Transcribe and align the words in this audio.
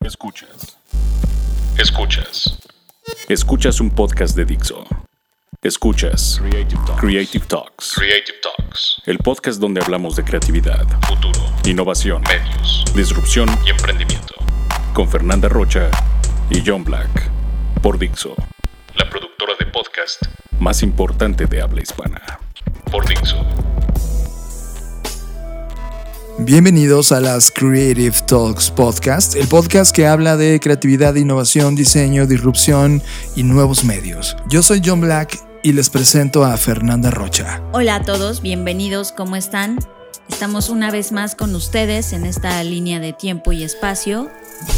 Escuchas. 0.00 0.78
Escuchas. 1.78 2.58
Escuchas 3.28 3.80
un 3.80 3.90
podcast 3.90 4.34
de 4.34 4.44
Dixo. 4.46 4.86
Escuchas 5.62 6.38
Creative 6.98 7.44
Talks. 7.46 7.92
Creative 7.94 8.38
Talks. 8.42 9.02
El 9.04 9.18
podcast 9.18 9.60
donde 9.60 9.82
hablamos 9.82 10.16
de 10.16 10.24
creatividad, 10.24 10.86
futuro, 11.06 11.40
innovación, 11.64 12.22
medios, 12.22 12.84
disrupción 12.94 13.48
y 13.66 13.70
emprendimiento. 13.70 14.37
Con 14.98 15.08
Fernanda 15.08 15.48
Rocha 15.48 15.90
y 16.50 16.60
John 16.66 16.82
Black. 16.82 17.30
Por 17.80 18.00
Dixo. 18.00 18.34
La 18.96 19.08
productora 19.08 19.52
de 19.56 19.66
podcast 19.66 20.20
más 20.58 20.82
importante 20.82 21.46
de 21.46 21.62
habla 21.62 21.82
hispana. 21.82 22.20
Por 22.90 23.06
Dixo. 23.06 23.36
Bienvenidos 26.40 27.12
a 27.12 27.20
las 27.20 27.52
Creative 27.52 28.16
Talks 28.26 28.72
Podcast, 28.72 29.36
el 29.36 29.46
podcast 29.46 29.94
que 29.94 30.04
habla 30.08 30.36
de 30.36 30.58
creatividad, 30.58 31.14
innovación, 31.14 31.76
diseño, 31.76 32.26
disrupción 32.26 33.00
y 33.36 33.44
nuevos 33.44 33.84
medios. 33.84 34.36
Yo 34.48 34.64
soy 34.64 34.82
John 34.84 35.02
Black 35.02 35.38
y 35.62 35.74
les 35.74 35.90
presento 35.90 36.44
a 36.44 36.56
Fernanda 36.56 37.12
Rocha. 37.12 37.62
Hola 37.70 37.94
a 37.94 38.02
todos, 38.02 38.42
bienvenidos, 38.42 39.12
¿cómo 39.12 39.36
están? 39.36 39.78
Estamos 40.28 40.68
una 40.68 40.90
vez 40.90 41.12
más 41.12 41.34
con 41.34 41.54
ustedes 41.54 42.12
en 42.12 42.24
esta 42.24 42.62
línea 42.62 43.00
de 43.00 43.12
tiempo 43.12 43.52
y 43.52 43.62
espacio. 43.62 44.30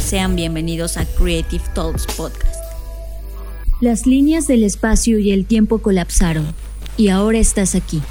Sean 0.05 0.37
bienvenidos 0.37 0.97
a 0.97 1.05
Creative 1.05 1.65
Talks 1.75 2.07
Podcast. 2.07 2.57
Las 3.81 4.07
líneas 4.07 4.47
del 4.47 4.65
espacio 4.65 5.19
y 5.19 5.33
el 5.33 5.47
tiempo 5.47 5.79
colapsaron 5.79 6.55
y 6.97 7.09
ahora 7.09 7.39
estás 7.39 7.75
aquí. 7.75 8.03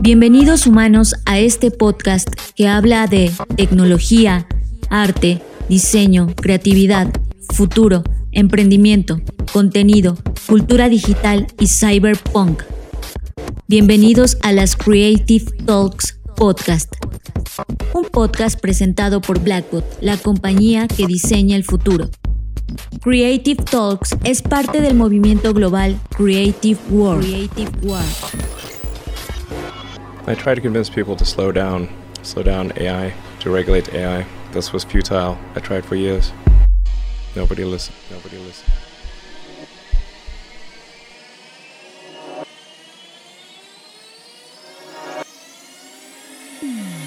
Bienvenidos 0.00 0.66
humanos 0.66 1.14
a 1.24 1.38
este 1.38 1.70
podcast 1.70 2.28
que 2.54 2.68
habla 2.68 3.06
de 3.06 3.32
tecnología, 3.56 4.46
arte, 4.90 5.40
diseño, 5.68 6.34
creatividad, 6.36 7.08
futuro, 7.54 8.04
emprendimiento, 8.32 9.20
contenido, 9.52 10.18
cultura 10.46 10.88
digital 10.88 11.46
y 11.58 11.66
cyberpunk. 11.68 12.62
Bienvenidos 13.66 14.36
a 14.42 14.52
las 14.52 14.76
Creative 14.76 15.50
Talks 15.64 16.20
Podcast, 16.36 16.92
un 17.94 18.04
podcast 18.04 18.60
presentado 18.60 19.22
por 19.22 19.40
Blackbot, 19.40 19.84
la 20.02 20.18
compañía 20.18 20.86
que 20.86 21.06
diseña 21.06 21.56
el 21.56 21.64
futuro. 21.64 22.10
Creative 23.00 23.64
Talks 23.64 24.16
es 24.22 24.42
parte 24.42 24.82
del 24.82 24.94
movimiento 24.94 25.54
global 25.54 25.98
Creative 26.14 26.78
World. 26.90 27.24
Creative 27.24 27.70
World. 27.82 28.04
I 30.26 30.34
tried 30.34 30.56
to 30.56 30.60
convince 30.60 30.90
people 30.90 31.16
to 31.16 31.24
slow 31.24 31.50
down, 31.50 31.88
slow 32.22 32.42
down 32.42 32.70
AI, 32.76 33.14
to 33.40 33.50
regulate 33.50 33.88
AI. 33.94 34.26
This 34.52 34.74
was 34.74 34.84
futile. 34.84 35.38
I 35.56 35.60
tried 35.60 35.86
for 35.86 35.96
years. 35.96 36.32
Nobody 37.34 37.64
listened. 37.64 37.96
Nobody 38.10 38.36
listened. 38.36 38.63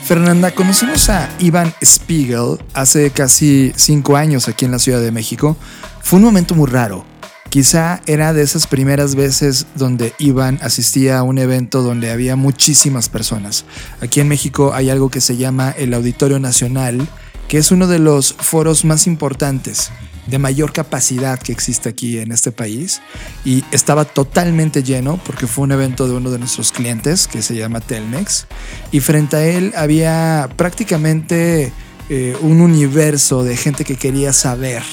Fernanda, 0.08 0.56
conocimos 0.56 1.10
a 1.10 1.30
Ivan 1.40 1.74
Spiegel 1.84 2.60
hace 2.74 3.12
casi 3.12 3.74
cinco 3.76 4.16
años 4.16 4.48
aquí 4.48 4.64
en 4.64 4.72
la 4.72 4.80
Ciudad 4.80 5.02
de 5.02 5.12
México. 5.12 5.58
Fue 6.02 6.16
un 6.20 6.24
momento 6.24 6.56
muy 6.56 6.70
raro. 6.70 7.04
Quizá 7.50 8.00
era 8.06 8.32
de 8.32 8.42
esas 8.42 8.68
primeras 8.68 9.16
veces 9.16 9.68
donde 9.76 10.14
Iván 10.18 10.60
asistía 10.62 11.18
a 11.18 11.24
un 11.24 11.40
evento 11.40 11.82
donde 11.82 12.10
había 12.10 12.38
muchísimas 12.38 13.10
personas. 13.10 13.66
Aquí 14.00 14.22
en 14.22 14.30
México 14.30 14.74
hay 14.74 14.90
algo 14.90 15.10
que 15.10 15.20
se 15.20 15.36
llama 15.36 15.72
el 15.72 15.94
Auditorio 15.94 16.40
Nacional, 16.40 17.06
que 17.50 17.58
es 17.58 17.72
uno 17.72 17.86
de 17.86 18.00
los 18.00 18.32
foros 18.32 18.86
más 18.86 19.08
importantes, 19.08 19.92
de 20.28 20.38
mayor 20.40 20.74
capacidad 20.74 21.40
que 21.40 21.52
existe 21.52 21.90
aquí 21.90 22.20
en 22.20 22.32
este 22.32 22.52
país. 22.52 23.02
Y 23.46 23.64
estaba 23.72 24.06
totalmente 24.06 24.84
lleno 24.84 25.20
porque 25.26 25.48
fue 25.48 25.64
un 25.64 25.72
evento 25.72 26.08
de 26.08 26.14
uno 26.16 26.32
de 26.32 26.40
nuestros 26.40 26.72
clientes 26.72 27.28
que 27.28 27.42
se 27.42 27.56
llama 27.56 27.82
Telmex. 27.82 28.48
Y 28.92 29.00
frente 29.00 29.38
a 29.38 29.46
él 29.46 29.74
había 29.76 30.50
prácticamente 30.56 31.72
eh, 32.10 32.38
un 32.42 32.62
universo 32.62 33.44
de 33.44 33.58
gente 33.58 33.84
que 33.84 33.96
quería 33.96 34.34
saber 34.34 34.84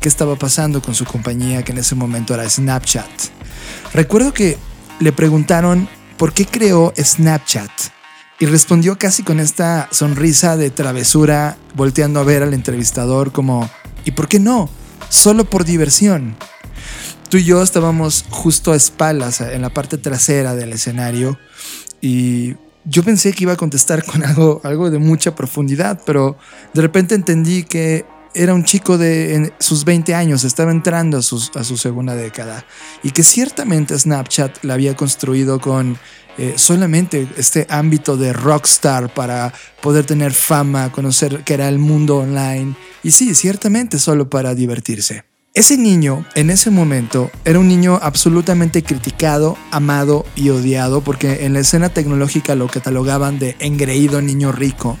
qué 0.00 0.08
estaba 0.08 0.36
pasando 0.36 0.80
con 0.82 0.94
su 0.94 1.04
compañía 1.04 1.62
que 1.62 1.72
en 1.72 1.78
ese 1.78 1.94
momento 1.94 2.34
era 2.34 2.48
Snapchat. 2.48 3.10
Recuerdo 3.92 4.32
que 4.32 4.58
le 4.98 5.12
preguntaron 5.12 5.88
por 6.16 6.32
qué 6.32 6.46
creó 6.46 6.92
Snapchat 6.96 7.70
y 8.38 8.46
respondió 8.46 8.98
casi 8.98 9.22
con 9.22 9.38
esta 9.38 9.88
sonrisa 9.90 10.56
de 10.56 10.70
travesura, 10.70 11.58
volteando 11.74 12.20
a 12.20 12.24
ver 12.24 12.42
al 12.42 12.54
entrevistador 12.54 13.32
como, 13.32 13.70
¿y 14.04 14.12
por 14.12 14.28
qué 14.28 14.38
no? 14.38 14.68
Solo 15.08 15.44
por 15.44 15.64
diversión. 15.64 16.36
Tú 17.28 17.36
y 17.36 17.44
yo 17.44 17.62
estábamos 17.62 18.24
justo 18.30 18.72
a 18.72 18.76
espaldas 18.76 19.40
en 19.40 19.62
la 19.62 19.70
parte 19.70 19.98
trasera 19.98 20.54
del 20.54 20.72
escenario 20.72 21.38
y 22.00 22.56
yo 22.84 23.02
pensé 23.02 23.32
que 23.32 23.44
iba 23.44 23.52
a 23.52 23.56
contestar 23.56 24.04
con 24.10 24.24
algo, 24.24 24.60
algo 24.64 24.90
de 24.90 24.98
mucha 24.98 25.34
profundidad, 25.34 26.00
pero 26.04 26.36
de 26.74 26.82
repente 26.82 27.14
entendí 27.14 27.62
que 27.62 28.04
era 28.34 28.54
un 28.54 28.64
chico 28.64 28.98
de 28.98 29.52
sus 29.58 29.84
20 29.84 30.14
años, 30.14 30.44
estaba 30.44 30.70
entrando 30.70 31.18
a, 31.18 31.22
su 31.22 31.76
segunda 31.76 32.14
década 32.14 32.64
y 33.02 33.10
que 33.10 33.22
ciertamente 33.22 33.98
Snapchat 33.98 34.64
la 34.64 34.74
había 34.74 34.96
construido 34.96 35.60
con 35.60 35.98
eh, 36.38 36.54
solamente 36.56 37.28
este 37.36 37.66
ámbito 37.68 38.16
de 38.16 38.32
rockstar 38.32 39.12
para 39.12 39.52
poder 39.82 40.06
tener 40.06 40.32
fama, 40.32 40.92
conocer 40.92 41.42
que 41.44 41.54
era 41.54 41.68
el 41.68 41.78
mundo 41.78 42.18
online 42.18 42.74
y 43.02 43.10
sí, 43.10 43.34
ciertamente 43.34 43.98
solo 43.98 44.30
para 44.30 44.54
divertirse. 44.54 45.24
Ese 45.52 45.76
niño, 45.76 46.24
en 46.36 46.48
ese 46.48 46.70
momento, 46.70 47.28
era 47.44 47.58
un 47.58 47.66
niño 47.66 47.98
absolutamente 48.00 48.84
criticado, 48.84 49.58
amado 49.72 50.24
y 50.36 50.50
odiado 50.50 51.00
porque 51.00 51.44
en 51.44 51.54
la 51.54 51.60
escena 51.60 51.88
tecnológica 51.88 52.54
lo 52.54 52.68
catalogaban 52.68 53.40
de 53.40 53.56
engreído 53.58 54.22
niño 54.22 54.52
rico 54.52 54.96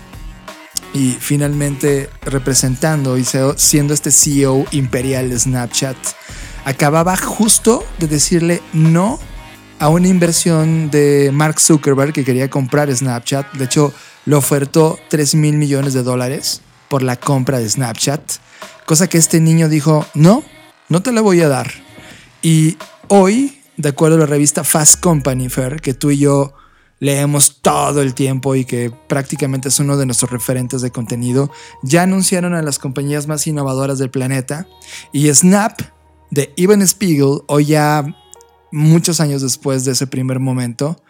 y 0.92 1.16
finalmente 1.18 2.10
representando 2.22 3.16
y 3.16 3.24
siendo 3.56 3.94
este 3.94 4.10
CEO 4.10 4.66
imperial 4.72 5.30
de 5.30 5.38
Snapchat, 5.38 5.96
acababa 6.64 7.16
justo 7.16 7.84
de 7.98 8.06
decirle 8.06 8.62
no 8.72 9.18
a 9.78 9.88
una 9.88 10.08
inversión 10.08 10.90
de 10.90 11.30
Mark 11.32 11.60
Zuckerberg 11.60 12.12
que 12.12 12.24
quería 12.24 12.50
comprar 12.50 12.94
Snapchat. 12.94 13.52
De 13.54 13.64
hecho, 13.64 13.92
le 14.26 14.36
ofertó 14.36 14.98
3 15.08 15.34
mil 15.36 15.56
millones 15.56 15.94
de 15.94 16.02
dólares 16.02 16.60
por 16.88 17.02
la 17.02 17.16
compra 17.16 17.58
de 17.58 17.70
Snapchat, 17.70 18.20
cosa 18.84 19.08
que 19.08 19.16
este 19.16 19.40
niño 19.40 19.68
dijo, 19.68 20.04
no, 20.14 20.42
no 20.88 21.02
te 21.02 21.12
la 21.12 21.20
voy 21.20 21.40
a 21.40 21.48
dar. 21.48 21.70
Y 22.42 22.76
hoy, 23.08 23.62
de 23.76 23.88
acuerdo 23.90 24.16
a 24.16 24.20
la 24.20 24.26
revista 24.26 24.64
Fast 24.64 25.00
Company, 25.00 25.48
Fair, 25.48 25.80
que 25.80 25.94
tú 25.94 26.10
y 26.10 26.18
yo 26.18 26.52
leemos 27.00 27.60
todo 27.60 28.02
el 28.02 28.14
tiempo 28.14 28.54
y 28.54 28.64
que 28.64 28.92
prácticamente 29.08 29.68
es 29.68 29.80
uno 29.80 29.96
de 29.96 30.06
nuestros 30.06 30.30
referentes 30.30 30.82
de 30.82 30.92
contenido, 30.92 31.50
ya 31.82 32.02
anunciaron 32.02 32.54
a 32.54 32.62
las 32.62 32.78
compañías 32.78 33.26
más 33.26 33.46
innovadoras 33.46 33.98
del 33.98 34.10
planeta 34.10 34.68
y 35.12 35.32
Snap 35.34 35.80
de 36.30 36.52
Ivan 36.56 36.86
Spiegel, 36.86 37.40
hoy 37.48 37.64
ya 37.64 38.04
muchos 38.70 39.20
años 39.20 39.42
después 39.42 39.84
de 39.84 39.92
ese 39.92 40.06
primer 40.06 40.38
momento, 40.38 41.02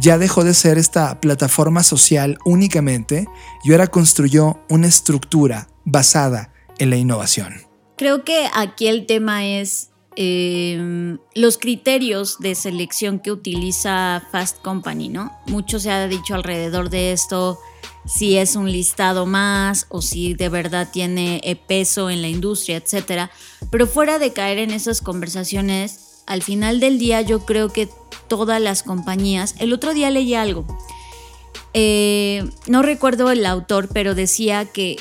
ya 0.00 0.18
dejó 0.18 0.44
de 0.44 0.54
ser 0.54 0.78
esta 0.78 1.20
plataforma 1.20 1.82
social 1.82 2.38
únicamente 2.44 3.26
y 3.64 3.72
ahora 3.72 3.88
construyó 3.88 4.60
una 4.68 4.86
estructura 4.86 5.68
basada 5.84 6.52
en 6.78 6.90
la 6.90 6.96
innovación. 6.96 7.54
Creo 7.96 8.24
que 8.24 8.48
aquí 8.54 8.86
el 8.86 9.06
tema 9.06 9.44
es 9.44 9.87
Em, 10.20 11.18
los 11.36 11.58
criterios 11.58 12.40
de 12.40 12.56
selección 12.56 13.20
que 13.20 13.30
utiliza 13.30 14.26
Fast 14.32 14.60
Company, 14.62 15.08
¿no? 15.08 15.30
Mucho 15.46 15.78
se 15.78 15.92
ha 15.92 16.08
dicho 16.08 16.34
alrededor 16.34 16.90
de 16.90 17.12
esto, 17.12 17.60
si 18.04 18.36
es 18.36 18.56
un 18.56 18.72
listado 18.72 19.26
más 19.26 19.86
o 19.90 20.02
si 20.02 20.34
de 20.34 20.48
verdad 20.48 20.88
tiene 20.92 21.40
eh, 21.44 21.54
peso 21.54 22.10
en 22.10 22.20
la 22.20 22.26
industria, 22.26 22.78
etc. 22.78 23.30
Pero 23.70 23.86
fuera 23.86 24.18
de 24.18 24.32
caer 24.32 24.58
en 24.58 24.72
esas 24.72 25.02
conversaciones, 25.02 26.24
al 26.26 26.42
final 26.42 26.80
del 26.80 26.98
día 26.98 27.20
yo 27.20 27.46
creo 27.46 27.68
que 27.72 27.88
todas 28.26 28.60
las 28.60 28.82
compañías, 28.82 29.54
el 29.60 29.72
otro 29.72 29.94
día 29.94 30.10
leí 30.10 30.34
algo, 30.34 30.66
eh, 31.74 32.44
no 32.66 32.82
recuerdo 32.82 33.30
el 33.30 33.46
autor, 33.46 33.88
pero 33.92 34.16
decía 34.16 34.64
que 34.64 34.96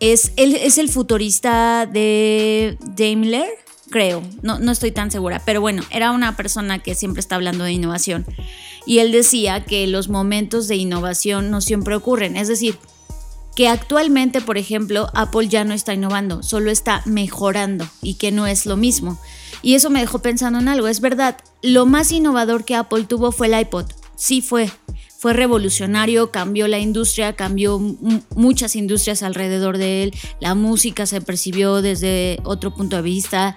es, 0.00 0.32
él 0.36 0.54
es 0.54 0.78
el 0.78 0.88
futurista 0.88 1.84
de 1.84 2.78
Daimler 2.96 3.65
creo, 3.90 4.22
no, 4.42 4.58
no 4.58 4.72
estoy 4.72 4.92
tan 4.92 5.10
segura, 5.10 5.42
pero 5.44 5.60
bueno, 5.60 5.82
era 5.90 6.10
una 6.12 6.36
persona 6.36 6.78
que 6.78 6.94
siempre 6.94 7.20
está 7.20 7.36
hablando 7.36 7.64
de 7.64 7.72
innovación. 7.72 8.26
Y 8.84 8.98
él 8.98 9.12
decía 9.12 9.64
que 9.64 9.86
los 9.86 10.08
momentos 10.08 10.68
de 10.68 10.76
innovación 10.76 11.50
no 11.50 11.60
siempre 11.60 11.94
ocurren, 11.94 12.36
es 12.36 12.48
decir, 12.48 12.78
que 13.56 13.68
actualmente, 13.68 14.42
por 14.42 14.58
ejemplo, 14.58 15.08
Apple 15.14 15.48
ya 15.48 15.64
no 15.64 15.72
está 15.72 15.94
innovando, 15.94 16.42
solo 16.42 16.70
está 16.70 17.02
mejorando 17.06 17.88
y 18.02 18.14
que 18.14 18.30
no 18.30 18.46
es 18.46 18.66
lo 18.66 18.76
mismo. 18.76 19.18
Y 19.62 19.74
eso 19.74 19.88
me 19.88 20.00
dejó 20.00 20.20
pensando 20.20 20.58
en 20.58 20.68
algo, 20.68 20.88
es 20.88 21.00
verdad, 21.00 21.38
lo 21.62 21.86
más 21.86 22.12
innovador 22.12 22.64
que 22.64 22.74
Apple 22.74 23.04
tuvo 23.04 23.32
fue 23.32 23.46
el 23.46 23.58
iPod, 23.58 23.86
sí 24.14 24.42
fue, 24.42 24.70
fue 25.18 25.32
revolucionario, 25.32 26.30
cambió 26.30 26.68
la 26.68 26.78
industria, 26.78 27.32
cambió 27.32 27.78
muchas 28.34 28.76
industrias 28.76 29.22
alrededor 29.22 29.78
de 29.78 30.02
él, 30.02 30.14
la 30.38 30.54
música 30.54 31.06
se 31.06 31.22
percibió 31.22 31.80
desde 31.80 32.38
otro 32.44 32.74
punto 32.74 32.96
de 32.96 33.02
vista, 33.02 33.56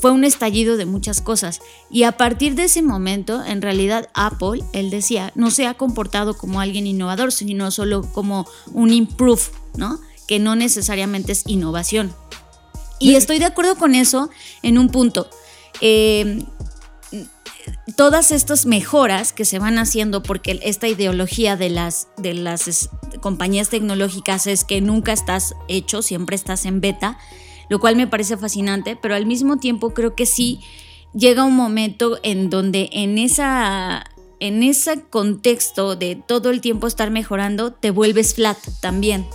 fue 0.00 0.10
un 0.10 0.24
estallido 0.24 0.76
de 0.76 0.86
muchas 0.86 1.20
cosas. 1.20 1.60
Y 1.90 2.04
a 2.04 2.12
partir 2.12 2.54
de 2.54 2.64
ese 2.64 2.82
momento, 2.82 3.44
en 3.44 3.62
realidad 3.62 4.08
Apple, 4.14 4.62
él 4.72 4.90
decía, 4.90 5.32
no 5.34 5.50
se 5.50 5.66
ha 5.66 5.74
comportado 5.74 6.36
como 6.36 6.60
alguien 6.60 6.86
innovador, 6.86 7.32
sino 7.32 7.70
solo 7.70 8.02
como 8.12 8.46
un 8.72 8.92
improve, 8.92 9.42
¿no? 9.76 10.00
Que 10.26 10.38
no 10.38 10.56
necesariamente 10.56 11.32
es 11.32 11.44
innovación. 11.46 12.14
Y 12.98 13.16
estoy 13.16 13.38
de 13.38 13.46
acuerdo 13.46 13.76
con 13.76 13.94
eso 13.94 14.30
en 14.62 14.78
un 14.78 14.88
punto. 14.88 15.28
Eh, 15.80 16.44
todas 17.96 18.30
estas 18.30 18.66
mejoras 18.66 19.32
que 19.32 19.44
se 19.44 19.58
van 19.58 19.78
haciendo, 19.78 20.22
porque 20.22 20.60
esta 20.62 20.88
ideología 20.88 21.56
de 21.56 21.70
las, 21.70 22.08
de 22.16 22.34
las 22.34 22.90
compañías 23.20 23.68
tecnológicas 23.68 24.46
es 24.46 24.64
que 24.64 24.80
nunca 24.80 25.12
estás 25.12 25.54
hecho, 25.68 26.02
siempre 26.02 26.36
estás 26.36 26.64
en 26.64 26.80
beta, 26.80 27.18
lo 27.72 27.80
cual 27.80 27.96
me 27.96 28.06
parece 28.06 28.36
fascinante, 28.36 28.96
pero 29.00 29.14
al 29.14 29.24
mismo 29.24 29.56
tiempo 29.56 29.94
creo 29.94 30.14
que 30.14 30.26
sí 30.26 30.60
llega 31.14 31.42
un 31.42 31.56
momento 31.56 32.18
en 32.22 32.50
donde 32.50 32.90
en 32.92 33.16
esa 33.16 34.04
en 34.40 34.62
ese 34.62 35.00
contexto 35.00 35.96
de 35.96 36.14
todo 36.16 36.50
el 36.50 36.60
tiempo 36.60 36.86
estar 36.86 37.10
mejorando, 37.10 37.72
te 37.72 37.90
vuelves 37.90 38.34
flat 38.34 38.58
también. 38.80 39.26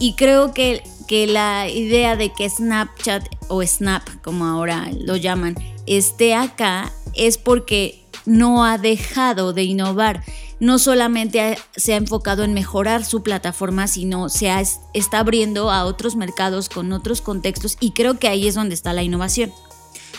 Y 0.00 0.14
creo 0.14 0.52
que, 0.52 0.82
que 1.06 1.28
la 1.28 1.68
idea 1.68 2.16
de 2.16 2.32
que 2.32 2.50
Snapchat 2.50 3.24
o 3.46 3.62
Snap, 3.62 4.02
como 4.24 4.46
ahora 4.46 4.90
lo 4.98 5.14
llaman, 5.14 5.54
esté 5.86 6.34
acá 6.34 6.90
es 7.14 7.38
porque 7.38 8.02
no 8.26 8.64
ha 8.64 8.78
dejado 8.78 9.52
de 9.52 9.62
innovar 9.62 10.24
no 10.64 10.78
solamente 10.78 11.58
se 11.76 11.92
ha 11.92 11.96
enfocado 11.96 12.42
en 12.42 12.54
mejorar 12.54 13.04
su 13.04 13.22
plataforma, 13.22 13.86
sino 13.86 14.30
se 14.30 14.50
está 14.94 15.18
abriendo 15.18 15.70
a 15.70 15.84
otros 15.84 16.16
mercados 16.16 16.70
con 16.70 16.92
otros 16.92 17.20
contextos 17.20 17.76
y 17.80 17.92
creo 17.92 18.18
que 18.18 18.28
ahí 18.28 18.48
es 18.48 18.54
donde 18.54 18.74
está 18.74 18.94
la 18.94 19.02
innovación. 19.02 19.52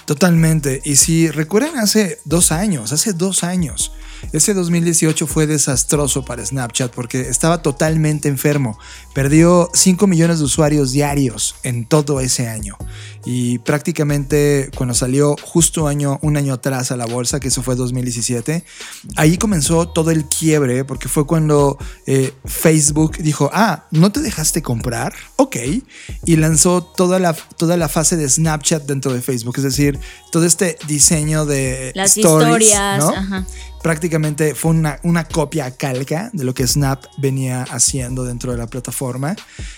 Totalmente. 0.06 0.82
Y 0.86 0.98
si 0.98 1.32
recuerdan 1.32 1.80
hace 1.80 2.20
dos 2.26 2.52
años, 2.52 2.92
hace 2.92 3.14
dos 3.14 3.44
años, 3.44 3.92
ese 4.34 4.54
2018 4.54 5.26
fue 5.26 5.48
desastroso 5.48 6.24
para 6.24 6.46
Snapchat 6.46 6.94
porque 6.94 7.22
estaba 7.22 7.64
totalmente 7.64 8.30
enfermo. 8.30 8.78
Perdió 9.16 9.70
5 9.74 10.08
millones 10.08 10.40
de 10.40 10.44
usuarios 10.44 10.92
diarios 10.92 11.56
en 11.64 11.86
todo 11.86 12.20
ese 12.20 12.50
año. 12.50 12.76
Y 13.24 13.60
prácticamente 13.60 14.70
cuando 14.76 14.94
salió 14.94 15.38
justo 15.42 15.88
año, 15.88 16.20
un 16.22 16.36
año 16.36 16.54
atrás 16.54 16.92
a 16.92 16.98
la 16.98 17.06
bolsa, 17.06 17.40
que 17.40 17.48
eso 17.48 17.64
fue 17.64 17.78
2017, 17.78 18.66
ahí 19.16 19.38
comenzó 19.38 19.88
todo 19.88 20.12
el 20.12 20.26
quiebre 20.26 20.84
porque 20.84 21.08
fue 21.08 21.26
cuando 21.26 21.78
eh, 22.06 22.34
Facebook 22.44 23.18
dijo, 23.20 23.50
ah, 23.54 23.86
¿no 23.90 24.12
te 24.12 24.20
dejaste 24.20 24.62
comprar? 24.62 25.14
Ok. 25.38 25.56
Y 26.26 26.36
lanzó 26.36 26.84
toda 26.84 27.18
la, 27.18 27.34
toda 27.34 27.78
la 27.78 27.88
fase 27.88 28.18
de 28.18 28.30
Snapchat 28.30 28.84
dentro 28.84 29.14
de 29.14 29.22
Facebook. 29.22 29.56
Es 29.56 29.64
decir, 29.64 29.98
todo 30.30 30.46
este 30.46 30.78
diseño 30.88 31.46
de... 31.46 31.94
Las 31.96 32.18
historias. 32.18 33.02
Ajá 33.02 33.46
prácticamente 33.86 34.56
fue 34.56 34.72
una, 34.72 35.00
una, 35.04 35.26
copia 35.26 35.70
calca 35.70 36.32
de 36.34 36.44
lo 36.44 36.56
que 36.56 36.66
Snap 36.66 37.06
venía 37.20 37.62
haciendo 37.70 38.24
dentro 38.24 38.52
de 38.52 38.58
la 38.58 38.66
plataforma. 38.66 39.05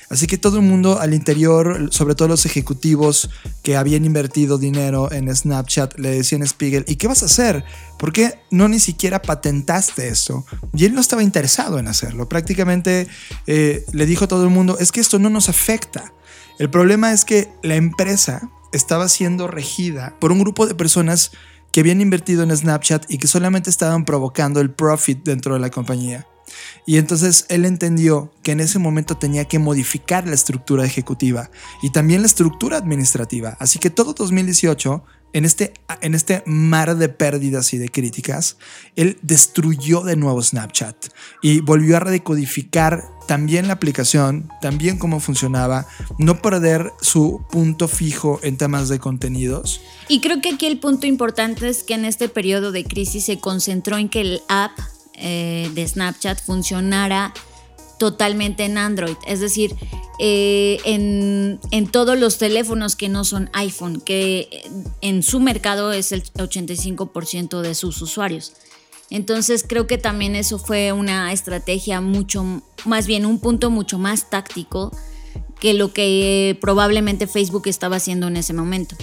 Así 0.09 0.27
que 0.27 0.37
todo 0.37 0.57
el 0.57 0.63
mundo 0.63 0.99
al 0.99 1.13
interior, 1.13 1.89
sobre 1.91 2.15
todo 2.15 2.27
los 2.27 2.45
ejecutivos 2.45 3.29
que 3.63 3.75
habían 3.75 4.05
invertido 4.05 4.57
dinero 4.57 5.11
en 5.11 5.33
Snapchat, 5.33 5.99
le 5.99 6.11
decían 6.11 6.43
a 6.43 6.47
Spiegel, 6.47 6.85
¿y 6.87 6.95
qué 6.95 7.07
vas 7.07 7.23
a 7.23 7.25
hacer? 7.25 7.65
¿Por 7.99 8.13
qué 8.13 8.39
no 8.51 8.67
ni 8.67 8.79
siquiera 8.79 9.21
patentaste 9.21 10.07
eso? 10.07 10.45
Y 10.73 10.85
él 10.85 10.93
no 10.93 11.01
estaba 11.01 11.23
interesado 11.23 11.79
en 11.79 11.87
hacerlo. 11.87 12.29
Prácticamente 12.29 13.07
eh, 13.47 13.85
le 13.91 14.05
dijo 14.05 14.25
a 14.25 14.27
todo 14.27 14.43
el 14.43 14.49
mundo, 14.49 14.77
es 14.79 14.91
que 14.91 15.01
esto 15.01 15.19
no 15.19 15.29
nos 15.29 15.49
afecta. 15.49 16.13
El 16.59 16.69
problema 16.69 17.11
es 17.11 17.25
que 17.25 17.49
la 17.63 17.75
empresa 17.75 18.49
estaba 18.71 19.09
siendo 19.09 19.47
regida 19.47 20.15
por 20.19 20.31
un 20.31 20.39
grupo 20.39 20.67
de 20.67 20.75
personas 20.75 21.31
que 21.71 21.81
habían 21.81 22.01
invertido 22.01 22.43
en 22.43 22.55
Snapchat 22.55 23.05
y 23.09 23.17
que 23.17 23.27
solamente 23.27 23.69
estaban 23.69 24.05
provocando 24.05 24.61
el 24.61 24.71
profit 24.71 25.23
dentro 25.23 25.53
de 25.53 25.59
la 25.59 25.69
compañía. 25.69 26.25
Y 26.85 26.97
entonces 26.97 27.45
él 27.49 27.65
entendió 27.65 28.33
que 28.43 28.51
en 28.51 28.59
ese 28.59 28.79
momento 28.79 29.17
tenía 29.17 29.45
que 29.45 29.59
modificar 29.59 30.27
la 30.27 30.35
estructura 30.35 30.85
ejecutiva 30.85 31.49
y 31.81 31.91
también 31.91 32.21
la 32.21 32.27
estructura 32.27 32.77
administrativa. 32.77 33.57
Así 33.59 33.79
que 33.79 33.89
todo 33.89 34.13
2018 34.13 35.03
en 35.33 35.45
este, 35.45 35.73
en 36.01 36.15
este 36.15 36.41
mar 36.45 36.95
de 36.95 37.09
pérdidas 37.09 37.73
y 37.73 37.77
de 37.77 37.89
críticas, 37.89 38.57
él 38.95 39.19
destruyó 39.21 40.01
de 40.01 40.15
nuevo 40.15 40.41
Snapchat 40.41 40.95
y 41.41 41.59
volvió 41.59 41.97
a 41.97 41.99
redecodificar 41.99 43.03
también 43.27 43.67
la 43.67 43.73
aplicación, 43.73 44.49
también 44.61 44.97
cómo 44.97 45.19
funcionaba, 45.19 45.85
no 46.17 46.41
perder 46.41 46.91
su 47.01 47.45
punto 47.51 47.87
fijo 47.87 48.39
en 48.41 48.57
temas 48.57 48.87
de 48.87 48.99
contenidos. 48.99 49.81
Y 50.07 50.21
creo 50.21 50.41
que 50.41 50.51
aquí 50.53 50.65
el 50.65 50.79
punto 50.79 51.05
importante 51.07 51.67
es 51.67 51.83
que 51.83 51.93
en 51.93 52.05
este 52.05 52.29
periodo 52.29 52.71
de 52.71 52.85
crisis 52.85 53.25
se 53.25 53.39
concentró 53.39 53.97
en 53.97 54.09
que 54.09 54.21
el 54.21 54.41
app 54.47 54.71
eh, 55.17 55.69
de 55.73 55.87
Snapchat 55.87 56.41
funcionara 56.41 57.33
totalmente 57.97 58.63
en 58.65 58.77
Android, 58.77 59.15
es 59.25 59.39
decir, 59.39 59.75
eh, 60.19 60.79
en, 60.85 61.59
en, 61.71 61.87
todos 61.87 62.17
los 62.17 62.37
teléfonos 62.37 62.95
que 62.95 63.09
no 63.09 63.23
son 63.23 63.49
iPhone, 63.53 64.01
que 64.01 64.69
en 65.01 65.23
su 65.23 65.39
mercado 65.39 65.91
es 65.91 66.11
el 66.11 66.23
85% 66.23 67.61
de 67.61 67.73
sus 67.73 68.01
usuarios. 68.01 68.53
Entonces 69.09 69.63
creo 69.67 69.87
que 69.87 69.97
también 69.97 70.35
eso 70.35 70.59
fue 70.59 70.91
una 70.91 71.31
estrategia 71.31 72.01
mucho, 72.01 72.61
más 72.85 73.07
bien 73.07 73.25
un 73.25 73.39
punto 73.39 73.69
mucho 73.69 73.97
más 73.97 74.29
táctico 74.29 74.91
que 75.59 75.73
lo 75.73 75.93
que 75.93 76.57
probablemente 76.61 77.25
Facebook 77.25 77.63
estaba 77.67 77.95
haciendo 77.95 78.27
en 78.27 78.37
ese 78.37 78.53
momento. 78.53 78.95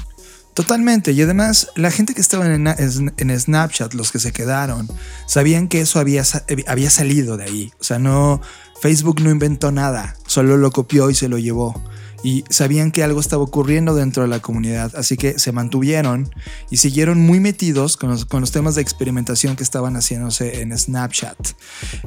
Totalmente, 0.54 1.10
y 1.10 1.20
además 1.20 1.68
la 1.74 1.90
gente 1.90 2.14
que 2.14 2.20
estaba 2.20 2.46
en, 2.46 2.68
en, 2.68 3.40
Snapchat, 3.40 3.92
los 3.94 4.12
que 4.12 4.20
se 4.20 4.32
quedaron, 4.32 4.88
sabían 5.26 5.66
que 5.66 5.80
eso 5.80 5.98
había, 5.98 6.22
había 6.68 6.90
salido 6.90 7.36
de 7.36 7.44
ahí. 7.44 7.72
O 7.80 7.84
sea, 7.84 7.98
no, 7.98 8.40
Facebook 8.80 9.20
no 9.20 9.30
inventó 9.30 9.72
nada, 9.72 10.16
solo 10.28 10.56
lo 10.56 10.70
copió 10.70 11.10
y 11.10 11.14
se 11.14 11.28
lo 11.28 11.38
llevó. 11.38 11.82
Y 12.24 12.42
sabían 12.48 12.90
que 12.90 13.04
algo 13.04 13.20
estaba 13.20 13.44
ocurriendo 13.44 13.94
dentro 13.94 14.22
de 14.22 14.28
la 14.28 14.40
comunidad, 14.40 14.92
así 14.96 15.16
que 15.16 15.38
se 15.38 15.52
mantuvieron 15.52 16.30
y 16.70 16.78
siguieron 16.78 17.20
muy 17.20 17.38
metidos 17.38 17.96
con 17.96 18.10
los, 18.10 18.50
temas 18.50 18.74
de 18.74 18.82
experimentación 18.82 19.54
que 19.54 19.62
estaban 19.62 19.94
haciéndose 19.94 20.62
en 20.62 20.76
Snapchat. 20.76 21.36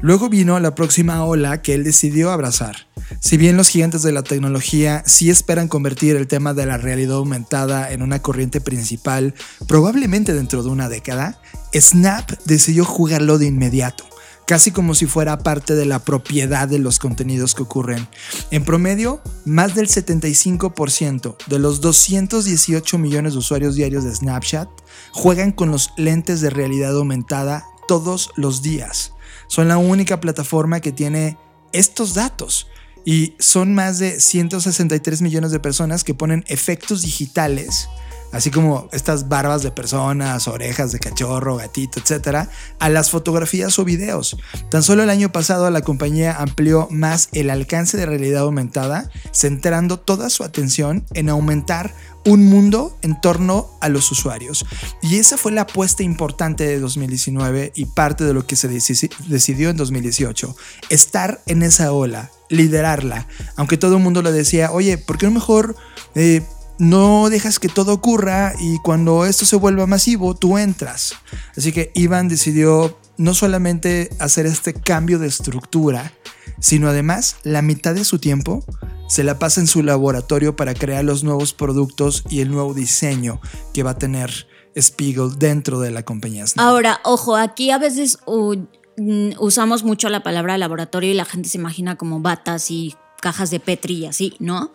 Luego 0.01 0.27
vino 0.27 0.59
la 0.59 0.75
próxima 0.75 1.23
ola 1.23 1.61
que 1.61 1.75
él 1.75 1.83
decidió 1.83 2.31
abrazar. 2.31 2.87
Si 3.21 3.37
bien 3.37 3.55
los 3.55 3.69
gigantes 3.69 4.01
de 4.01 4.11
la 4.11 4.23
tecnología 4.23 5.03
sí 5.05 5.29
esperan 5.29 5.67
convertir 5.67 6.15
el 6.15 6.27
tema 6.27 6.53
de 6.53 6.65
la 6.65 6.77
realidad 6.77 7.17
aumentada 7.17 7.91
en 7.91 8.01
una 8.01 8.21
corriente 8.21 8.59
principal, 8.59 9.35
probablemente 9.67 10.33
dentro 10.33 10.63
de 10.63 10.69
una 10.69 10.89
década, 10.89 11.39
Snap 11.73 12.31
decidió 12.45 12.83
jugarlo 12.83 13.37
de 13.37 13.45
inmediato 13.45 14.03
casi 14.47 14.71
como 14.71 14.95
si 14.95 15.05
fuera 15.07 15.37
parte 15.39 15.75
de 15.75 15.85
la 15.85 15.99
propiedad 15.99 16.69
de 16.69 16.79
los 16.79 16.99
contenidos 16.99 17.53
que 17.53 17.63
ocurren. 17.63 18.07
En 18.49 18.63
promedio, 18.63 19.21
más 19.45 19.75
del 19.75 19.89
75% 19.89 21.35
de 21.47 21.59
los 21.59 21.81
218 21.81 22.97
millones 22.97 23.33
de 23.33 23.39
usuarios 23.39 23.75
diarios 23.75 24.05
de 24.05 24.15
Snapchat 24.15 24.69
juegan 25.11 25.51
con 25.51 25.69
los 25.69 25.91
lentes 25.97 26.39
de 26.39 26.49
realidad 26.49 26.95
aumentada 26.95 27.65
todos 27.89 28.31
los 28.37 28.61
días. 28.61 29.11
Son 29.47 29.67
la 29.67 29.77
única 29.77 30.21
plataforma 30.21 30.79
que 30.79 30.93
tiene 30.93 31.37
estos 31.73 32.13
datos. 32.13 32.67
Y 33.03 33.35
son 33.39 33.73
más 33.73 33.99
de 33.99 34.19
163 34.19 35.21
millones 35.21 35.51
de 35.51 35.61
personas 35.61 36.03
que 36.03 36.13
ponen 36.13 36.43
efectos 36.47 37.03
digitales 37.03 37.87
así 38.31 38.51
como 38.51 38.89
estas 38.91 39.29
barbas 39.29 39.63
de 39.63 39.71
personas, 39.71 40.47
orejas 40.47 40.91
de 40.91 40.99
cachorro, 40.99 41.57
gatito, 41.57 41.99
etcétera, 41.99 42.49
a 42.79 42.89
las 42.89 43.09
fotografías 43.09 43.77
o 43.79 43.85
videos. 43.85 44.37
Tan 44.69 44.83
solo 44.83 45.03
el 45.03 45.09
año 45.09 45.31
pasado 45.31 45.69
la 45.69 45.81
compañía 45.81 46.35
amplió 46.37 46.87
más 46.91 47.29
el 47.33 47.49
alcance 47.49 47.97
de 47.97 48.05
realidad 48.05 48.43
aumentada, 48.43 49.09
centrando 49.31 49.99
toda 49.99 50.29
su 50.29 50.43
atención 50.43 51.05
en 51.13 51.29
aumentar 51.29 51.93
un 52.27 52.45
mundo 52.45 52.97
en 53.03 53.19
torno 53.21 53.69
a 53.79 53.87
los 53.87 54.11
usuarios. 54.11 54.65
Y 55.01 55.17
esa 55.17 55.37
fue 55.37 55.53
la 55.53 55.61
apuesta 55.61 56.03
importante 56.03 56.65
de 56.65 56.79
2019 56.79 57.71
y 57.73 57.85
parte 57.85 58.25
de 58.25 58.33
lo 58.33 58.45
que 58.45 58.57
se 58.57 58.67
decidió 58.67 59.69
en 59.69 59.77
2018. 59.77 60.55
Estar 60.89 61.41
en 61.45 61.63
esa 61.63 61.93
ola, 61.93 62.29
liderarla. 62.49 63.27
Aunque 63.55 63.77
todo 63.77 63.95
el 63.97 64.03
mundo 64.03 64.21
le 64.21 64.33
decía, 64.33 64.71
oye, 64.71 64.97
¿por 64.97 65.17
qué 65.17 65.25
no 65.27 65.31
mejor 65.31 65.75
eh, 66.15 66.43
no 66.79 67.29
dejas 67.29 67.59
que 67.59 67.69
todo 67.69 67.93
ocurra 67.93 68.53
y 68.59 68.77
cuando 68.79 69.25
esto 69.25 69.45
se 69.45 69.55
vuelva 69.55 69.87
masivo, 69.87 70.35
tú 70.35 70.57
entras. 70.57 71.13
Así 71.55 71.71
que 71.71 71.91
Ivan 71.95 72.27
decidió 72.27 72.97
no 73.17 73.33
solamente 73.33 74.09
hacer 74.19 74.45
este 74.45 74.73
cambio 74.73 75.19
de 75.19 75.27
estructura, 75.27 76.13
sino 76.59 76.87
además 76.87 77.37
la 77.43 77.61
mitad 77.61 77.95
de 77.95 78.03
su 78.03 78.19
tiempo 78.19 78.63
se 79.07 79.23
la 79.23 79.39
pasa 79.39 79.61
en 79.61 79.67
su 79.67 79.83
laboratorio 79.83 80.55
para 80.55 80.73
crear 80.73 81.03
los 81.03 81.23
nuevos 81.23 81.53
productos 81.53 82.23
y 82.29 82.41
el 82.41 82.51
nuevo 82.51 82.73
diseño 82.73 83.39
que 83.73 83.83
va 83.83 83.91
a 83.91 83.97
tener 83.97 84.47
Spiegel 84.79 85.39
dentro 85.39 85.79
de 85.79 85.91
la 85.91 86.03
compañía. 86.03 86.45
Ahora, 86.57 86.99
ojo, 87.03 87.35
aquí 87.35 87.71
a 87.71 87.79
veces 87.79 88.19
mm, 88.27 89.31
usamos 89.39 89.83
mucho 89.83 90.09
la 90.09 90.23
palabra 90.23 90.57
laboratorio 90.57 91.11
y 91.11 91.15
la 91.15 91.25
gente 91.25 91.49
se 91.49 91.57
imagina 91.57 91.95
como 91.95 92.19
batas 92.19 92.69
y 92.69 92.95
cajas 93.21 93.49
de 93.49 93.59
Petri 93.59 93.95
y 93.95 94.05
así, 94.05 94.35
¿no? 94.39 94.71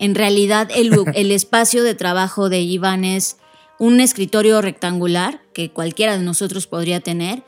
En 0.00 0.14
realidad 0.14 0.70
el, 0.74 1.30
espacio 1.30 1.84
de 1.84 1.94
trabajo 1.94 2.48
de 2.48 2.62
Iván 2.62 3.04
es 3.04 3.36
un 3.78 4.00
escritorio 4.00 4.62
rectangular 4.62 5.42
que 5.52 5.70
cualquiera 5.70 6.16
de 6.16 6.24
nosotros 6.24 6.66
podría 6.66 7.00
tener 7.00 7.42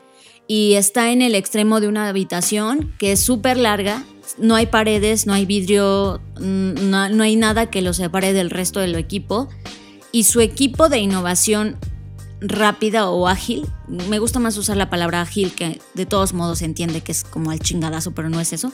y 0.47 0.75
está 0.75 1.11
en 1.11 1.23
el 1.23 1.33
extremo 1.33 1.81
de 1.81 1.87
una 1.87 2.07
habitación 2.07 2.93
que 2.99 3.11
es 3.11 3.21
súper 3.21 3.57
larga. 3.57 4.03
No 4.37 4.53
hay 4.53 4.67
paredes, 4.67 5.25
no 5.25 5.33
hay 5.33 5.47
vidrio, 5.47 6.21
mm, 6.39 6.91
no, 6.91 7.09
no, 7.09 7.23
hay 7.23 7.35
nada 7.35 7.71
que 7.71 7.81
lo 7.81 7.91
separe 7.91 8.33
del 8.33 8.51
resto 8.51 8.79
del 8.79 8.93
equipo. 8.95 9.49
Y 10.11 10.25
su 10.25 10.39
equipo 10.39 10.89
de 10.89 10.99
innovación 10.99 11.79
rápida 12.39 13.09
o 13.09 13.27
ágil, 13.27 13.65
me 13.87 14.19
gusta 14.19 14.39
más 14.39 14.57
usar 14.57 14.77
la 14.77 14.91
palabra 14.91 15.21
ágil, 15.21 15.55
que 15.55 15.81
de 15.95 16.05
todos 16.05 16.33
modos 16.33 16.59
se 16.59 16.65
entiende 16.65 17.01
que 17.01 17.13
es 17.13 17.23
como 17.23 17.49
al 17.49 17.59
chingadazo, 17.59 18.11
pero 18.11 18.29
no 18.29 18.39
es 18.39 18.53
eso. 18.53 18.71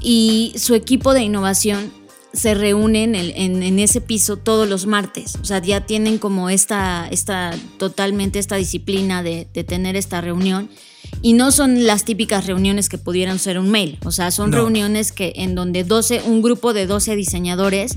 Y 0.00 0.54
su 0.56 0.74
equipo 0.74 1.12
de 1.12 1.22
innovación 1.22 1.92
se 2.34 2.54
reúnen 2.54 3.14
en, 3.14 3.78
ese 3.78 4.00
piso 4.00 4.36
todos 4.36 4.68
los 4.68 4.86
martes. 4.86 5.36
O 5.40 5.44
sea, 5.44 5.60
ya 5.62 5.86
tienen 5.86 6.18
como 6.18 6.50
esta, 6.50 7.08
esta 7.10 7.54
totalmente 7.78 8.38
esta 8.38 8.56
disciplina 8.56 9.22
de, 9.22 9.46
tener 9.66 9.96
esta 9.96 10.20
reunión. 10.20 10.68
Y 11.22 11.34
no 11.34 11.52
son 11.52 11.86
las 11.86 12.04
típicas 12.04 12.46
reuniones 12.46 12.88
que 12.88 12.98
pudieran 12.98 13.38
ser 13.38 13.58
un 13.58 13.70
mail. 13.70 13.98
O 14.04 14.10
sea, 14.10 14.30
son 14.30 14.52
reuniones 14.52 15.12
que 15.12 15.32
en 15.36 15.54
donde 15.54 15.84
12, 15.84 16.22
un 16.26 16.42
grupo 16.42 16.74
de 16.74 16.86
12 16.86 17.14
diseñadores 17.16 17.96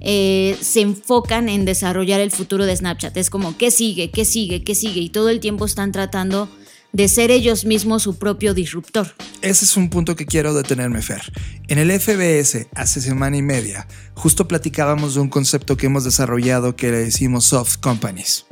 eh, 0.00 0.56
se 0.60 0.80
enfocan 0.80 1.48
en 1.48 1.64
desarrollar 1.64 2.20
el 2.20 2.30
futuro 2.30 2.66
de 2.66 2.76
Snapchat. 2.76 3.16
Es 3.16 3.30
como, 3.30 3.56
¿qué 3.56 3.70
sigue? 3.70 4.10
¿Qué 4.10 4.24
sigue? 4.24 4.62
¿Qué 4.62 4.74
sigue? 4.74 5.00
Y 5.00 5.08
todo 5.08 5.28
el 5.28 5.40
tiempo 5.40 5.64
están 5.64 5.92
tratando 5.92 6.48
de 6.92 7.08
ser 7.08 7.30
ellos 7.30 7.64
mismos 7.64 8.02
su 8.02 8.18
propio 8.18 8.54
disruptor. 8.54 9.14
Ese 9.42 9.64
es 9.64 9.76
un 9.76 9.90
punto 9.90 10.16
que 10.16 10.26
quiero 10.26 10.54
detenerme, 10.54 11.02
Fer. 11.02 11.32
En 11.68 11.78
el 11.78 11.92
FBS, 11.92 12.66
hace 12.74 13.00
semana 13.00 13.36
y 13.36 13.42
media, 13.42 13.86
justo 14.14 14.48
platicábamos 14.48 15.14
de 15.14 15.20
un 15.20 15.28
concepto 15.28 15.76
que 15.76 15.86
hemos 15.86 16.04
desarrollado 16.04 16.76
que 16.76 16.90
le 16.90 16.98
decimos 16.98 17.44
soft 17.44 17.76
companies. 17.76 18.46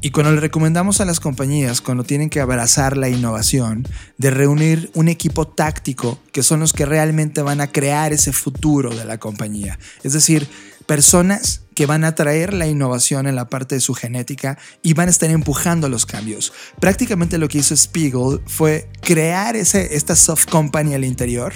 Y 0.00 0.10
cuando 0.10 0.32
le 0.32 0.40
recomendamos 0.40 1.00
a 1.00 1.04
las 1.04 1.20
compañías, 1.20 1.80
cuando 1.80 2.04
tienen 2.04 2.30
que 2.30 2.40
abrazar 2.40 2.96
la 2.96 3.08
innovación, 3.08 3.88
de 4.18 4.30
reunir 4.30 4.90
un 4.94 5.08
equipo 5.08 5.48
táctico 5.48 6.20
que 6.32 6.42
son 6.42 6.60
los 6.60 6.72
que 6.72 6.86
realmente 6.86 7.42
van 7.42 7.60
a 7.60 7.72
crear 7.72 8.12
ese 8.12 8.32
futuro 8.32 8.94
de 8.94 9.04
la 9.04 9.18
compañía. 9.18 9.78
Es 10.04 10.12
decir, 10.12 10.46
personas 10.90 11.60
que 11.76 11.86
van 11.86 12.02
a 12.02 12.16
traer 12.16 12.52
la 12.52 12.66
innovación 12.66 13.28
en 13.28 13.36
la 13.36 13.48
parte 13.48 13.76
de 13.76 13.80
su 13.80 13.94
genética 13.94 14.58
y 14.82 14.94
van 14.94 15.06
a 15.06 15.12
estar 15.12 15.30
empujando 15.30 15.88
los 15.88 16.04
cambios. 16.04 16.52
Prácticamente 16.80 17.38
lo 17.38 17.46
que 17.46 17.58
hizo 17.58 17.76
Spiegel 17.76 18.40
fue 18.44 18.90
crear 19.00 19.54
ese, 19.54 19.94
esta 19.94 20.16
soft 20.16 20.46
company 20.46 20.94
al 20.94 21.04
interior 21.04 21.52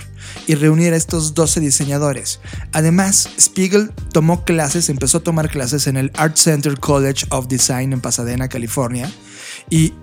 y 0.46 0.54
reunir 0.54 0.92
a 0.92 0.96
estos 0.96 1.34
12 1.34 1.58
diseñadores. 1.58 2.38
Además, 2.70 3.28
Spiegel 3.36 3.90
tomó 4.12 4.44
clases, 4.44 4.88
empezó 4.88 5.18
a 5.18 5.24
tomar 5.24 5.50
clases 5.50 5.88
en 5.88 5.96
el 5.96 6.12
Art 6.14 6.36
Center 6.36 6.78
College 6.78 7.26
of 7.30 7.48
Design 7.48 7.92
en 7.92 8.00
Pasadena, 8.00 8.48
California, 8.48 9.10
y 9.68 9.94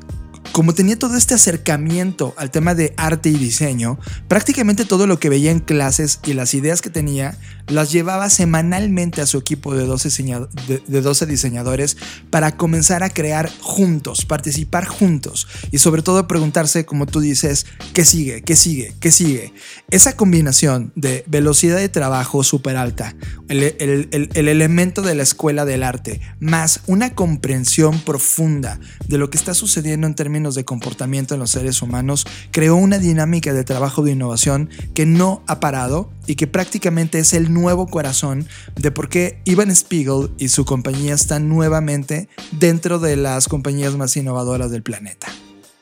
como 0.52 0.74
tenía 0.74 1.00
todo 1.00 1.16
este 1.16 1.36
acercamiento 1.36 2.34
al 2.38 2.52
tema 2.52 2.76
de 2.76 2.94
arte 2.98 3.30
y 3.30 3.38
diseño, 3.38 3.98
prácticamente 4.28 4.84
todo 4.84 5.08
lo 5.08 5.20
que 5.20 5.30
veía 5.30 5.52
en 5.52 5.60
clases 5.60 6.20
y 6.26 6.34
las 6.34 6.54
ideas 6.54 6.82
que 6.82 6.90
tenía 6.90 7.38
las 7.72 7.92
llevaba 7.92 8.30
semanalmente 8.30 9.22
a 9.22 9.26
su 9.26 9.38
equipo 9.38 9.74
de 9.74 9.86
12, 9.86 11.26
diseñadores 11.26 11.98
para 12.30 12.58
comenzar 12.58 13.02
a 13.04 13.10
crear 13.10 13.50
juntos, 13.62 14.26
participar 14.26 14.86
juntos 14.86 15.48
y 15.72 15.78
sobre 15.78 16.02
todo 16.02 16.28
preguntarse, 16.28 16.86
como 16.86 17.06
tú 17.06 17.22
dices, 17.22 17.66
¿qué 17.94 18.04
sigue? 18.04 18.42
¿Qué 18.42 18.56
sigue? 18.56 18.94
¿Qué 19.00 19.12
sigue? 19.12 19.54
Esa 19.90 20.18
combinación 20.18 20.92
de 20.96 21.24
velocidad 21.28 21.78
de 21.78 21.90
trabajo 21.90 22.44
súper 22.44 22.76
alta, 22.76 23.16
el, 23.48 24.10
el 24.12 24.48
elemento 24.48 25.02
de 25.02 25.16
la 25.16 25.24
escuela 25.24 25.64
del 25.66 25.84
arte, 25.84 26.20
más 26.40 26.82
una 26.88 27.16
comprensión 27.16 28.00
profunda 28.02 28.80
de 29.08 29.18
lo 29.18 29.30
que 29.30 29.38
está 29.38 29.54
sucediendo 29.54 30.08
en 30.08 30.16
términos 30.16 30.56
de 30.56 30.66
comportamiento 30.66 31.36
en 31.36 31.40
los 31.40 31.52
seres 31.52 31.82
humanos, 31.82 32.26
creó 32.52 32.76
una 32.76 33.00
dinámica 33.00 33.54
de 33.54 33.64
trabajo 33.64 34.04
de 34.04 34.12
innovación 34.12 34.70
que 34.94 35.06
no 35.06 35.44
ha 35.48 35.60
parado 35.60 36.12
y 36.28 36.36
que 36.36 36.48
prácticamente 36.48 37.20
es 37.20 37.34
el 37.34 37.52
nuevo 37.52 37.61
corazón 37.90 38.48
de 38.76 38.92
por 38.92 39.10
qué 39.10 39.42
Ivan 39.46 39.74
Spiegel 39.76 40.32
y 40.38 40.50
su 40.50 40.66
compañía 40.66 41.14
están 41.14 41.50
nuevamente 41.50 42.30
dentro 42.52 43.00
de 43.00 43.16
las 43.16 43.48
compañías 43.48 43.96
más 43.96 44.16
innovadoras 44.18 44.72
del 44.72 44.84
planeta. 44.84 45.28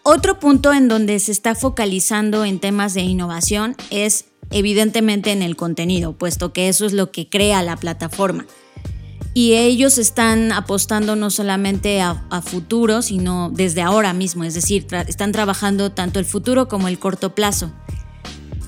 Otro 0.03 0.39
punto 0.39 0.73
en 0.73 0.87
donde 0.87 1.19
se 1.19 1.31
está 1.31 1.55
focalizando 1.55 2.45
en 2.45 2.59
temas 2.59 2.93
de 2.93 3.01
innovación 3.01 3.75
es 3.91 4.25
evidentemente 4.49 5.31
en 5.31 5.41
el 5.41 5.55
contenido, 5.55 6.13
puesto 6.13 6.53
que 6.53 6.69
eso 6.69 6.85
es 6.85 6.93
lo 6.93 7.11
que 7.11 7.29
crea 7.29 7.61
la 7.61 7.75
plataforma 7.75 8.45
y 9.33 9.53
ellos 9.53 9.97
están 9.97 10.51
apostando 10.51 11.15
no 11.15 11.29
solamente 11.29 12.01
a, 12.01 12.41
futuro, 12.41 13.01
sino 13.01 13.49
desde 13.49 13.81
ahora 13.81 14.13
mismo, 14.13 14.43
es 14.43 14.53
decir, 14.53 14.87
están 15.07 15.31
trabajando 15.31 15.91
tanto 15.91 16.19
el 16.19 16.25
futuro 16.25 16.67
como 16.67 16.87
el 16.87 16.99
corto 16.99 17.35
plazo. 17.35 17.71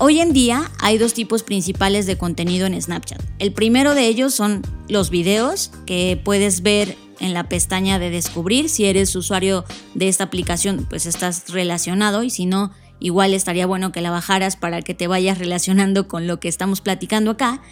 Hoy 0.04 0.18
en 0.18 0.32
día 0.32 0.68
hay 0.80 0.98
dos 0.98 1.14
tipos 1.14 1.44
principales 1.44 2.06
de 2.06 2.18
contenido 2.18 2.66
en 2.66 2.82
Snapchat. 2.82 3.22
El 3.38 3.52
primero 3.52 3.94
de 3.94 4.08
ellos 4.08 4.34
son 4.34 4.62
los 4.88 5.10
videos 5.10 5.70
que 5.86 6.20
puedes 6.24 6.62
ver 6.62 6.96
en 7.20 7.32
la 7.34 7.48
pestaña 7.48 8.00
de 8.00 8.10
descubrir. 8.10 8.68
Si 8.68 8.84
eres 8.84 9.14
usuario 9.14 9.64
de 9.94 10.08
esta 10.08 10.24
aplicación, 10.24 10.88
pues 10.90 11.06
estás 11.06 11.50
relacionado 11.50 12.24
y 12.24 12.30
si 12.30 12.46
no, 12.46 12.72
igual 12.98 13.32
estaría 13.32 13.64
bueno 13.64 13.92
que 13.92 14.00
la 14.00 14.10
bajaras 14.10 14.56
para 14.56 14.82
que 14.82 14.92
te 14.92 15.06
vayas 15.06 15.38
relacionando 15.38 16.08
con 16.08 16.26
lo 16.26 16.40
que 16.40 16.48
estamos 16.48 16.80
platicando 16.80 17.30
acá. 17.30 17.62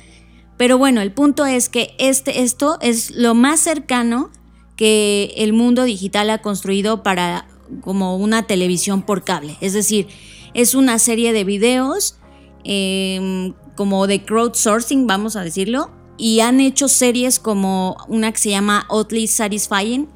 Pero 0.56 0.78
bueno, 0.78 1.00
el 1.00 1.10
punto 1.10 1.46
es 1.46 1.68
que 1.68 1.96
este, 1.98 2.42
esto 2.42 2.78
es 2.80 3.10
lo 3.10 3.34
más 3.34 3.58
cercano 3.58 4.30
que 4.76 5.34
el 5.36 5.52
mundo 5.52 5.82
digital 5.82 6.30
ha 6.30 6.38
construido 6.38 7.02
para 7.02 7.48
como 7.80 8.16
una 8.16 8.44
televisión 8.44 9.02
por 9.02 9.24
cable. 9.24 9.56
Es 9.60 9.72
decir, 9.72 10.06
es 10.54 10.76
una 10.76 11.00
serie 11.00 11.32
de 11.32 11.42
videos 11.42 12.19
em, 12.64 13.54
como 13.76 14.06
de 14.06 14.22
crowdsourcing, 14.24 15.06
vamos 15.06 15.36
a 15.36 15.42
decirlo, 15.42 15.90
y 16.16 16.40
han 16.40 16.60
hecho 16.60 16.88
series 16.88 17.38
como 17.38 17.96
una 18.08 18.30
que 18.32 18.38
se 18.38 18.50
llama 18.50 18.84
Oddly 18.88 19.26
Satisfying, 19.26 20.08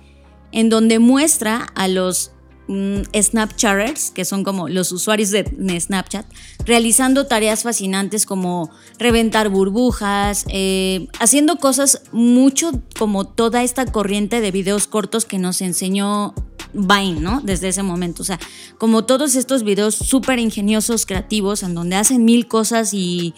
en 0.53 0.69
donde 0.69 0.99
muestra 0.99 1.67
a 1.75 1.89
los 1.89 2.33
Mm, 2.67 3.03
Snapchatters, 3.15 4.11
que 4.11 4.25
son 4.25 4.43
como 4.43 4.69
los 4.69 4.91
usuarios 4.91 5.31
de 5.31 5.45
Snapchat, 5.79 6.25
realizando 6.65 7.27
tareas 7.27 7.63
fascinantes 7.63 8.25
como 8.25 8.71
reventar 8.99 9.51
burbujas, 9.51 10.47
eh, 10.49 11.07
haciendo 11.21 11.57
cosas 11.57 12.01
mucho 12.11 12.73
como 12.99 13.27
toda 13.27 13.63
esta 13.63 13.85
corriente 13.85 14.41
de 14.41 14.51
videos 14.51 14.87
cortos 14.87 15.27
que 15.27 15.39
nos 15.39 15.61
enseñó 15.61 16.35
Vine, 16.77 17.21
¿no? 17.21 17.41
Desde 17.41 17.69
ese 17.69 17.85
momento. 17.85 18.23
O 18.23 18.25
sea, 18.25 18.41
como 18.79 19.05
todos 19.05 19.37
estos 19.37 19.63
videos 19.63 19.95
súper 19.95 20.41
ingeniosos, 20.41 21.07
creativos, 21.07 21.63
en 21.63 21.75
donde 21.75 21.95
hacen 21.95 22.25
mil 22.25 22.49
cosas 22.49 22.93
y 22.93 23.33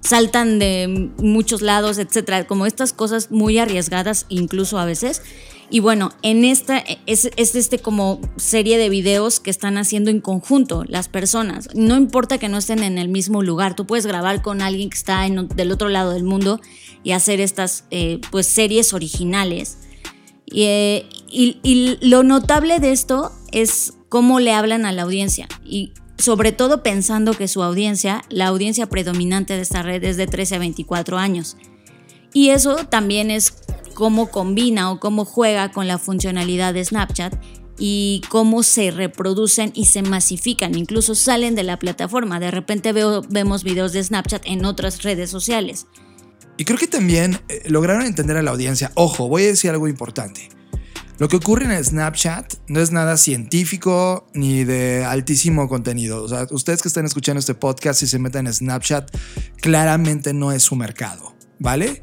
saltan 0.00 0.58
de 0.58 1.10
muchos 1.16 1.62
lados, 1.62 1.96
etcétera. 1.96 2.46
Como 2.46 2.66
estas 2.66 2.92
cosas 2.92 3.30
muy 3.30 3.58
arriesgadas, 3.58 4.26
incluso 4.28 4.78
a 4.78 4.84
veces. 4.84 5.22
Y 5.72 5.80
bueno, 5.80 6.12
en 6.20 6.44
esta 6.44 6.84
es, 7.06 7.30
este 7.34 7.78
como 7.78 8.20
serie 8.36 8.76
de 8.76 8.90
videos 8.90 9.40
que 9.40 9.48
están 9.48 9.78
haciendo 9.78 10.10
en 10.10 10.20
conjunto 10.20 10.84
las 10.86 11.08
personas. 11.08 11.70
No 11.74 11.96
importa 11.96 12.36
que 12.36 12.50
no 12.50 12.58
estén 12.58 12.82
en 12.82 12.98
el 12.98 13.08
mismo 13.08 13.42
lugar, 13.42 13.74
tú 13.74 13.86
puedes 13.86 14.04
grabar 14.04 14.42
con 14.42 14.60
alguien 14.60 14.90
que 14.90 14.98
está 14.98 15.24
en, 15.24 15.48
del 15.48 15.72
otro 15.72 15.88
lado 15.88 16.10
del 16.12 16.24
mundo 16.24 16.60
y 17.02 17.12
hacer 17.12 17.40
estas 17.40 17.86
eh, 17.90 18.20
pues 18.30 18.48
series 18.48 18.92
originales. 18.92 19.78
Eh, 20.54 21.08
y, 21.30 21.56
y 21.62 21.96
lo 22.06 22.22
notable 22.22 22.78
de 22.78 22.92
esto 22.92 23.32
es 23.50 23.94
cómo 24.10 24.40
le 24.40 24.52
hablan 24.52 24.84
a 24.84 24.92
la 24.92 25.04
audiencia. 25.04 25.48
Y 25.64 25.94
sobre 26.18 26.52
todo 26.52 26.82
pensando 26.82 27.32
que 27.32 27.48
su 27.48 27.62
audiencia, 27.62 28.24
la 28.28 28.48
audiencia 28.48 28.90
predominante 28.90 29.56
de 29.56 29.62
esta 29.62 29.82
red 29.82 30.04
es 30.04 30.18
de 30.18 30.26
13 30.26 30.56
a 30.56 30.58
24 30.58 31.16
años. 31.16 31.56
Y 32.32 32.50
eso 32.50 32.76
también 32.88 33.30
es 33.30 33.54
cómo 33.94 34.30
combina 34.30 34.90
o 34.90 35.00
cómo 35.00 35.24
juega 35.24 35.70
con 35.70 35.86
la 35.86 35.98
funcionalidad 35.98 36.74
de 36.74 36.84
Snapchat 36.84 37.34
y 37.78 38.22
cómo 38.28 38.62
se 38.62 38.90
reproducen 38.90 39.72
y 39.74 39.86
se 39.86 40.02
masifican, 40.02 40.76
incluso 40.76 41.14
salen 41.14 41.54
de 41.54 41.62
la 41.62 41.78
plataforma. 41.78 42.40
De 42.40 42.50
repente 42.50 42.92
veo, 42.92 43.22
vemos 43.28 43.64
videos 43.64 43.92
de 43.92 44.02
Snapchat 44.02 44.42
en 44.44 44.64
otras 44.64 45.02
redes 45.02 45.30
sociales. 45.30 45.86
Y 46.56 46.64
creo 46.64 46.78
que 46.78 46.86
también 46.86 47.40
eh, 47.48 47.62
lograron 47.66 48.04
entender 48.04 48.36
a 48.36 48.42
la 48.42 48.50
audiencia. 48.50 48.92
Ojo, 48.94 49.28
voy 49.28 49.44
a 49.44 49.46
decir 49.46 49.70
algo 49.70 49.88
importante. 49.88 50.48
Lo 51.18 51.28
que 51.28 51.36
ocurre 51.36 51.64
en 51.64 51.84
Snapchat 51.84 52.54
no 52.68 52.80
es 52.80 52.90
nada 52.90 53.16
científico 53.16 54.26
ni 54.34 54.64
de 54.64 55.04
altísimo 55.04 55.68
contenido. 55.68 56.22
O 56.22 56.28
sea, 56.28 56.46
ustedes 56.50 56.82
que 56.82 56.88
están 56.88 57.04
escuchando 57.04 57.38
este 57.38 57.54
podcast 57.54 58.02
y 58.02 58.06
se 58.06 58.18
meten 58.18 58.46
en 58.46 58.52
Snapchat, 58.52 59.10
claramente 59.60 60.34
no 60.34 60.52
es 60.52 60.62
su 60.62 60.74
mercado, 60.74 61.34
¿vale? 61.58 62.02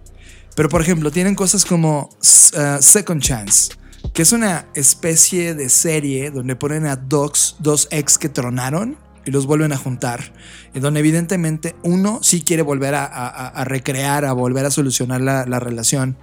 Pero 0.59 0.67
por 0.67 0.81
ejemplo, 0.81 1.09
tienen 1.09 1.35
cosas 1.35 1.63
como 1.63 2.09
uh, 2.11 2.81
Second 2.81 3.21
Chance, 3.21 3.75
que 4.11 4.23
es 4.23 4.33
una 4.33 4.65
especie 4.75 5.55
de 5.55 5.69
serie 5.69 6.31
donde 6.31 6.57
ponen 6.57 6.85
a 6.85 6.97
dos, 6.97 7.55
dos 7.59 7.87
ex 7.91 8.17
que 8.17 8.27
tronaron 8.27 8.97
y 9.25 9.31
los 9.31 9.45
vuelven 9.45 9.71
a 9.71 9.77
juntar, 9.77 10.33
en 10.73 10.81
donde 10.81 10.99
evidentemente 10.99 11.77
uno 11.81 12.19
sí 12.21 12.41
quiere 12.41 12.61
volver 12.61 12.93
a, 12.93 13.63
recrear, 13.63 14.25
a 14.25 14.33
volver 14.33 14.65
a 14.65 14.69
solucionar 14.69 15.21
la, 15.21 15.59
relación, 15.61 16.17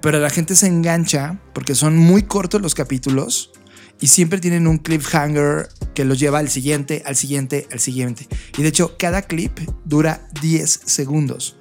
pero 0.00 0.18
la 0.18 0.30
gente 0.30 0.56
se 0.56 0.66
engancha 0.66 1.38
porque 1.52 1.74
son 1.74 1.94
muy 1.98 2.22
cortos 2.22 2.62
los 2.62 2.74
capítulos 2.74 3.52
y 4.00 4.08
siempre 4.08 4.40
tienen 4.40 4.66
un 4.66 4.78
cliffhanger 4.78 5.68
que 5.94 6.04
los 6.04 6.18
lleva 6.18 6.40
al 6.40 6.50
siguiente, 6.50 7.02
al 7.06 7.16
siguiente, 7.16 7.66
al 7.70 7.80
siguiente. 7.80 8.28
Y 8.58 8.62
de 8.62 8.68
hecho, 8.68 8.96
cada 8.98 9.22
clip 9.22 9.58
dura 9.84 10.28
10 10.42 10.80
segundos. 10.84 11.56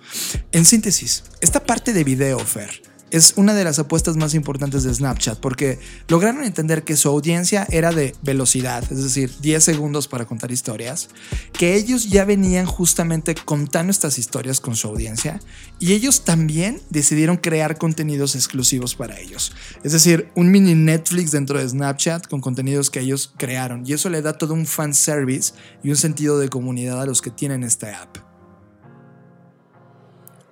En 0.52 0.66
síntesis, 0.66 1.24
esta 1.42 1.64
parte 1.64 1.94
de 1.94 2.04
video, 2.04 2.40
Fer, 2.40 2.82
es 3.14 3.36
una 3.38 3.54
de 3.54 3.64
las 3.64 3.78
apuestas 3.78 4.18
más 4.18 4.34
importantes 4.34 4.84
de 4.84 4.92
Snapchat 4.92 5.40
porque 5.40 5.78
lograron 6.08 6.44
entender 6.44 6.84
que 6.84 6.98
su 6.98 7.10
audiencia 7.10 7.68
era 7.70 7.92
de 7.92 8.16
velocidad, 8.24 8.84
es 8.92 9.04
decir, 9.04 9.32
10 9.40 9.64
segundos 9.64 10.08
para 10.08 10.26
contar 10.26 10.52
historias, 10.52 11.10
que 11.54 11.76
ellos 11.76 12.10
ya 12.10 12.26
venían 12.26 12.66
justamente 12.66 13.36
contando 13.36 13.92
estas 13.92 14.18
historias 14.18 14.60
con 14.60 14.76
su 14.76 14.88
audiencia 14.88 15.40
y 15.80 15.94
ellos 15.94 16.26
también 16.26 16.82
decidieron 16.90 17.38
crear 17.38 17.78
contenidos 17.78 18.34
exclusivos 18.34 18.96
para 18.96 19.20
ellos. 19.20 19.54
Es 19.84 19.92
decir, 19.92 20.32
un 20.34 20.50
mini 20.50 20.74
Netflix 20.74 21.30
dentro 21.30 21.60
de 21.60 21.70
Snapchat 21.70 22.28
con 22.28 22.42
contenidos 22.42 22.90
que 22.90 23.02
ellos 23.02 23.32
crearon 23.38 23.84
y 23.86 23.94
eso 23.94 24.10
le 24.10 24.24
da 24.24 24.40
todo 24.40 24.56
un 24.56 24.66
fan 24.66 24.96
service 24.96 25.54
y 25.84 25.92
un 25.92 25.98
sentido 25.98 26.40
de 26.40 26.50
comunidad 26.50 27.00
a 27.00 27.06
los 27.06 27.22
que 27.22 27.30
tienen 27.30 27.64
esta 27.64 28.02
app. 28.02 28.18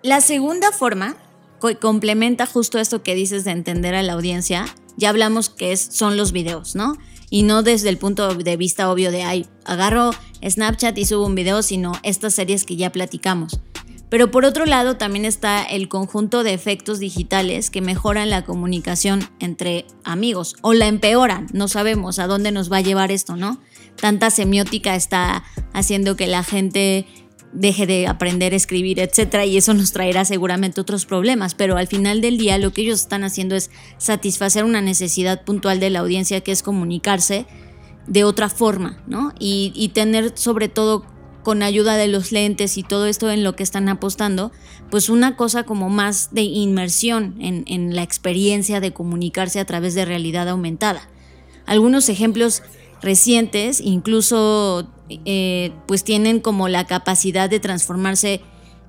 La 0.04 0.22
segunda 0.22 0.72
forma 0.72 1.16
complementa 1.80 2.46
justo 2.46 2.80
esto 2.80 3.04
que 3.04 3.16
dices 3.16 3.44
de 3.44 3.52
entender 3.52 3.96
a 3.96 4.04
la 4.04 4.14
audiencia. 4.14 4.66
Ya 4.98 5.10
hablamos 5.10 5.50
que 5.50 5.76
son 5.78 6.18
los 6.18 6.32
videos, 6.32 6.76
¿no? 6.76 6.98
Y 7.30 7.44
no 7.44 7.64
desde 7.64 7.90
el 7.90 7.98
punto 7.98 8.36
de 8.36 8.58
vista 8.58 8.92
obvio 8.92 9.12
de, 9.12 9.24
ay, 9.24 9.48
agarro 9.64 10.12
Snapchat 10.46 10.98
y 10.98 11.06
subo 11.06 11.26
un 11.26 11.36
video, 11.36 11.64
sino 11.64 11.94
estas 12.04 12.34
series 12.34 12.66
que 12.66 12.76
ya 12.76 12.92
platicamos. 12.92 13.62
Pero 14.12 14.30
por 14.30 14.44
otro 14.44 14.66
lado 14.66 14.98
también 14.98 15.24
está 15.24 15.64
el 15.64 15.88
conjunto 15.88 16.44
de 16.44 16.54
efectos 16.54 17.00
digitales 17.00 17.70
que 17.70 17.80
mejoran 17.80 18.30
la 18.30 18.44
comunicación 18.44 19.26
entre 19.40 19.86
amigos 20.04 20.58
o 20.62 20.74
la 20.74 20.88
empeoran. 20.88 21.48
No 21.54 21.70
sabemos 21.70 22.20
a 22.20 22.28
dónde 22.28 22.52
nos 22.52 22.70
va 22.70 22.78
a 22.78 22.82
llevar 22.82 23.10
esto, 23.10 23.38
¿no? 23.38 23.62
Tanta 23.96 24.30
semiótica 24.30 24.96
está 24.96 25.46
haciendo 25.72 26.18
que 26.18 26.28
la 26.28 26.44
gente 26.44 27.08
deje 27.54 27.86
de 27.86 28.08
aprender 28.08 28.54
a 28.54 28.56
escribir, 28.56 29.00
etcétera, 29.00 29.46
y 29.46 29.58
eso 29.58 29.74
nos 29.74 29.92
traerá 29.92 30.26
seguramente 30.26 30.82
otros 30.82 31.06
problemas, 31.06 31.56
pero 31.56 31.78
al 31.78 31.88
final 31.88 32.22
del 32.22 32.38
día 32.38 32.58
lo 32.58 32.72
que 32.72 32.82
ellos 32.82 33.02
están 33.02 33.24
haciendo 33.24 33.56
es 33.56 33.72
satisfacer 33.98 34.64
una 34.64 34.82
necesidad 34.82 35.44
puntual 35.44 35.80
de 35.80 35.90
la 35.90 36.00
audiencia 36.00 36.42
que 36.42 36.52
es 36.52 36.64
comunicarse 36.64 37.46
de 38.08 38.24
otra 38.24 38.50
forma, 38.50 39.02
¿no? 39.08 39.34
Y, 39.40 39.92
tener 39.94 40.34
sobre 40.36 40.70
todo 40.70 41.06
con 41.44 41.64
ayuda 41.64 41.98
de 41.98 42.08
los 42.08 42.32
lentes 42.32 42.78
y 42.78 42.84
todo 42.84 43.08
esto 43.08 43.32
en 43.32 43.44
lo 43.44 43.56
que 43.56 43.64
están 43.64 43.90
apostando, 43.90 44.52
pues 44.90 45.10
una 45.10 45.36
cosa 45.36 45.64
como 45.64 45.90
más 45.90 46.34
de 46.34 46.42
inmersión 46.44 47.36
en, 47.40 47.64
en 47.68 47.96
la 47.96 48.04
experiencia 48.04 48.80
de 48.80 48.94
comunicarse 48.94 49.60
a 49.60 49.66
través 49.66 49.96
de 49.96 50.06
realidad 50.06 50.48
aumentada. 50.50 51.10
Algunos 51.66 52.10
ejemplos 52.10 52.64
recientes, 53.02 53.82
incluso 53.82 54.88
eh, 55.10 55.72
pues 55.88 56.04
tienen 56.04 56.40
como 56.40 56.68
la 56.68 56.86
capacidad 56.86 57.50
de 57.50 57.60
transformarse, 57.60 58.42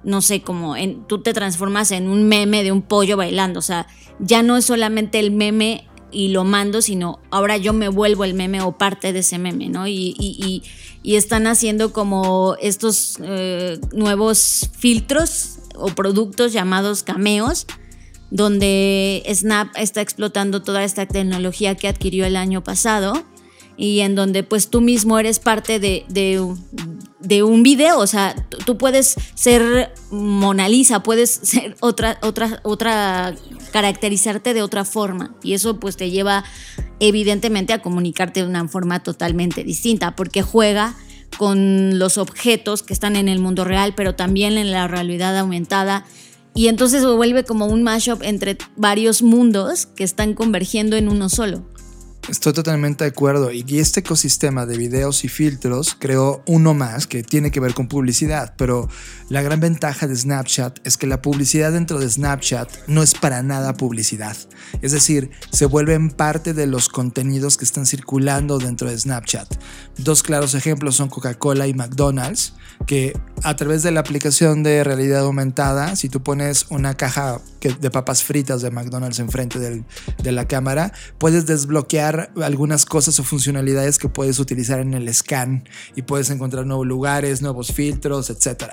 no 0.05 0.21
sé, 0.21 0.43
como 0.43 0.77
en, 0.77 1.05
tú 1.07 1.23
te 1.23 1.33
transformas 1.33 1.91
en 1.91 2.09
un 2.09 2.29
meme 2.29 2.63
de 2.63 2.73
un 2.73 2.83
pollo 2.83 3.17
bailando, 3.17 3.59
o 3.59 3.63
sea, 3.63 3.87
ya 4.19 4.43
no 4.43 4.57
es 4.57 4.67
solamente 4.67 5.19
el 5.19 5.31
meme 5.31 5.89
y 6.11 6.29
lo 6.29 6.45
mando, 6.45 6.83
sino 6.83 7.21
ahora 7.31 7.57
yo 7.57 7.73
me 7.73 7.89
vuelvo 7.89 8.25
el 8.25 8.35
meme 8.35 8.61
o 8.61 8.73
parte 8.73 9.13
de 9.13 9.21
ese 9.21 9.39
meme, 9.39 9.69
¿no? 9.69 9.89
Y, 9.89 10.63
están 11.05 11.49
haciendo 11.49 11.93
como 11.93 12.57
estos 12.61 13.19
eh, 13.23 13.81
nuevos 13.93 14.71
filtros 14.79 15.59
o 15.75 15.87
productos 15.87 16.53
llamados 16.53 17.03
cameos, 17.03 17.67
donde 18.31 19.23
Snap 19.35 19.69
está 19.77 20.01
explotando 20.01 20.63
toda 20.63 20.85
esta 20.85 21.07
tecnología 21.07 21.75
que 21.75 21.89
adquirió 21.89 22.25
el 22.25 22.37
año 22.37 22.63
pasado 22.63 23.15
y 23.77 24.01
en 24.01 24.15
donde 24.15 24.43
pues 24.43 24.69
tú 24.69 24.81
mismo 24.81 25.19
eres 25.19 25.39
parte 25.39 25.81
de, 25.81 26.05
de, 26.09 27.43
un 27.43 27.63
video, 27.63 27.99
o 27.99 28.07
sea, 28.07 28.35
tú 28.67 28.77
puedes 28.77 29.17
ser 29.35 29.93
Mona 30.11 30.69
Lisa, 30.69 31.03
puedes 31.03 31.31
ser 31.31 31.77
otra, 31.81 32.19
otra, 32.23 32.61
otra, 32.63 33.35
caracterizarte 33.73 34.55
de 34.55 34.63
otra 34.63 34.85
forma 34.85 35.35
y 35.43 35.55
eso 35.55 35.81
pues 35.81 35.97
te 35.97 36.11
lleva 36.11 36.45
evidentemente 37.01 37.73
a 37.73 37.81
comunicarte 37.81 38.41
de 38.41 38.47
una 38.47 38.69
forma 38.69 39.03
totalmente 39.03 39.65
distinta 39.65 40.15
porque 40.15 40.43
juega 40.43 40.95
con 41.39 41.99
los 41.99 42.19
objetos 42.19 42.83
que 42.83 42.93
están 42.93 43.17
en 43.17 43.29
el 43.29 43.39
mundo 43.39 43.65
real, 43.65 43.95
pero 43.97 44.15
también 44.15 44.59
en 44.59 44.71
la 44.71 44.89
realidad 44.89 45.37
aumentada. 45.39 46.05
Y 46.55 46.69
entonces 46.69 47.05
vuelve 47.05 47.45
como 47.45 47.67
un 47.67 47.83
mashup 47.83 48.23
entre 48.23 48.59
varios 48.77 49.23
mundos 49.23 49.87
que 49.87 50.05
están 50.05 50.35
convergiendo 50.35 50.97
en 50.97 51.09
uno 51.09 51.29
solo. 51.29 51.65
Estoy 52.29 52.53
totalmente 52.53 53.03
de 53.03 53.11
acuerdo. 53.11 53.51
Y 53.51 53.65
este 53.81 54.01
ecosistema 54.01 54.65
de 54.65 54.77
videos 54.77 55.25
y 55.25 55.29
filtros 55.29 55.97
creó 55.99 56.43
uno 56.47 56.73
más 56.73 57.09
que 57.09 57.25
tiene 57.25 57.51
que 57.51 57.59
ver 57.59 57.75
con 57.75 57.89
publicidad. 57.89 58.55
Pero 58.57 58.89
la 59.29 59.43
gran 59.43 59.59
ventaja 59.59 60.07
de 60.07 60.15
Snapchat 60.15 60.79
es 60.87 60.97
que 60.97 61.09
la 61.09 61.21
publicidad 61.21 61.73
dentro 61.73 61.99
de 61.99 62.09
Snapchat 62.09 62.87
no 62.87 63.03
es 63.03 63.15
para 63.15 63.43
nada 63.43 63.75
publicidad. 63.75 64.37
Es 64.83 64.93
decir, 64.93 65.31
se 65.51 65.67
vuelven 65.67 66.11
parte 66.11 66.55
de 66.55 66.69
los 66.69 66.89
contenidos 66.89 67.57
que 67.57 67.65
están 67.65 67.87
circulando 67.87 68.59
dentro 68.59 68.89
de 68.89 68.99
Snapchat. 68.99 69.57
Dos 69.99 70.23
claros 70.23 70.55
ejemplos 70.55 70.95
son 70.95 71.09
Coca-Cola 71.09 71.67
y 71.67 71.75
McDonald's, 71.75 72.55
que 72.87 73.19
a 73.43 73.57
través 73.57 73.83
de 73.83 73.91
la 73.91 74.01
aplicación 74.01 74.63
de 74.63 74.85
realidad 74.85 75.23
aumentada, 75.23 75.97
si 75.97 76.09
tú 76.09 76.23
pones 76.23 76.67
una 76.71 76.95
caja 76.95 77.41
de 77.61 77.91
papas 77.91 78.23
fritas 78.23 78.63
de 78.63 78.71
McDonald's 78.71 79.19
enfrente 79.19 79.59
de 79.59 80.33
la 80.33 80.47
cámara, 80.47 80.93
puedes 81.19 81.47
desbloquear 81.47 82.12
algunas 82.43 82.85
cosas 82.85 83.19
o 83.19 83.25
funcionalidades 83.25 83.99
que 83.99 84.09
puedes 84.09 84.39
utilizar 84.39 84.81
en 84.81 84.95
el 84.95 85.13
scan 85.15 85.69
y 85.95 86.03
puedes 86.03 86.31
encontrar 86.31 86.67
nuevos 86.67 86.87
lugares, 86.87 87.43
nuevos 87.43 87.73
filtros, 87.73 88.31
etc. 88.31 88.65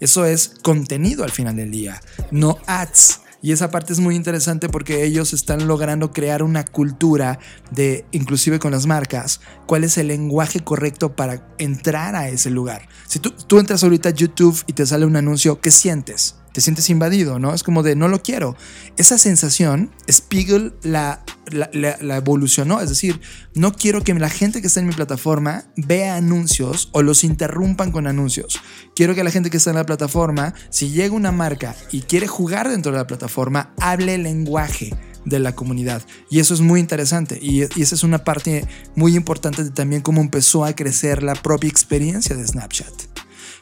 Eso 0.00 0.24
es 0.24 0.54
contenido 0.62 1.24
al 1.24 1.30
final 1.30 1.56
del 1.56 1.70
día, 1.70 2.00
no 2.30 2.58
ads. 2.66 3.20
Y 3.40 3.52
esa 3.52 3.70
parte 3.70 3.92
es 3.92 4.00
muy 4.00 4.16
interesante 4.16 4.68
porque 4.68 5.04
ellos 5.04 5.32
están 5.32 5.68
logrando 5.68 6.10
crear 6.10 6.42
una 6.42 6.64
cultura 6.64 7.38
de, 7.70 8.04
inclusive 8.10 8.58
con 8.58 8.72
las 8.72 8.86
marcas, 8.86 9.40
cuál 9.66 9.84
es 9.84 9.96
el 9.96 10.08
lenguaje 10.08 10.60
correcto 10.60 11.14
para 11.14 11.46
entrar 11.58 12.16
a 12.16 12.28
ese 12.28 12.50
lugar. 12.50 12.88
Si 13.06 13.20
tú, 13.20 13.30
tú 13.30 13.60
entras 13.60 13.84
ahorita 13.84 14.08
a 14.08 14.12
YouTube 14.12 14.60
y 14.66 14.72
te 14.72 14.86
sale 14.86 15.06
un 15.06 15.14
anuncio, 15.14 15.60
¿qué 15.60 15.70
sientes? 15.70 16.34
Te 16.58 16.62
sientes 16.62 16.90
invadido, 16.90 17.38
¿no? 17.38 17.54
Es 17.54 17.62
como 17.62 17.84
de 17.84 17.94
no 17.94 18.08
lo 18.08 18.20
quiero. 18.20 18.56
Esa 18.96 19.16
sensación, 19.16 19.92
Spiegel 20.10 20.74
la, 20.82 21.22
la, 21.52 22.16
evolucionó, 22.16 22.80
es 22.80 22.88
decir, 22.88 23.20
no 23.54 23.72
quiero 23.74 24.02
que 24.02 24.12
la 24.14 24.28
gente 24.28 24.60
que 24.60 24.66
está 24.66 24.80
en 24.80 24.88
mi 24.88 24.92
plataforma 24.92 25.66
vea 25.76 26.16
anuncios 26.16 26.88
o 26.90 27.02
los 27.02 27.22
interrumpan 27.22 27.92
con 27.92 28.08
anuncios. 28.08 28.60
Quiero 28.96 29.14
que 29.14 29.22
la 29.22 29.30
gente 29.30 29.50
que 29.50 29.58
está 29.58 29.70
en 29.70 29.76
la 29.76 29.86
plataforma, 29.86 30.52
si 30.68 30.90
llega 30.90 31.14
una 31.14 31.30
marca 31.30 31.76
y 31.92 32.00
quiere 32.00 32.26
jugar 32.26 32.68
dentro 32.68 32.90
de 32.90 32.98
la 32.98 33.06
plataforma, 33.06 33.72
hable 33.78 34.16
el 34.16 34.24
lenguaje 34.24 34.92
de 35.26 35.38
la 35.38 35.54
comunidad. 35.54 36.02
Y 36.28 36.40
eso 36.40 36.54
es 36.54 36.60
muy 36.60 36.80
interesante. 36.80 37.38
Y, 37.40 37.62
y, 37.78 37.82
esa 37.82 37.94
es 37.94 38.02
una 38.02 38.24
parte 38.24 38.66
muy 38.96 39.14
importante 39.14 39.62
de 39.62 39.70
también 39.70 40.02
cómo 40.02 40.20
empezó 40.20 40.64
a 40.64 40.74
crecer 40.74 41.22
la 41.22 41.36
propia 41.36 41.70
experiencia 41.70 42.34
de 42.34 42.44
Snapchat. 42.44 42.92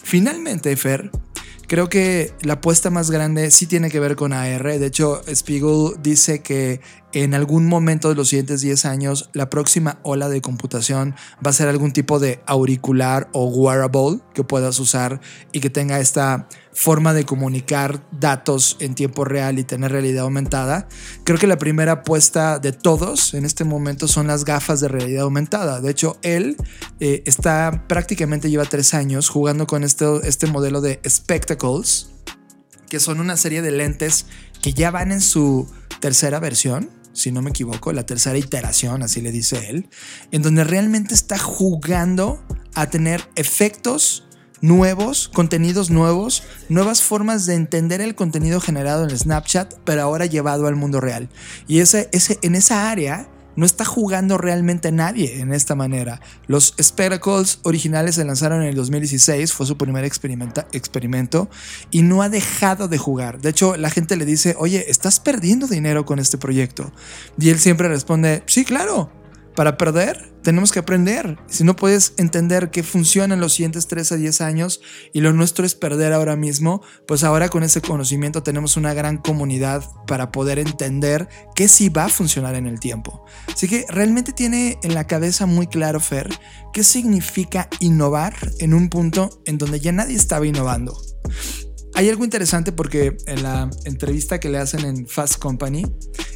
Finalmente, 0.02 0.74
Fer, 0.76 1.10
Creo 1.66 1.88
que 1.88 2.32
la 2.42 2.54
apuesta 2.54 2.90
más 2.90 3.10
grande 3.10 3.50
sí 3.50 3.66
tiene 3.66 3.90
que 3.90 3.98
ver 3.98 4.14
con 4.14 4.32
AR. 4.32 4.78
De 4.78 4.86
hecho, 4.86 5.22
Spiegel 5.32 5.94
dice 6.00 6.40
que 6.40 6.80
en 7.12 7.34
algún 7.34 7.66
momento 7.66 8.08
de 8.08 8.14
los 8.14 8.28
siguientes 8.28 8.60
10 8.60 8.84
años, 8.84 9.30
la 9.32 9.48
próxima 9.48 9.98
ola 10.02 10.28
de 10.28 10.40
computación 10.40 11.14
va 11.44 11.50
a 11.50 11.54
ser 11.54 11.68
algún 11.68 11.92
tipo 11.92 12.18
de 12.18 12.42
auricular 12.46 13.28
o 13.32 13.46
wearable 13.46 14.20
que 14.34 14.44
puedas 14.44 14.78
usar 14.80 15.20
y 15.52 15.60
que 15.60 15.70
tenga 15.70 16.00
esta 16.00 16.48
forma 16.72 17.14
de 17.14 17.24
comunicar 17.24 18.06
datos 18.12 18.76
en 18.80 18.94
tiempo 18.94 19.24
real 19.24 19.58
y 19.58 19.64
tener 19.64 19.92
realidad 19.92 20.24
aumentada. 20.24 20.88
Creo 21.24 21.38
que 21.38 21.46
la 21.46 21.56
primera 21.56 21.92
apuesta 21.92 22.58
de 22.58 22.72
todos 22.72 23.32
en 23.32 23.46
este 23.46 23.64
momento 23.64 24.08
son 24.08 24.26
las 24.26 24.44
gafas 24.44 24.80
de 24.80 24.88
realidad 24.88 25.22
aumentada. 25.22 25.80
De 25.80 25.90
hecho, 25.90 26.18
él 26.20 26.56
eh, 27.00 27.22
está 27.24 27.84
prácticamente 27.88 28.50
lleva 28.50 28.66
tres 28.66 28.92
años 28.92 29.30
jugando 29.30 29.66
con 29.66 29.84
este, 29.84 30.04
este 30.24 30.48
modelo 30.48 30.82
de 30.82 31.00
spectacles, 31.08 32.10
que 32.90 33.00
son 33.00 33.20
una 33.20 33.38
serie 33.38 33.62
de 33.62 33.70
lentes 33.70 34.26
que 34.60 34.74
ya 34.74 34.90
van 34.90 35.12
en 35.12 35.20
su 35.20 35.66
tercera 36.00 36.40
versión 36.40 36.90
si 37.16 37.32
no 37.32 37.42
me 37.42 37.50
equivoco, 37.50 37.92
la 37.92 38.04
tercera 38.04 38.36
iteración, 38.36 39.02
así 39.02 39.22
le 39.22 39.32
dice 39.32 39.70
él, 39.70 39.88
en 40.32 40.42
donde 40.42 40.64
realmente 40.64 41.14
está 41.14 41.38
jugando 41.38 42.44
a 42.74 42.90
tener 42.90 43.26
efectos 43.36 44.24
nuevos, 44.60 45.28
contenidos 45.28 45.90
nuevos, 45.90 46.42
nuevas 46.68 47.02
formas 47.02 47.46
de 47.46 47.54
entender 47.54 48.00
el 48.00 48.14
contenido 48.14 48.60
generado 48.60 49.04
en 49.04 49.16
Snapchat, 49.16 49.74
pero 49.84 50.02
ahora 50.02 50.26
llevado 50.26 50.66
al 50.66 50.76
mundo 50.76 51.00
real. 51.00 51.28
Y 51.66 51.80
ese, 51.80 52.10
en 52.42 52.54
esa 52.54 52.90
área 52.90 53.28
no 53.56 53.66
está 53.66 53.84
jugando 53.84 54.38
realmente 54.38 54.92
nadie 54.92 55.40
en 55.40 55.52
esta 55.52 55.74
manera. 55.74 56.20
Los 56.46 56.74
Spectacles 56.80 57.58
originales 57.62 58.14
se 58.14 58.24
lanzaron 58.24 58.62
en 58.62 58.68
el 58.68 58.74
2016, 58.74 59.52
fue 59.52 59.66
su 59.66 59.76
primer 59.76 60.04
experimento 60.04 61.48
y 61.90 62.02
no 62.02 62.22
ha 62.22 62.28
dejado 62.28 62.88
de 62.88 62.98
jugar. 62.98 63.40
De 63.40 63.50
hecho, 63.50 63.76
la 63.76 63.90
gente 63.90 64.16
le 64.16 64.24
dice, 64.24 64.54
oye, 64.58 64.90
estás 64.90 65.20
perdiendo 65.20 65.66
dinero 65.66 66.04
con 66.04 66.18
este 66.18 66.38
proyecto. 66.38 66.92
Y 67.38 67.50
él 67.50 67.58
siempre 67.58 67.88
responde, 67.88 68.42
sí, 68.46 68.64
claro, 68.64 69.10
para 69.56 69.76
perder, 69.76 70.32
tenemos 70.42 70.70
que 70.70 70.78
aprender. 70.78 71.38
Si 71.48 71.64
no 71.64 71.74
puedes 71.74 72.14
entender 72.18 72.70
qué 72.70 72.84
funciona 72.84 73.34
en 73.34 73.40
los 73.40 73.54
siguientes 73.54 73.88
3 73.88 74.12
a 74.12 74.16
10 74.16 74.40
años 74.42 74.80
y 75.12 75.20
lo 75.20 75.32
nuestro 75.32 75.66
es 75.66 75.74
perder 75.74 76.12
ahora 76.12 76.36
mismo, 76.36 76.82
pues 77.08 77.24
ahora 77.24 77.48
con 77.48 77.64
ese 77.64 77.80
conocimiento 77.80 78.44
tenemos 78.44 78.76
una 78.76 78.94
gran 78.94 79.16
comunidad 79.16 79.82
para 80.06 80.30
poder 80.30 80.60
entender 80.60 81.28
qué 81.56 81.66
sí 81.66 81.88
va 81.88 82.04
a 82.04 82.08
funcionar 82.08 82.54
en 82.54 82.68
el 82.68 82.78
tiempo. 82.78 83.24
Así 83.52 83.66
que 83.66 83.84
realmente 83.88 84.32
tiene 84.32 84.78
en 84.84 84.94
la 84.94 85.08
cabeza 85.08 85.46
muy 85.46 85.66
claro 85.66 85.98
Fer 85.98 86.28
qué 86.72 86.84
significa 86.84 87.68
innovar 87.80 88.34
en 88.60 88.74
un 88.74 88.88
punto 88.88 89.42
en 89.46 89.58
donde 89.58 89.80
ya 89.80 89.90
nadie 89.90 90.14
estaba 90.14 90.46
innovando. 90.46 90.96
Hay 91.96 92.10
algo 92.10 92.24
interesante 92.24 92.72
porque 92.72 93.16
en 93.26 93.42
la 93.42 93.70
entrevista 93.86 94.38
que 94.38 94.50
le 94.50 94.58
hacen 94.58 94.84
en 94.84 95.06
Fast 95.06 95.38
Company, 95.38 95.86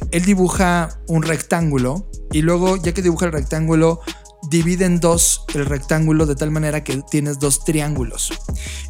él 0.09 0.25
dibuja 0.25 0.99
un 1.07 1.21
rectángulo 1.21 2.09
y 2.31 2.41
luego, 2.41 2.77
ya 2.77 2.95
que 2.95 3.03
dibuja 3.03 3.27
el 3.27 3.31
rectángulo, 3.31 4.01
divide 4.49 4.85
en 4.85 4.99
dos 4.99 5.45
el 5.53 5.67
rectángulo 5.67 6.25
de 6.25 6.35
tal 6.35 6.49
manera 6.49 6.83
que 6.83 7.03
tienes 7.11 7.37
dos 7.37 7.63
triángulos. 7.63 8.33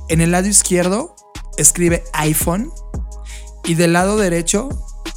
En 0.07 0.21
el 0.21 0.31
lado 0.31 0.47
izquierdo 0.47 1.17
escribe 1.57 2.05
iPhone 2.13 2.71
y 3.65 3.75
del 3.75 3.91
lado 3.91 4.15
derecho 4.15 4.69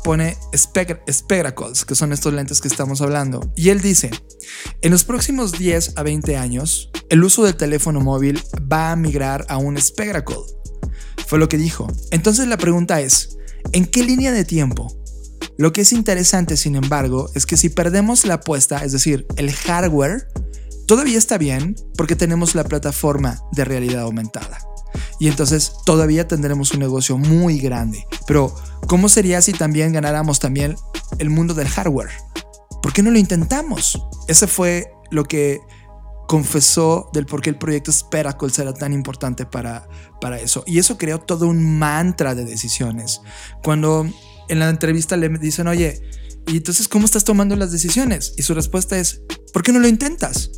pone 0.03 0.37
spectacles, 0.57 1.85
que 1.85 1.95
son 1.95 2.13
estos 2.13 2.35
lentes 2.35 2.61
que 2.61 2.67
estamos 2.67 3.01
hablando. 3.01 3.53
Y 3.55 3.69
él 3.69 3.81
dice, 3.81 4.11
en 4.83 4.91
los 4.91 5.05
próximos 5.05 5.53
10 5.53 5.93
a 5.99 6.03
20 6.03 6.37
años, 6.37 6.91
el 7.11 7.23
uso 7.23 7.45
del 7.45 7.55
teléfono 7.55 8.01
móvil 8.01 8.43
va 8.71 8.91
a 8.91 8.97
migrar 8.97 9.47
a 9.49 9.57
un 9.57 9.81
spectacle 9.81 10.64
fue 11.27 11.39
lo 11.39 11.49
que 11.49 11.59
dijo. 11.59 11.87
Entonces 12.11 12.47
la 12.49 12.57
pregunta 12.57 13.01
es, 13.01 13.37
¿en 13.73 13.87
qué 13.87 14.05
línea 14.05 14.33
de 14.33 14.45
tiempo? 14.45 14.95
Lo 15.57 15.73
que 15.73 15.83
es 15.83 15.93
interesante, 15.93 16.57
sin 16.57 16.75
embargo, 16.77 17.31
es 17.35 17.47
que 17.47 17.57
si 17.57 17.69
perdemos 17.69 18.27
la 18.27 18.35
apuesta, 18.35 18.85
es 18.85 18.93
decir, 18.93 19.27
el 19.37 19.53
hardware, 19.53 20.29
todavía 20.87 21.19
está 21.19 21.39
bien 21.39 21.77
porque 21.97 22.17
tenemos 22.17 22.55
la 22.55 22.65
plataforma 22.65 23.41
de 23.53 23.65
realidad 23.65 24.03
aumentada. 24.03 24.59
Y 25.21 25.29
entonces 25.29 25.73
todavía 25.85 26.27
tendremos 26.27 26.73
un 26.73 26.81
negocio 26.81 27.19
muy 27.19 27.59
grande. 27.59 28.05
Pero, 28.27 28.55
¿cómo 28.87 29.09
sería 29.09 29.43
si 29.43 29.53
también 29.53 29.93
ganáramos 29.93 30.41
también 30.41 30.77
el 31.19 31.31
mundo 31.31 31.55
del 31.55 31.69
hardware? 31.69 32.11
¿Por 32.83 32.93
qué 32.93 33.03
no 33.03 33.11
lo 33.11 33.19
intentamos? 33.19 34.01
Ese 34.29 34.47
fue 34.47 34.93
lo 35.11 35.25
que 35.25 35.61
confesó 36.27 37.11
del 37.13 37.27
por 37.27 37.43
qué 37.43 37.51
el 37.51 37.59
proyecto 37.59 37.93
Speracle 37.93 38.51
será 38.51 38.73
tan 38.73 38.93
importante 38.93 39.47
para, 39.47 39.89
para 40.21 40.39
eso. 40.39 40.65
Y 40.67 40.79
eso 40.79 40.97
creó 40.99 41.21
todo 41.21 41.47
un 41.47 41.79
mantra 41.79 42.35
de 42.35 42.45
decisiones. 42.45 43.21
Cuando 43.63 44.07
en 44.49 44.59
la 44.59 44.69
entrevista 44.69 45.17
le 45.17 45.29
dicen, 45.29 45.67
oye, 45.69 46.01
¿y 46.47 46.57
entonces 46.57 46.89
cómo 46.89 47.05
estás 47.05 47.25
tomando 47.25 47.57
las 47.57 47.73
decisiones? 47.73 48.35
Y 48.37 48.43
su 48.43 48.55
respuesta 48.55 48.99
es, 48.99 49.23
¿por 49.53 49.63
qué 49.63 49.73
no 49.73 49.79
lo 49.79 49.89
intentas? 49.89 50.51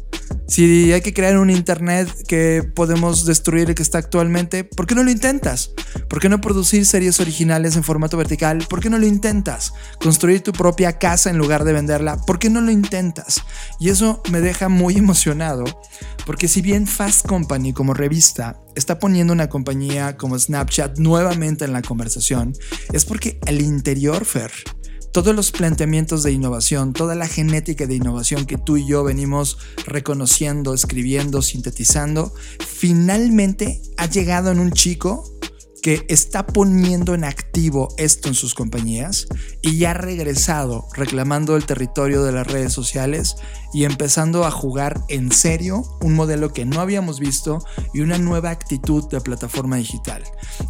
Si 0.49 0.93
hay 0.93 1.01
que 1.01 1.13
crear 1.13 1.39
un 1.39 1.51
internet 1.51 2.09
que 2.29 2.63
podemos 2.63 3.27
destruir 3.27 3.69
el 3.69 3.75
que 3.75 3.83
está 3.83 3.99
actualmente, 3.99 4.63
¿por 4.63 4.87
qué 4.87 4.95
no 4.95 5.03
lo 5.03 5.11
intentas? 5.11 5.73
¿Por 6.09 6.21
qué 6.21 6.29
no 6.29 6.41
producir 6.41 6.87
series 6.87 7.19
originales 7.19 7.77
en 7.77 7.83
formato 7.83 8.17
vertical? 8.17 8.65
¿Por 8.69 8.81
qué 8.81 8.89
no 8.89 8.99
lo 8.99 9.07
intentas? 9.07 9.73
Construir 10.01 10.43
tu 10.43 10.53
propia 10.53 10.99
casa 10.99 11.31
en 11.31 11.39
lugar 11.39 11.65
de 11.65 11.73
venderla, 11.73 12.19
¿por 12.25 12.39
qué 12.39 12.49
no 12.49 12.61
lo 12.61 12.71
intentas? 12.71 13.43
Y 13.81 13.91
eso 13.91 14.23
me 14.31 14.41
deja 14.41 14.69
muy 14.69 14.95
emocionado, 14.99 15.65
porque 16.25 16.47
si 16.47 16.63
bien 16.63 16.87
Fast 16.87 17.27
Company 17.27 17.73
como 17.73 17.93
revista 17.93 18.61
está 18.77 18.99
poniendo 18.99 19.33
una 19.33 19.49
compañía 19.49 20.17
como 20.17 20.39
Snapchat 20.39 20.99
nuevamente 20.99 21.65
en 21.65 21.73
la 21.73 21.83
conversación, 21.83 22.53
es 22.93 23.05
porque 23.05 23.41
el 23.47 23.63
interior, 23.63 24.25
Fer, 24.25 24.53
todos 25.17 25.35
los 25.35 25.51
planteamientos 25.51 26.23
de 26.25 26.33
innovación, 26.33 26.93
toda 26.93 27.15
la 27.15 27.27
genética 27.27 27.87
de 27.87 27.95
innovación 27.95 28.45
que 28.45 28.59
tú 28.59 28.77
y 28.77 28.87
yo 28.87 29.03
venimos 29.03 29.57
reconociendo, 29.87 30.75
escribiendo, 30.75 31.41
sintetizando, 31.41 32.35
finalmente 32.61 33.81
ha 33.97 34.11
llegado 34.11 34.51
en 34.51 34.59
un 34.59 34.73
chico 34.73 35.25
que 35.87 36.05
está 36.09 36.45
poniendo 36.49 37.15
en 37.15 37.23
activo 37.23 37.87
esto 37.97 38.27
en 38.27 38.35
sus 38.35 38.55
compañías 38.55 39.29
y 39.63 39.79
ya 39.79 39.93
ha 39.93 39.95
regresado 39.95 40.89
reclamando 40.95 41.55
el 41.55 41.65
territorio 41.65 42.25
de 42.25 42.33
las 42.33 42.45
redes 42.45 42.73
sociales 42.73 43.37
y 43.73 43.85
empezando 43.85 44.45
a 44.45 44.51
jugar 44.51 45.01
en 45.09 45.31
serio 45.31 45.85
un 46.01 46.15
modelo 46.15 46.53
que 46.53 46.65
no 46.65 46.81
habíamos 46.81 47.21
visto 47.21 47.65
y 47.95 48.01
una 48.01 48.19
nueva 48.19 48.51
actitud 48.51 49.09
de 49.11 49.21
plataforma 49.21 49.77
digital. 49.77 50.25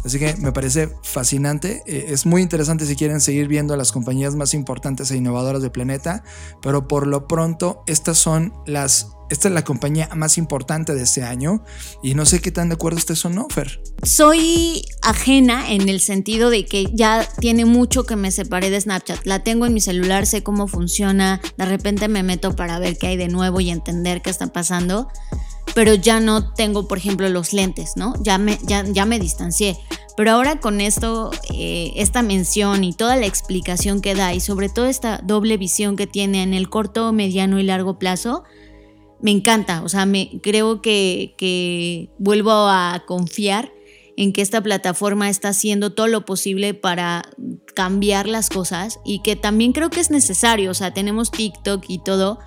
Así 0.05 0.19
que 0.19 0.35
me 0.35 0.51
parece 0.51 0.91
fascinante, 1.01 1.81
eh, 1.87 2.09
es 2.09 2.27
muy 2.27 2.43
interesante 2.43 2.85
si 2.85 2.95
quieren 2.95 3.19
seguir 3.19 3.47
viendo 3.47 3.73
a 3.73 3.77
las 3.77 3.91
compañías 3.91 4.35
más 4.35 4.53
importantes 4.53 5.09
e 5.09 5.17
innovadoras 5.17 5.63
del 5.63 5.71
planeta, 5.71 6.23
pero 6.61 6.87
por 6.87 7.07
lo 7.07 7.27
pronto 7.27 7.81
estas 7.87 8.19
son 8.19 8.53
las 8.67 9.16
esta 9.29 9.47
es 9.47 9.53
la 9.53 9.63
compañía 9.63 10.09
más 10.15 10.37
importante 10.37 10.93
de 10.95 11.03
este 11.03 11.23
año 11.23 11.63
y 12.01 12.13
no 12.13 12.25
sé 12.25 12.39
qué 12.41 12.51
tan 12.51 12.69
de 12.69 12.75
acuerdo 12.75 12.97
estés 12.97 13.23
o 13.25 13.29
no, 13.29 13.47
Fer. 13.49 13.81
Soy 14.03 14.85
ajena 15.01 15.71
en 15.71 15.89
el 15.89 15.99
sentido 15.99 16.49
de 16.49 16.65
que 16.65 16.89
ya 16.93 17.27
tiene 17.39 17.65
mucho 17.65 18.05
que 18.05 18.15
me 18.15 18.31
separé 18.31 18.69
de 18.69 18.79
Snapchat. 18.79 19.25
La 19.25 19.43
tengo 19.43 19.65
en 19.65 19.73
mi 19.73 19.81
celular, 19.81 20.25
sé 20.25 20.43
cómo 20.43 20.67
funciona, 20.67 21.41
de 21.57 21.65
repente 21.65 22.07
me 22.07 22.23
meto 22.23 22.55
para 22.55 22.79
ver 22.79 22.97
qué 22.97 23.07
hay 23.07 23.17
de 23.17 23.27
nuevo 23.27 23.59
y 23.59 23.69
entender 23.69 24.21
qué 24.21 24.29
está 24.29 24.47
pasando, 24.47 25.07
pero 25.75 25.93
ya 25.93 26.19
no 26.19 26.53
tengo, 26.53 26.87
por 26.87 26.97
ejemplo, 26.97 27.29
los 27.29 27.53
lentes, 27.53 27.93
¿no? 27.95 28.13
Ya 28.21 28.37
me, 28.37 28.57
ya, 28.63 28.83
ya 28.83 29.05
me 29.05 29.19
distancié. 29.19 29.77
Pero 30.15 30.31
ahora 30.31 30.59
con 30.59 30.81
esto, 30.81 31.29
eh, 31.53 31.91
esta 31.95 32.23
mención 32.23 32.83
y 32.83 32.93
toda 32.93 33.15
la 33.17 33.27
explicación 33.27 34.01
que 34.01 34.15
da 34.15 34.33
y 34.33 34.39
sobre 34.39 34.67
todo 34.67 34.87
esta 34.87 35.19
doble 35.23 35.57
visión 35.57 35.95
que 35.95 36.07
tiene 36.07 36.41
en 36.41 36.55
el 36.55 36.69
corto, 36.69 37.13
mediano 37.13 37.59
y 37.59 37.63
largo 37.63 37.99
plazo, 37.99 38.43
me 39.21 39.31
encanta, 39.31 39.81
o 39.83 39.89
sea, 39.89 40.05
me, 40.05 40.39
creo 40.41 40.81
que, 40.81 42.09
vuelvo 42.19 42.51
a 42.51 43.03
confiar 43.07 43.71
en 44.15 44.33
que 44.33 44.41
esta 44.41 44.61
plataforma 44.61 45.29
está 45.29 45.49
haciendo 45.49 45.93
todo 45.93 46.07
lo 46.07 46.25
posible 46.25 46.73
para 46.73 47.23
cambiar 47.75 48.27
las 48.27 48.49
cosas 48.49 48.99
y 49.05 49.21
que 49.21 49.35
también 49.35 49.73
creo 49.73 49.91
que 49.91 49.99
es 49.99 50.09
necesario, 50.09 50.71
o 50.71 50.73
sea, 50.73 50.93
tenemos 50.93 51.29
TikTok 51.29 51.85
y 51.87 51.99
todo, 51.99 52.39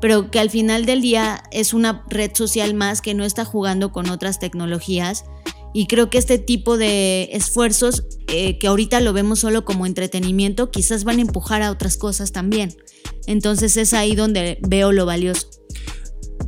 pero 0.00 0.30
que 0.30 0.38
al 0.38 0.50
final 0.50 0.84
del 0.84 1.00
día 1.00 1.42
es 1.50 1.72
una 1.72 2.04
red 2.08 2.32
social 2.34 2.74
más 2.74 3.00
que 3.00 3.14
no 3.14 3.24
está 3.24 3.44
jugando 3.46 3.90
con 3.90 4.10
otras 4.10 4.38
tecnologías 4.38 5.24
y 5.72 5.86
creo 5.86 6.08
que 6.08 6.18
este 6.18 6.38
tipo 6.38 6.76
de 6.76 7.30
esfuerzos 7.32 8.04
eh, 8.28 8.58
que 8.58 8.68
ahorita 8.68 9.00
lo 9.00 9.12
vemos 9.12 9.40
solo 9.40 9.64
como 9.64 9.86
entretenimiento, 9.86 10.70
quizás 10.70 11.04
van 11.04 11.18
a 11.18 11.22
empujar 11.22 11.62
a 11.62 11.70
otras 11.70 11.96
cosas 11.96 12.32
también. 12.32 12.76
Entonces 13.26 13.76
es 13.76 13.92
ahí 13.92 14.14
donde 14.14 14.58
veo 14.62 14.92
lo 14.92 15.04
valioso. 15.04 15.48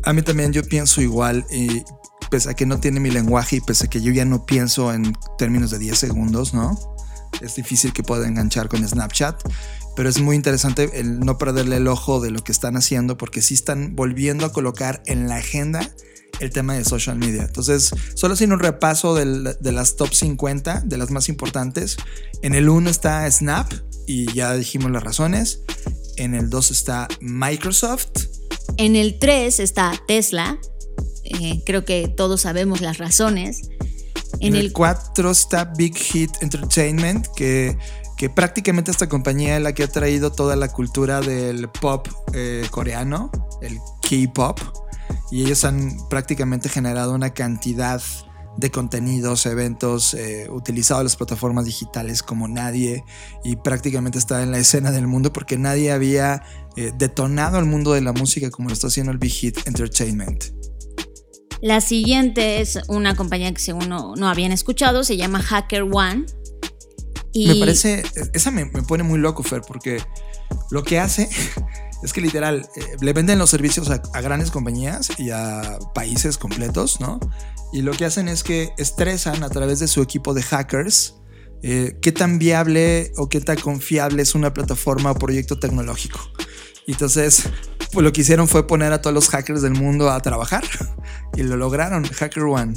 A 0.05 0.13
mí 0.13 0.23
también 0.23 0.53
yo 0.53 0.63
pienso 0.63 1.01
igual 1.01 1.45
y 1.51 1.83
pese 2.31 2.51
a 2.51 2.55
que 2.55 2.67
no 2.67 2.81
tiene 2.81 3.01
mi 3.01 3.11
lenguaje 3.11 3.57
y 3.57 3.61
pese 3.61 3.87
a 3.87 3.89
que 3.89 4.01
yo 4.01 4.13
ya 4.13 4.25
no 4.25 4.47
pienso 4.47 4.93
en 4.93 5.13
términos 5.39 5.71
de 5.71 5.79
10 5.79 5.99
segundos, 5.99 6.55
¿no? 6.55 6.79
Es 7.41 7.57
difícil 7.57 7.93
que 7.93 8.03
pueda 8.03 8.27
enganchar 8.27 8.69
con 8.69 8.87
Snapchat, 8.87 9.43
pero 9.95 10.09
es 10.09 10.21
muy 10.21 10.37
interesante 10.37 10.91
el 10.99 11.21
no 11.21 11.39
perderle 11.39 11.77
el 11.77 11.89
ojo 11.89 12.21
de 12.21 12.31
lo 12.31 12.43
que 12.43 12.53
están 12.53 12.77
haciendo 12.77 13.17
porque 13.17 13.43
sí 13.43 13.55
están 13.55 13.95
volviendo 13.95 14.47
a 14.47 14.53
colocar 14.53 15.03
en 15.07 15.29
la 15.29 15.37
agenda 15.37 15.81
el 16.41 16.51
tema 16.51 16.75
de 16.75 16.85
social 16.85 17.17
media. 17.17 17.45
Entonces, 17.45 17.91
solo 18.15 18.35
haciendo 18.35 18.57
un 18.57 18.61
repaso 18.61 19.15
de 19.15 19.73
las 19.73 19.97
top 19.97 20.13
50, 20.13 20.83
de 20.85 20.99
las 20.99 21.11
más 21.11 21.29
importantes. 21.29 21.97
En 22.43 22.55
el 22.55 22.69
1 22.69 22.91
está 22.91 23.31
Snap 23.31 23.73
y 24.07 24.33
ya 24.33 24.55
dijimos 24.55 24.91
las 24.91 25.03
razones. 25.03 25.63
En 26.17 26.35
el 26.35 26.51
2 26.51 26.71
está 26.71 27.09
Microsoft. 27.21 28.09
En 28.77 28.97
el 28.97 29.19
3 29.19 29.61
está 29.61 29.93
Tesla. 30.07 30.59
Eh, 31.25 31.63
creo 31.65 31.85
que 31.85 32.09
todos 32.09 32.43
sabemos 32.43 32.81
las 32.81 32.99
razones. 32.99 33.69
En, 34.41 34.55
el 34.55 34.73
4 34.73 35.31
está 35.31 35.65
Big 35.65 35.97
Hit 35.97 36.31
Entertainment, 36.43 37.27
que, 37.35 37.79
que 38.17 38.29
prácticamente 38.29 38.91
esta 38.91 39.09
compañía 39.09 39.57
es 39.57 39.63
la 39.63 39.73
que 39.73 39.85
ha 39.85 39.89
traído 39.89 40.31
toda 40.31 40.57
la 40.57 40.69
cultura 40.69 41.21
del 41.21 41.69
pop 41.69 42.07
eh, 42.35 42.67
coreano, 42.71 43.31
el 43.63 43.79
K-pop, 44.03 44.61
y 45.31 45.43
ellos 45.45 45.65
han 45.65 45.97
prácticamente 46.09 46.69
generado 46.69 47.15
una 47.15 47.31
cantidad 47.31 48.03
de 48.57 48.71
contenidos, 48.71 49.47
eventos, 49.47 50.15
eh, 50.15 50.49
utilizado 50.51 51.03
las 51.03 51.17
plataformas 51.17 51.65
digitales 51.65 52.23
como 52.23 52.49
nadie 52.49 53.05
y 53.45 53.57
prácticamente 53.57 54.19
está 54.19 54.43
en 54.43 54.51
la 54.51 54.59
escena 54.59 54.93
del 54.93 55.07
mundo 55.07 55.33
porque 55.33 55.59
nadie 55.59 55.93
había 55.93 56.43
eh, 56.77 56.93
detonado 56.97 57.59
el 57.59 57.67
mundo 57.67 57.93
de 57.93 58.01
la 58.01 58.13
música 58.13 58.51
como 58.51 58.69
lo 58.69 58.75
está 58.75 58.87
haciendo 58.87 59.13
el 59.13 59.19
Big 59.19 59.33
Hit 59.33 59.59
Entertainment. 59.67 60.45
La 61.61 61.81
siguiente 61.81 62.61
es 62.61 62.79
una 62.89 63.17
compañía 63.17 63.53
que 63.53 63.61
según 63.61 63.89
no, 63.89 64.15
no 64.15 64.29
habían 64.29 64.53
escuchado, 64.53 65.05
se 65.05 65.17
llama 65.17 65.41
Hacker 65.41 65.83
One. 65.91 66.27
Y... 67.33 67.49
Me 67.49 67.55
parece, 67.57 68.03
esa 68.35 68.51
me, 68.51 68.67
me 68.67 68.83
pone 68.83 69.03
muy 69.03 69.19
loco, 69.19 69.43
Fer, 69.43 69.63
porque 69.67 70.03
lo 70.71 70.83
que 70.83 70.99
hace 70.99 71.29
es 72.03 72.13
que 72.13 72.21
literal, 72.21 72.69
eh, 72.77 72.97
le 73.01 73.13
venden 73.13 73.39
los 73.39 73.51
servicios 73.51 73.91
a, 73.91 74.21
grandes 74.21 74.51
compañías 74.51 75.11
y 75.19 75.31
a 75.31 75.79
países 75.95 76.39
completos, 76.39 77.01
¿no? 77.01 77.19
Y 77.73 77.83
lo 77.83 77.93
que 77.93 78.05
hacen 78.05 78.29
es 78.29 78.43
que 78.43 78.71
estresan 78.79 79.43
a 79.43 79.51
través 79.51 79.81
de 79.81 79.89
su 79.89 80.03
equipo 80.03 80.35
de 80.35 80.43
hackers 80.43 81.15
eh, 81.63 81.99
qué 82.01 82.13
tan 82.13 82.39
viable 82.39 83.13
o 83.17 83.29
qué 83.29 83.41
tan 83.41 83.59
confiable 83.59 84.23
es 84.23 84.35
una 84.35 84.53
plataforma 84.53 85.11
o 85.11 85.15
proyecto 85.15 85.59
tecnológico. 85.59 86.21
Entonces, 86.87 87.49
pues 87.93 88.05
lo 88.05 88.13
que 88.13 88.21
hicieron 88.21 88.49
fue 88.49 88.67
poner 88.67 88.93
a 88.93 89.01
todos 89.01 89.15
los 89.15 89.29
hackers 89.29 89.63
del 89.63 89.75
mundo 89.75 90.11
a 90.11 90.21
trabajar 90.21 90.65
y 91.37 91.43
lo 91.43 91.57
lograron, 91.57 92.05
Hacker 92.05 92.45
One. 92.45 92.75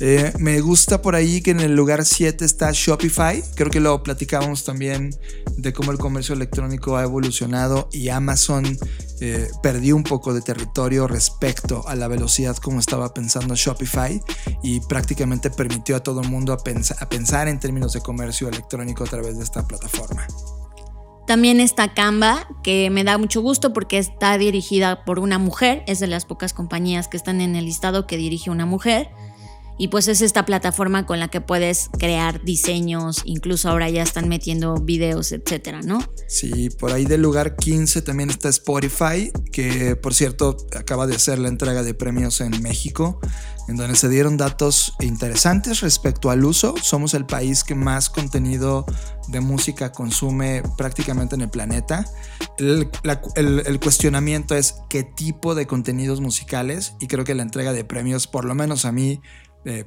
Eh, 0.00 0.32
me 0.38 0.60
gusta 0.60 1.02
por 1.02 1.14
ahí 1.14 1.40
que 1.42 1.50
en 1.50 1.60
el 1.60 1.74
lugar 1.74 2.04
7 2.04 2.44
está 2.44 2.70
Shopify. 2.72 3.42
Creo 3.54 3.70
que 3.70 3.80
lo 3.80 4.02
platicábamos 4.02 4.64
también 4.64 5.10
de 5.56 5.72
cómo 5.72 5.90
el 5.90 5.98
comercio 5.98 6.34
electrónico 6.34 6.96
ha 6.96 7.02
evolucionado 7.02 7.88
y 7.92 8.08
Amazon 8.08 8.78
eh, 9.20 9.50
perdió 9.62 9.96
un 9.96 10.04
poco 10.04 10.34
de 10.34 10.40
territorio 10.40 11.08
respecto 11.08 11.86
a 11.88 11.96
la 11.96 12.06
velocidad 12.06 12.56
como 12.56 12.78
estaba 12.78 13.12
pensando 13.12 13.56
Shopify 13.56 14.20
y 14.62 14.80
prácticamente 14.80 15.50
permitió 15.50 15.96
a 15.96 16.00
todo 16.00 16.20
el 16.20 16.28
mundo 16.28 16.52
a 16.52 16.58
pensar 16.58 17.48
en 17.48 17.58
términos 17.58 17.92
de 17.92 18.00
comercio 18.00 18.48
electrónico 18.48 19.04
a 19.04 19.08
través 19.08 19.36
de 19.36 19.44
esta 19.44 19.66
plataforma. 19.66 20.26
También 21.28 21.60
está 21.60 21.92
Canva, 21.92 22.48
que 22.62 22.88
me 22.88 23.04
da 23.04 23.18
mucho 23.18 23.42
gusto 23.42 23.74
porque 23.74 23.98
está 23.98 24.38
dirigida 24.38 25.04
por 25.04 25.18
una 25.18 25.38
mujer, 25.38 25.84
es 25.86 26.00
de 26.00 26.06
las 26.06 26.24
pocas 26.24 26.54
compañías 26.54 27.06
que 27.06 27.18
están 27.18 27.42
en 27.42 27.54
el 27.54 27.66
listado 27.66 28.06
que 28.06 28.16
dirige 28.16 28.48
una 28.48 28.64
mujer. 28.64 29.10
Y 29.78 29.88
pues 29.88 30.08
es 30.08 30.20
esta 30.20 30.44
plataforma 30.44 31.06
con 31.06 31.20
la 31.20 31.28
que 31.28 31.40
puedes 31.40 31.88
crear 31.98 32.42
diseños, 32.42 33.22
incluso 33.24 33.68
ahora 33.68 33.88
ya 33.88 34.02
están 34.02 34.28
metiendo 34.28 34.74
videos, 34.74 35.32
etcétera, 35.32 35.82
¿no? 35.82 36.00
Sí, 36.26 36.68
por 36.70 36.92
ahí 36.92 37.04
del 37.04 37.22
lugar 37.22 37.56
15 37.56 38.02
también 38.02 38.30
está 38.30 38.48
Spotify, 38.48 39.30
que 39.52 39.94
por 39.96 40.14
cierto 40.14 40.56
acaba 40.76 41.06
de 41.06 41.14
hacer 41.14 41.38
la 41.38 41.48
entrega 41.48 41.82
de 41.82 41.94
premios 41.94 42.40
en 42.40 42.60
México, 42.60 43.20
en 43.68 43.76
donde 43.76 43.96
se 43.96 44.08
dieron 44.08 44.36
datos 44.36 44.94
interesantes 45.00 45.80
respecto 45.80 46.30
al 46.30 46.44
uso. 46.44 46.74
Somos 46.82 47.14
el 47.14 47.26
país 47.26 47.62
que 47.62 47.74
más 47.74 48.10
contenido 48.10 48.86
de 49.28 49.40
música 49.40 49.92
consume 49.92 50.62
prácticamente 50.76 51.34
en 51.34 51.42
el 51.42 51.50
planeta. 51.50 52.06
El, 52.58 52.88
el, 53.36 53.80
cuestionamiento 53.80 54.54
es 54.54 54.74
qué 54.88 55.04
tipo 55.04 55.54
de 55.54 55.66
contenidos 55.66 56.20
musicales 56.20 56.94
y 56.98 57.06
creo 57.06 57.24
que 57.24 57.34
la 57.34 57.42
entrega 57.42 57.72
de 57.72 57.84
premios, 57.84 58.26
por 58.26 58.44
lo 58.44 58.54
menos 58.54 58.84
a 58.86 58.92
mí, 58.92 59.20
eh, 59.68 59.84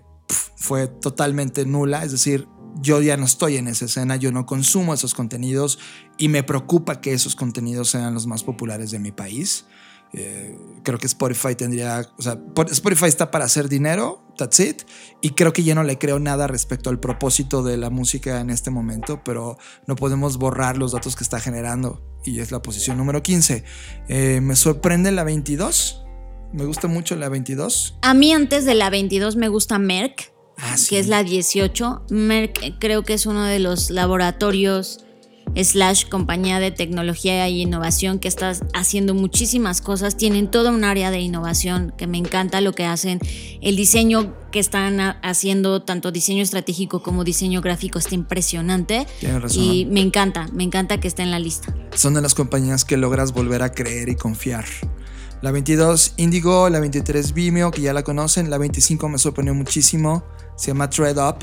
fue 0.55 0.87
totalmente 0.87 1.65
nula, 1.65 2.03
es 2.03 2.11
decir, 2.11 2.47
yo 2.79 3.01
ya 3.01 3.17
no 3.17 3.25
estoy 3.25 3.57
en 3.57 3.67
esa 3.67 3.85
escena, 3.85 4.15
yo 4.15 4.31
no 4.31 4.45
consumo 4.45 4.93
esos 4.93 5.13
contenidos 5.13 5.79
y 6.17 6.29
me 6.29 6.43
preocupa 6.43 7.01
que 7.01 7.13
esos 7.13 7.35
contenidos 7.35 7.89
sean 7.89 8.13
los 8.13 8.27
más 8.27 8.43
populares 8.43 8.91
de 8.91 8.99
mi 8.99 9.11
país. 9.11 9.65
Eh, 10.13 10.57
creo 10.83 10.99
que 10.99 11.07
Spotify 11.07 11.55
tendría, 11.55 12.05
o 12.17 12.21
sea, 12.21 12.37
Spotify 12.71 13.05
está 13.05 13.31
para 13.31 13.45
hacer 13.45 13.69
dinero, 13.69 14.25
that's 14.37 14.59
it, 14.59 14.81
y 15.21 15.31
creo 15.31 15.53
que 15.53 15.63
ya 15.63 15.73
no 15.73 15.83
le 15.83 15.97
creo 15.97 16.19
nada 16.19 16.47
respecto 16.47 16.89
al 16.89 16.99
propósito 16.99 17.63
de 17.63 17.77
la 17.77 17.89
música 17.89 18.41
en 18.41 18.49
este 18.49 18.71
momento, 18.71 19.23
pero 19.23 19.57
no 19.87 19.95
podemos 19.95 20.37
borrar 20.37 20.77
los 20.77 20.91
datos 20.91 21.15
que 21.15 21.23
está 21.23 21.39
generando 21.39 22.03
y 22.25 22.39
es 22.39 22.51
la 22.51 22.61
posición 22.61 22.97
número 22.97 23.23
15. 23.23 23.63
Eh, 24.09 24.41
me 24.41 24.55
sorprende 24.55 25.11
la 25.11 25.23
22, 25.23 26.03
me 26.53 26.65
gusta 26.65 26.87
mucho 26.87 27.15
la 27.15 27.29
22. 27.29 27.95
A 28.01 28.13
mí 28.13 28.33
antes 28.33 28.65
de 28.65 28.75
la 28.75 28.89
22 28.89 29.35
me 29.35 29.47
gusta 29.47 29.79
Merck, 29.79 30.31
ah, 30.57 30.75
que 30.89 30.99
es 30.99 31.07
la 31.07 31.23
18. 31.23 32.03
Merck 32.09 32.79
creo 32.79 33.03
que 33.03 33.13
es 33.13 33.25
uno 33.25 33.43
de 33.45 33.59
los 33.59 33.89
laboratorios 33.89 35.05
slash 35.55 36.07
compañía 36.07 36.59
de 36.59 36.71
tecnología 36.71 37.47
y 37.49 37.61
innovación 37.61 38.19
que 38.19 38.27
está 38.27 38.53
haciendo 38.73 39.13
muchísimas 39.13 39.81
cosas. 39.81 40.15
Tienen 40.15 40.49
toda 40.49 40.71
un 40.71 40.83
área 40.83 41.11
de 41.11 41.19
innovación 41.19 41.93
que 41.97 42.07
me 42.07 42.17
encanta 42.17 42.61
lo 42.61 42.73
que 42.73 42.85
hacen. 42.85 43.19
El 43.61 43.75
diseño 43.75 44.33
que 44.51 44.59
están 44.59 44.99
haciendo, 45.21 45.81
tanto 45.81 46.11
diseño 46.11 46.43
estratégico 46.43 47.01
como 47.03 47.23
diseño 47.23 47.61
gráfico, 47.61 47.99
está 47.99 48.15
impresionante. 48.15 49.07
Razón. 49.21 49.63
Y 49.63 49.85
me 49.85 50.01
encanta, 50.01 50.47
me 50.53 50.63
encanta 50.63 50.99
que 50.99 51.07
esté 51.07 51.23
en 51.23 51.31
la 51.31 51.39
lista. 51.39 51.75
Son 51.95 52.13
de 52.13 52.21
las 52.21 52.33
compañías 52.33 52.85
que 52.85 52.97
logras 52.97 53.33
volver 53.33 53.61
a 53.63 53.71
creer 53.71 54.09
y 54.09 54.15
confiar. 54.15 54.65
La 55.41 55.49
22 55.49 56.13
Indigo, 56.17 56.69
la 56.69 56.79
23 56.79 57.33
Vimeo, 57.33 57.71
que 57.71 57.81
ya 57.81 57.93
la 57.93 58.03
conocen. 58.03 58.51
La 58.51 58.59
25 58.59 59.09
me 59.09 59.17
sorprendió 59.17 59.55
muchísimo. 59.55 60.23
Se 60.55 60.67
llama 60.67 60.87
ThreadUp, 60.87 61.41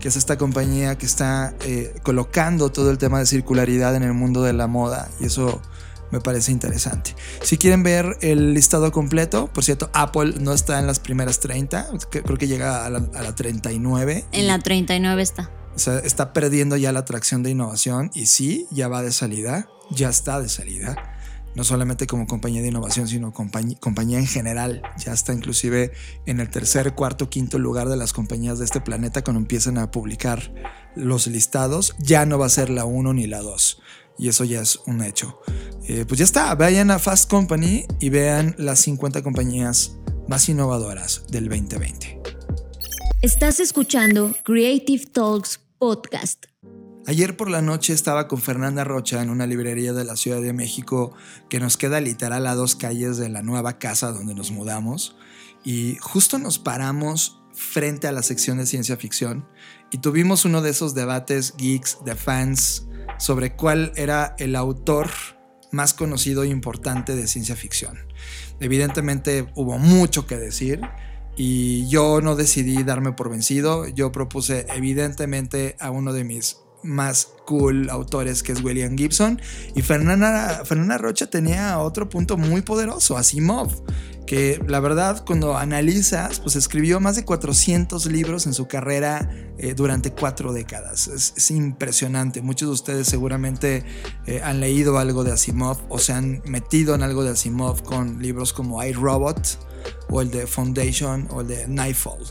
que 0.00 0.08
es 0.08 0.16
esta 0.16 0.36
compañía 0.36 0.98
que 0.98 1.06
está 1.06 1.54
eh, 1.64 1.94
colocando 2.02 2.70
todo 2.70 2.90
el 2.90 2.98
tema 2.98 3.20
de 3.20 3.26
circularidad 3.26 3.96
en 3.96 4.02
el 4.02 4.12
mundo 4.12 4.42
de 4.42 4.52
la 4.52 4.66
moda. 4.66 5.08
Y 5.18 5.26
eso 5.26 5.62
me 6.10 6.20
parece 6.20 6.52
interesante. 6.52 7.14
Si 7.42 7.56
quieren 7.56 7.82
ver 7.82 8.18
el 8.20 8.52
listado 8.52 8.92
completo, 8.92 9.46
por 9.46 9.64
cierto, 9.64 9.88
Apple 9.94 10.34
no 10.38 10.52
está 10.52 10.78
en 10.78 10.86
las 10.86 11.00
primeras 11.00 11.40
30, 11.40 11.88
creo 12.10 12.36
que 12.36 12.48
llega 12.48 12.84
a 12.84 12.90
la, 12.90 12.98
a 13.14 13.22
la 13.22 13.34
39. 13.34 14.26
En 14.30 14.46
la 14.46 14.58
39 14.58 15.22
está. 15.22 15.50
O 15.74 15.78
sea, 15.78 16.00
está 16.00 16.34
perdiendo 16.34 16.76
ya 16.76 16.92
la 16.92 17.00
atracción 17.00 17.42
de 17.42 17.50
innovación 17.50 18.10
y 18.12 18.26
sí, 18.26 18.66
ya 18.70 18.88
va 18.88 19.00
de 19.00 19.12
salida, 19.12 19.70
ya 19.90 20.10
está 20.10 20.38
de 20.38 20.50
salida 20.50 21.14
no 21.58 21.64
solamente 21.64 22.06
como 22.06 22.28
compañía 22.28 22.62
de 22.62 22.68
innovación, 22.68 23.08
sino 23.08 23.32
compañía, 23.32 24.18
en 24.20 24.28
general. 24.28 24.80
Ya 24.96 25.12
está 25.12 25.32
inclusive 25.32 25.90
en 26.24 26.38
el 26.38 26.50
tercer, 26.50 26.94
cuarto, 26.94 27.28
quinto 27.28 27.58
lugar 27.58 27.88
de 27.88 27.96
las 27.96 28.12
compañías 28.12 28.60
de 28.60 28.64
este 28.64 28.80
planeta 28.80 29.24
cuando 29.24 29.40
empiezan 29.40 29.76
a 29.76 29.90
publicar 29.90 30.54
los 30.94 31.26
listados. 31.26 31.96
Ya 31.98 32.26
no 32.26 32.38
va 32.38 32.46
a 32.46 32.48
ser 32.48 32.70
la 32.70 32.84
1 32.84 33.12
ni 33.12 33.26
la 33.26 33.40
2. 33.40 33.82
Y 34.18 34.28
eso 34.28 34.44
ya 34.44 34.60
es 34.60 34.78
un 34.86 35.02
hecho. 35.02 35.40
Eh, 35.88 36.04
pues 36.06 36.18
ya 36.18 36.24
está, 36.24 36.54
vayan 36.54 36.92
a 36.92 37.00
Fast 37.00 37.28
Company 37.28 37.86
y 37.98 38.10
vean 38.10 38.54
las 38.56 38.78
50 38.78 39.24
compañías 39.24 39.96
más 40.28 40.48
innovadoras 40.48 41.24
del 41.28 41.48
2020. 41.48 42.20
Estás 43.20 43.58
escuchando 43.58 44.32
Creative 44.44 45.06
Talks 45.06 45.60
Podcast. 45.78 46.46
Ayer 47.08 47.38
por 47.38 47.48
la 47.48 47.62
noche 47.62 47.94
estaba 47.94 48.28
con 48.28 48.38
Fernanda 48.38 48.84
Rocha 48.84 49.22
en 49.22 49.30
una 49.30 49.46
librería 49.46 49.94
de 49.94 50.04
la 50.04 50.14
Ciudad 50.14 50.42
de 50.42 50.52
México 50.52 51.14
que 51.48 51.58
nos 51.58 51.78
queda 51.78 52.02
literal 52.02 52.46
a 52.46 52.54
dos 52.54 52.76
calles 52.76 53.16
de 53.16 53.30
la 53.30 53.40
nueva 53.40 53.78
casa 53.78 54.12
donde 54.12 54.34
nos 54.34 54.50
mudamos 54.50 55.16
y 55.64 55.96
justo 56.02 56.38
nos 56.38 56.58
paramos 56.58 57.40
frente 57.54 58.08
a 58.08 58.12
la 58.12 58.22
sección 58.22 58.58
de 58.58 58.66
ciencia 58.66 58.98
ficción 58.98 59.48
y 59.90 59.98
tuvimos 59.98 60.44
uno 60.44 60.60
de 60.60 60.68
esos 60.68 60.94
debates 60.94 61.54
geeks 61.56 61.96
de 62.04 62.14
fans 62.14 62.86
sobre 63.18 63.56
cuál 63.56 63.90
era 63.96 64.34
el 64.38 64.54
autor 64.54 65.08
más 65.72 65.94
conocido 65.94 66.42
e 66.42 66.48
importante 66.48 67.16
de 67.16 67.26
ciencia 67.26 67.56
ficción. 67.56 67.96
Evidentemente 68.60 69.50
hubo 69.54 69.78
mucho 69.78 70.26
que 70.26 70.36
decir 70.36 70.82
y 71.38 71.88
yo 71.88 72.20
no 72.20 72.36
decidí 72.36 72.82
darme 72.82 73.12
por 73.12 73.30
vencido, 73.30 73.88
yo 73.88 74.12
propuse 74.12 74.66
evidentemente 74.68 75.74
a 75.80 75.90
uno 75.90 76.12
de 76.12 76.24
mis 76.24 76.58
más 76.82 77.28
cool 77.46 77.90
autores 77.90 78.42
que 78.42 78.52
es 78.52 78.62
William 78.62 78.96
Gibson. 78.96 79.40
Y 79.74 79.82
Fernanda, 79.82 80.62
Rocha 80.98 81.28
tenía 81.28 81.78
otro 81.78 82.08
punto 82.08 82.36
muy 82.36 82.62
poderoso, 82.62 83.16
Asimov, 83.16 83.82
que 84.26 84.62
la 84.66 84.80
verdad 84.80 85.24
cuando 85.26 85.56
analizas, 85.56 86.40
pues 86.40 86.56
escribió 86.56 87.00
más 87.00 87.16
de 87.16 87.24
400 87.24 88.06
libros 88.06 88.46
en 88.46 88.54
su 88.54 88.66
carrera 88.68 89.30
eh, 89.58 89.74
durante 89.74 90.12
cuatro 90.12 90.52
décadas. 90.52 91.08
Es, 91.08 91.50
impresionante. 91.50 92.42
Muchos 92.42 92.68
de 92.68 92.74
ustedes 92.74 93.06
seguramente 93.06 93.84
eh, 94.26 94.40
han 94.44 94.60
leído 94.60 94.98
algo 94.98 95.24
de 95.24 95.32
Asimov 95.32 95.78
o 95.88 95.98
se 95.98 96.12
han 96.12 96.42
metido 96.44 96.94
en 96.94 97.02
algo 97.02 97.24
de 97.24 97.30
Asimov 97.30 97.82
con 97.82 98.20
libros 98.20 98.52
como 98.52 98.84
I, 98.84 98.92
Robot 98.92 99.67
o 100.10 100.20
el 100.20 100.30
de 100.30 100.46
Foundation 100.46 101.28
o 101.30 101.42
el 101.42 101.48
de 101.48 101.68
Nightfall. 101.68 102.24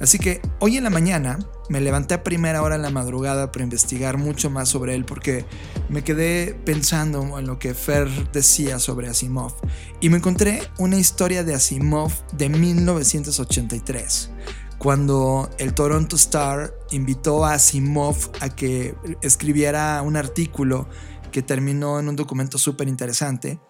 Así 0.00 0.18
que 0.18 0.40
hoy 0.60 0.76
en 0.76 0.84
la 0.84 0.90
mañana 0.90 1.38
me 1.68 1.80
levanté 1.80 2.14
a 2.14 2.24
primera 2.24 2.62
hora 2.62 2.76
en 2.76 2.82
la 2.82 2.90
madrugada 2.90 3.52
para 3.52 3.64
investigar 3.64 4.16
mucho 4.16 4.50
más 4.50 4.68
sobre 4.68 4.94
él 4.94 5.04
porque 5.04 5.44
me 5.88 6.02
quedé 6.02 6.54
pensando 6.64 7.38
en 7.38 7.46
lo 7.46 7.58
que 7.58 7.74
Fer 7.74 8.08
decía 8.32 8.78
sobre 8.78 9.08
Asimov 9.08 9.54
y 10.00 10.08
me 10.08 10.16
encontré 10.16 10.62
una 10.78 10.96
historia 10.96 11.44
de 11.44 11.54
Asimov 11.54 12.12
de 12.32 12.48
1983 12.48 14.30
cuando 14.78 15.50
el 15.58 15.74
Toronto 15.74 16.16
Star 16.16 16.72
invitó 16.90 17.44
a 17.44 17.54
Asimov 17.54 18.16
a 18.40 18.48
que 18.48 18.94
escribiera 19.22 20.00
un 20.02 20.16
artículo 20.16 20.88
que 21.30 21.42
terminó 21.42 21.98
en 21.98 22.08
un 22.08 22.16
documento 22.16 22.58
súper 22.58 22.88
interesante 22.88 23.60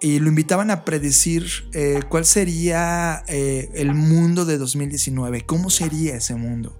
y 0.00 0.18
lo 0.18 0.28
invitaban 0.28 0.70
a 0.70 0.84
predecir 0.84 1.46
eh, 1.72 2.00
cuál 2.08 2.24
sería 2.24 3.24
eh, 3.28 3.70
el 3.74 3.94
mundo 3.94 4.44
de 4.44 4.58
2019, 4.58 5.46
cómo 5.46 5.70
sería 5.70 6.16
ese 6.16 6.34
mundo. 6.34 6.78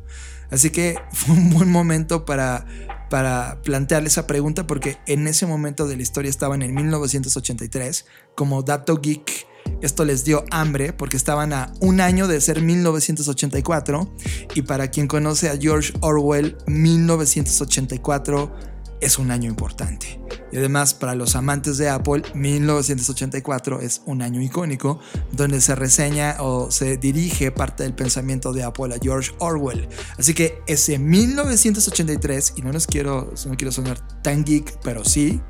Así 0.50 0.70
que 0.70 0.96
fue 1.12 1.34
un 1.34 1.50
buen 1.50 1.70
momento 1.70 2.24
para, 2.24 2.66
para 3.10 3.60
plantearle 3.62 4.08
esa 4.08 4.26
pregunta 4.26 4.66
porque 4.66 4.98
en 5.06 5.26
ese 5.26 5.46
momento 5.46 5.86
de 5.86 5.96
la 5.96 6.02
historia 6.02 6.30
estaban 6.30 6.62
en 6.62 6.74
1983 6.74 8.06
como 8.34 8.62
dato 8.62 9.00
geek 9.00 9.46
esto 9.80 10.04
les 10.04 10.24
dio 10.24 10.44
hambre 10.50 10.92
porque 10.92 11.16
estaban 11.16 11.52
a 11.52 11.72
un 11.80 12.00
año 12.00 12.26
de 12.26 12.40
ser 12.40 12.62
1984 12.62 14.14
y 14.54 14.62
para 14.62 14.88
quien 14.88 15.06
conoce 15.06 15.50
a 15.50 15.58
George 15.58 15.92
Orwell, 16.00 16.56
1984 16.66 18.73
es 19.04 19.18
un 19.18 19.30
año 19.30 19.48
importante. 19.48 20.20
Y 20.50 20.56
además 20.56 20.94
para 20.94 21.14
los 21.14 21.36
amantes 21.36 21.78
de 21.78 21.88
Apple, 21.88 22.22
1984 22.34 23.80
es 23.80 24.02
un 24.06 24.22
año 24.22 24.40
icónico 24.40 24.98
donde 25.32 25.60
se 25.60 25.74
reseña 25.74 26.36
o 26.40 26.70
se 26.70 26.96
dirige 26.96 27.50
parte 27.50 27.82
del 27.82 27.94
pensamiento 27.94 28.52
de 28.52 28.62
Apple 28.62 28.94
a 28.94 28.98
George 29.00 29.32
Orwell. 29.38 29.88
Así 30.18 30.32
que 30.32 30.62
ese 30.66 30.98
1983, 30.98 32.54
y 32.56 32.62
no 32.62 32.72
nos 32.72 32.86
quiero, 32.86 33.32
no 33.46 33.56
quiero 33.56 33.72
sonar 33.72 33.98
tan 34.22 34.44
geek, 34.44 34.78
pero 34.82 35.04
sí, 35.04 35.40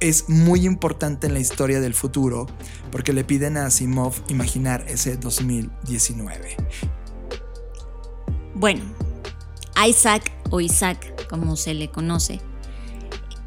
es 0.00 0.28
muy 0.28 0.66
importante 0.66 1.26
en 1.26 1.34
la 1.34 1.40
historia 1.40 1.80
del 1.80 1.94
futuro 1.94 2.46
porque 2.90 3.12
le 3.12 3.24
piden 3.24 3.56
a 3.56 3.66
Asimov 3.66 4.14
imaginar 4.28 4.84
ese 4.88 5.16
2019. 5.16 6.56
Bueno, 8.54 8.82
Isaac 9.86 10.32
o 10.50 10.60
Isaac, 10.60 11.28
como 11.28 11.56
se 11.56 11.74
le 11.74 11.90
conoce, 11.90 12.40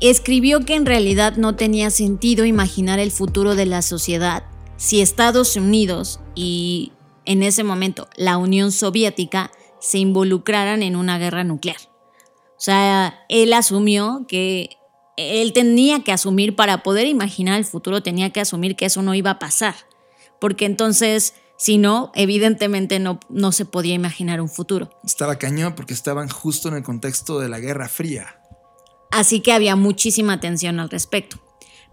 escribió 0.08 0.66
que 0.66 0.76
en 0.76 0.86
realidad 0.86 1.38
no 1.38 1.56
tenía 1.56 1.90
sentido 1.90 2.46
imaginar 2.46 3.00
el 3.00 3.12
futuro 3.12 3.56
de 3.56 3.66
la 3.66 3.82
sociedad 3.82 4.44
si 4.78 5.02
Estados 5.02 5.56
Unidos 5.56 6.20
y 6.36 6.92
en 7.26 7.44
ese 7.44 7.64
momento 7.64 8.08
la 8.16 8.38
Unión 8.38 8.72
Soviética 8.72 9.52
se 9.80 10.00
involucraran 10.00 10.84
en 10.84 10.96
una 10.96 11.18
guerra 11.18 11.44
nuclear. 11.44 11.78
O 12.58 12.62
sea, 12.66 13.26
él 13.30 13.54
asumió 13.54 14.26
que 14.28 14.78
él 15.18 15.54
tenía 15.54 16.04
que 16.04 16.12
asumir 16.12 16.56
para 16.56 16.84
poder 16.84 17.08
imaginar 17.08 17.58
el 17.58 17.66
futuro, 17.66 18.04
tenía 18.04 18.32
que 18.32 18.42
asumir 18.42 18.76
que 18.76 18.86
eso 18.86 19.02
no 19.02 19.14
iba 19.16 19.32
a 19.32 19.40
pasar, 19.40 19.76
porque 20.40 20.66
entonces, 20.66 21.36
si 21.58 21.78
no, 21.78 22.12
evidentemente 22.16 23.00
no, 23.00 23.20
no 23.30 23.52
se 23.52 23.66
podía 23.66 23.94
imaginar 23.94 24.42
un 24.42 24.50
futuro. 24.50 24.90
Estaba 25.04 25.38
cañón 25.38 25.76
porque 25.76 25.94
estaban 25.94 26.30
justo 26.30 26.68
en 26.68 26.76
el 26.76 26.84
contexto 26.84 27.40
de 27.40 27.50
la 27.50 27.60
Guerra 27.60 27.88
Fría. 27.88 28.42
Así 29.12 29.40
que 29.40 29.54
había 29.54 29.76
muchísima 29.76 30.40
tensión 30.40 30.80
al 30.80 30.90
respecto. 30.90 31.38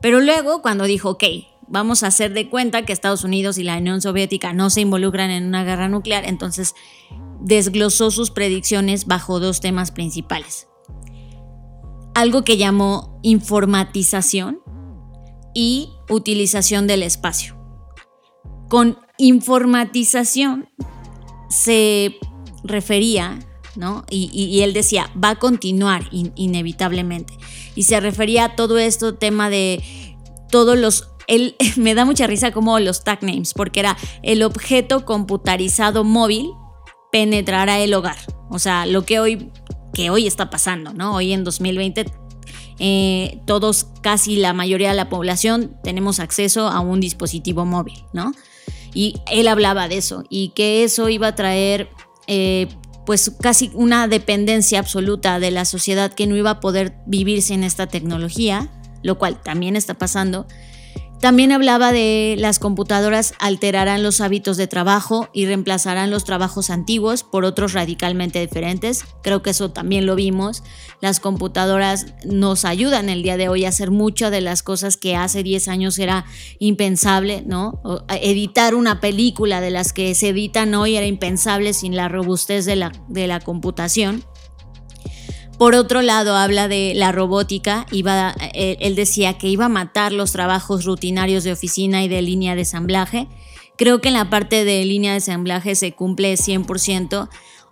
Pero 0.00 0.20
luego, 0.20 0.62
cuando 0.62 0.84
dijo, 0.84 1.10
ok, 1.10 1.24
vamos 1.68 2.02
a 2.02 2.08
hacer 2.08 2.32
de 2.32 2.48
cuenta 2.48 2.84
que 2.84 2.92
Estados 2.92 3.24
Unidos 3.24 3.58
y 3.58 3.62
la 3.62 3.78
Unión 3.78 4.00
Soviética 4.00 4.52
no 4.52 4.70
se 4.70 4.80
involucran 4.80 5.30
en 5.30 5.46
una 5.46 5.64
guerra 5.64 5.88
nuclear, 5.88 6.24
entonces 6.26 6.74
desglosó 7.40 8.10
sus 8.10 8.30
predicciones 8.30 9.06
bajo 9.06 9.40
dos 9.40 9.60
temas 9.60 9.90
principales 9.90 10.66
algo 12.14 12.44
que 12.44 12.56
llamó 12.56 13.18
informatización 13.22 14.60
y 15.54 15.90
utilización 16.08 16.86
del 16.86 17.02
espacio. 17.02 17.56
Con 18.68 18.98
informatización 19.18 20.68
se 21.48 22.16
refería, 22.64 23.38
¿no? 23.76 24.04
Y, 24.10 24.60
él 24.62 24.72
decía, 24.72 25.10
va 25.22 25.30
a 25.30 25.38
continuar 25.38 26.08
inevitablemente. 26.10 27.34
Y 27.74 27.84
se 27.84 28.00
refería 28.00 28.44
a 28.44 28.56
todo 28.56 28.78
esto, 28.78 29.14
tema 29.14 29.50
de 29.50 29.82
todos 30.50 30.78
los... 30.78 31.08
Él 31.26 31.56
me 31.76 31.94
da 31.94 32.04
mucha 32.04 32.26
risa 32.26 32.52
como 32.52 32.78
los 32.78 33.04
tag 33.04 33.22
names, 33.22 33.54
porque 33.54 33.80
era 33.80 33.96
el 34.22 34.42
objeto 34.42 35.04
computarizado 35.04 36.04
móvil 36.04 36.50
penetrará 37.10 37.78
el 37.80 37.94
hogar. 37.94 38.18
O 38.50 38.58
sea, 38.58 38.86
lo 38.86 39.04
que 39.04 39.20
hoy 39.20 39.50
que 39.92 40.10
hoy 40.10 40.26
está 40.26 40.50
pasando, 40.50 40.92
¿no? 40.92 41.14
Hoy 41.14 41.32
en 41.32 41.44
2020 41.44 42.06
eh, 42.78 43.40
todos, 43.46 43.86
casi 44.00 44.36
la 44.36 44.52
mayoría 44.52 44.90
de 44.90 44.96
la 44.96 45.08
población, 45.08 45.76
tenemos 45.84 46.20
acceso 46.20 46.68
a 46.68 46.80
un 46.80 47.00
dispositivo 47.00 47.64
móvil, 47.64 48.04
¿no? 48.12 48.32
Y 48.94 49.20
él 49.30 49.48
hablaba 49.48 49.88
de 49.88 49.98
eso 49.98 50.24
y 50.28 50.48
que 50.48 50.84
eso 50.84 51.08
iba 51.08 51.28
a 51.28 51.34
traer 51.34 51.88
eh, 52.26 52.68
pues 53.04 53.32
casi 53.40 53.70
una 53.74 54.06
dependencia 54.08 54.78
absoluta 54.78 55.40
de 55.40 55.50
la 55.50 55.64
sociedad 55.64 56.12
que 56.12 56.26
no 56.26 56.36
iba 56.36 56.50
a 56.50 56.60
poder 56.60 56.94
vivir 57.06 57.42
sin 57.42 57.64
esta 57.64 57.86
tecnología, 57.86 58.68
lo 59.02 59.18
cual 59.18 59.40
también 59.42 59.76
está 59.76 59.94
pasando 59.94 60.46
también 61.22 61.52
hablaba 61.52 61.92
de 61.92 62.34
las 62.36 62.58
computadoras 62.58 63.34
alterarán 63.38 64.02
los 64.02 64.20
hábitos 64.20 64.56
de 64.56 64.66
trabajo 64.66 65.28
y 65.32 65.46
reemplazarán 65.46 66.10
los 66.10 66.24
trabajos 66.24 66.68
antiguos 66.68 67.22
por 67.22 67.44
otros 67.44 67.74
radicalmente 67.74 68.40
diferentes. 68.40 69.04
Creo 69.22 69.40
que 69.40 69.50
eso 69.50 69.70
también 69.70 70.04
lo 70.04 70.16
vimos. 70.16 70.64
Las 71.00 71.20
computadoras 71.20 72.06
nos 72.24 72.64
ayudan 72.64 73.08
el 73.08 73.22
día 73.22 73.36
de 73.36 73.48
hoy 73.48 73.64
a 73.64 73.68
hacer 73.68 73.92
muchas 73.92 74.32
de 74.32 74.40
las 74.40 74.64
cosas 74.64 74.96
que 74.96 75.14
hace 75.14 75.44
10 75.44 75.68
años 75.68 75.96
era 76.00 76.24
impensable, 76.58 77.44
¿no? 77.46 77.80
Editar 78.08 78.74
una 78.74 79.00
película 79.00 79.60
de 79.60 79.70
las 79.70 79.92
que 79.92 80.16
se 80.16 80.30
editan 80.30 80.74
hoy 80.74 80.96
era 80.96 81.06
impensable 81.06 81.72
sin 81.72 81.94
la 81.94 82.08
robustez 82.08 82.64
de 82.64 82.74
la, 82.74 82.90
de 83.06 83.28
la 83.28 83.38
computación. 83.38 84.24
Por 85.62 85.76
otro 85.76 86.02
lado, 86.02 86.34
habla 86.34 86.66
de 86.66 86.92
la 86.92 87.12
robótica. 87.12 87.86
Iba, 87.92 88.34
eh, 88.52 88.78
él 88.80 88.96
decía 88.96 89.38
que 89.38 89.46
iba 89.46 89.66
a 89.66 89.68
matar 89.68 90.12
los 90.12 90.32
trabajos 90.32 90.84
rutinarios 90.84 91.44
de 91.44 91.52
oficina 91.52 92.02
y 92.02 92.08
de 92.08 92.20
línea 92.20 92.56
de 92.56 92.62
ensamblaje. 92.62 93.28
Creo 93.76 94.00
que 94.00 94.08
en 94.08 94.14
la 94.14 94.28
parte 94.28 94.64
de 94.64 94.84
línea 94.84 95.12
de 95.12 95.18
ensamblaje 95.18 95.76
se 95.76 95.92
cumple 95.92 96.36
100%. 96.36 97.28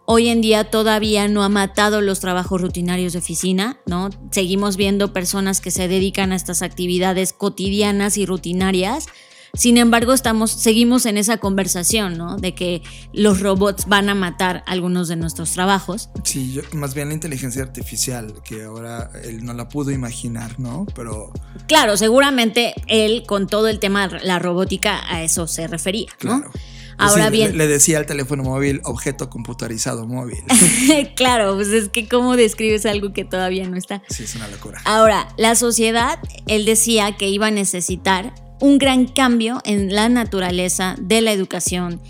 Hoy 0.06 0.28
en 0.28 0.40
día 0.40 0.70
todavía 0.70 1.26
no 1.26 1.42
ha 1.42 1.48
matado 1.48 2.00
los 2.00 2.20
trabajos 2.20 2.60
rutinarios 2.60 3.12
de 3.12 3.18
oficina, 3.18 3.80
¿no? 3.86 4.10
Seguimos 4.30 4.76
viendo 4.76 5.12
personas 5.12 5.60
que 5.60 5.72
se 5.72 5.88
dedican 5.88 6.30
a 6.30 6.36
estas 6.36 6.62
actividades 6.62 7.32
cotidianas 7.32 8.18
y 8.18 8.24
rutinarias, 8.24 9.08
sin 9.54 9.76
embargo, 9.76 10.12
estamos, 10.12 10.50
seguimos 10.50 11.06
en 11.06 11.18
esa 11.18 11.38
conversación, 11.38 12.16
¿no? 12.16 12.36
De 12.36 12.54
que 12.54 12.82
los 13.12 13.40
robots 13.40 13.86
van 13.86 14.08
a 14.08 14.14
matar 14.14 14.62
algunos 14.66 15.08
de 15.08 15.16
nuestros 15.16 15.52
trabajos. 15.52 16.10
Sí, 16.24 16.52
yo, 16.52 16.62
más 16.72 16.94
bien 16.94 17.08
la 17.08 17.14
inteligencia 17.14 17.62
artificial, 17.62 18.34
que 18.44 18.64
ahora 18.64 19.10
él 19.24 19.44
no 19.44 19.52
la 19.54 19.68
pudo 19.68 19.90
imaginar, 19.90 20.58
¿no? 20.58 20.86
Pero. 20.94 21.32
Claro, 21.66 21.96
seguramente 21.96 22.74
él, 22.86 23.24
con 23.26 23.46
todo 23.46 23.68
el 23.68 23.78
tema 23.78 24.08
de 24.08 24.20
la 24.20 24.38
robótica, 24.38 25.02
a 25.12 25.22
eso 25.22 25.46
se 25.46 25.66
refería, 25.66 26.08
¿no? 26.22 26.40
Claro. 26.40 26.52
Ahora 27.00 27.30
bien. 27.30 27.56
Le, 27.56 27.66
decía 27.66 27.98
al 27.98 28.06
teléfono 28.06 28.42
móvil 28.42 28.80
objeto 28.84 29.30
computarizado 29.30 30.06
móvil. 30.06 30.38
claro, 31.16 31.54
pues 31.54 31.68
es 31.68 31.88
que 31.88 32.06
cómo 32.06 32.36
describes 32.36 32.84
algo 32.84 33.12
que 33.12 33.24
todavía 33.24 33.66
no 33.68 33.76
está. 33.76 34.02
Sí, 34.08 34.24
es 34.24 34.34
una 34.34 34.48
locura. 34.48 34.82
Ahora, 34.84 35.28
la 35.38 35.54
sociedad, 35.54 36.18
él 36.46 36.66
decía 36.66 37.16
que 37.16 37.28
iba 37.28 37.46
a 37.46 37.50
necesitar 37.50 38.34
un 38.60 38.78
gran 38.78 39.06
cambio 39.06 39.60
en 39.64 39.94
la 39.94 40.08
naturaleza 40.08 40.94
de 41.00 41.20
la 41.20 41.32
educación 41.32 42.00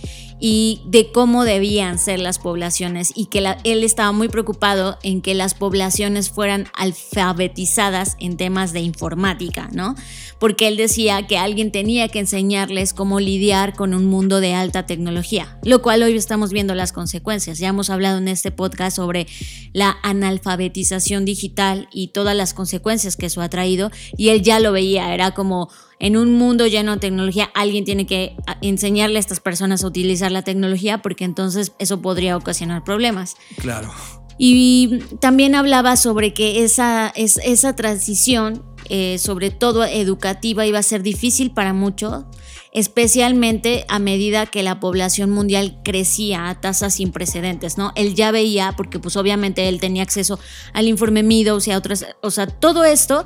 y 0.40 0.80
de 0.86 1.12
cómo 1.12 1.44
debían 1.44 1.98
ser 1.98 2.18
las 2.18 2.38
poblaciones 2.38 3.12
y 3.14 3.26
que 3.26 3.44
él 3.62 3.84
estaba 3.84 4.10
muy 4.12 4.28
preocupado 4.28 4.98
en 5.02 5.20
que 5.20 5.34
las 5.34 5.54
poblaciones 5.54 6.30
fueran 6.30 6.66
alfabetizadas 6.74 8.16
en 8.18 8.38
temas 8.38 8.72
de 8.72 8.80
informática, 8.80 9.68
¿no? 9.72 9.94
Porque 10.38 10.68
él 10.68 10.78
decía 10.78 11.26
que 11.26 11.36
alguien 11.36 11.70
tenía 11.70 12.08
que 12.08 12.20
enseñarles 12.20 12.94
cómo 12.94 13.20
lidiar 13.20 13.74
con 13.74 13.92
un 13.92 14.06
mundo 14.06 14.40
de 14.40 14.54
alta 14.54 14.86
tecnología, 14.86 15.58
lo 15.62 15.82
cual 15.82 16.02
hoy 16.02 16.16
estamos 16.16 16.50
viendo 16.50 16.74
las 16.74 16.92
consecuencias. 16.92 17.58
Ya 17.58 17.68
hemos 17.68 17.90
hablado 17.90 18.16
en 18.16 18.28
este 18.28 18.50
podcast 18.50 18.96
sobre 18.96 19.26
la 19.74 19.98
analfabetización 20.02 21.26
digital 21.26 21.88
y 21.92 22.08
todas 22.08 22.34
las 22.34 22.54
consecuencias 22.54 23.16
que 23.16 23.26
eso 23.26 23.42
ha 23.42 23.50
traído 23.50 23.90
y 24.16 24.30
él 24.30 24.40
ya 24.40 24.58
lo 24.58 24.72
veía, 24.72 25.12
era 25.12 25.32
como 25.32 25.68
en 26.00 26.16
un 26.16 26.34
mundo 26.34 26.66
lleno 26.66 26.92
de 26.92 26.98
tecnología, 26.98 27.50
alguien 27.54 27.84
tiene 27.84 28.06
que 28.06 28.34
enseñarle 28.62 29.18
a 29.18 29.20
estas 29.20 29.38
personas 29.38 29.84
a 29.84 29.86
utilizar 29.86 30.32
la 30.32 30.42
tecnología 30.42 31.02
porque 31.02 31.24
entonces 31.24 31.72
eso 31.78 32.00
podría 32.00 32.36
ocasionar 32.36 32.82
problemas. 32.82 33.36
Claro. 33.58 33.92
Y 34.38 35.00
también 35.20 35.54
hablaba 35.54 35.96
sobre 35.96 36.32
que 36.32 36.64
esa, 36.64 37.12
esa 37.14 37.76
transición, 37.76 38.64
eh, 38.88 39.18
sobre 39.18 39.50
todo 39.50 39.84
educativa, 39.84 40.64
iba 40.64 40.78
a 40.78 40.82
ser 40.82 41.02
difícil 41.02 41.50
para 41.50 41.74
muchos 41.74 42.24
especialmente 42.72 43.84
a 43.88 43.98
medida 43.98 44.46
que 44.46 44.62
la 44.62 44.78
población 44.78 45.30
mundial 45.30 45.78
crecía 45.82 46.48
a 46.48 46.60
tasas 46.60 46.94
sin 46.94 47.10
precedentes, 47.10 47.78
¿no? 47.78 47.92
Él 47.96 48.14
ya 48.14 48.30
veía, 48.30 48.74
porque 48.76 49.00
pues 49.00 49.16
obviamente 49.16 49.68
él 49.68 49.80
tenía 49.80 50.04
acceso 50.04 50.38
al 50.72 50.86
informe 50.86 51.24
Meadows 51.24 51.66
y 51.66 51.72
a 51.72 51.78
otras, 51.78 52.06
o 52.20 52.30
sea, 52.30 52.46
todo 52.46 52.84
esto 52.84 53.24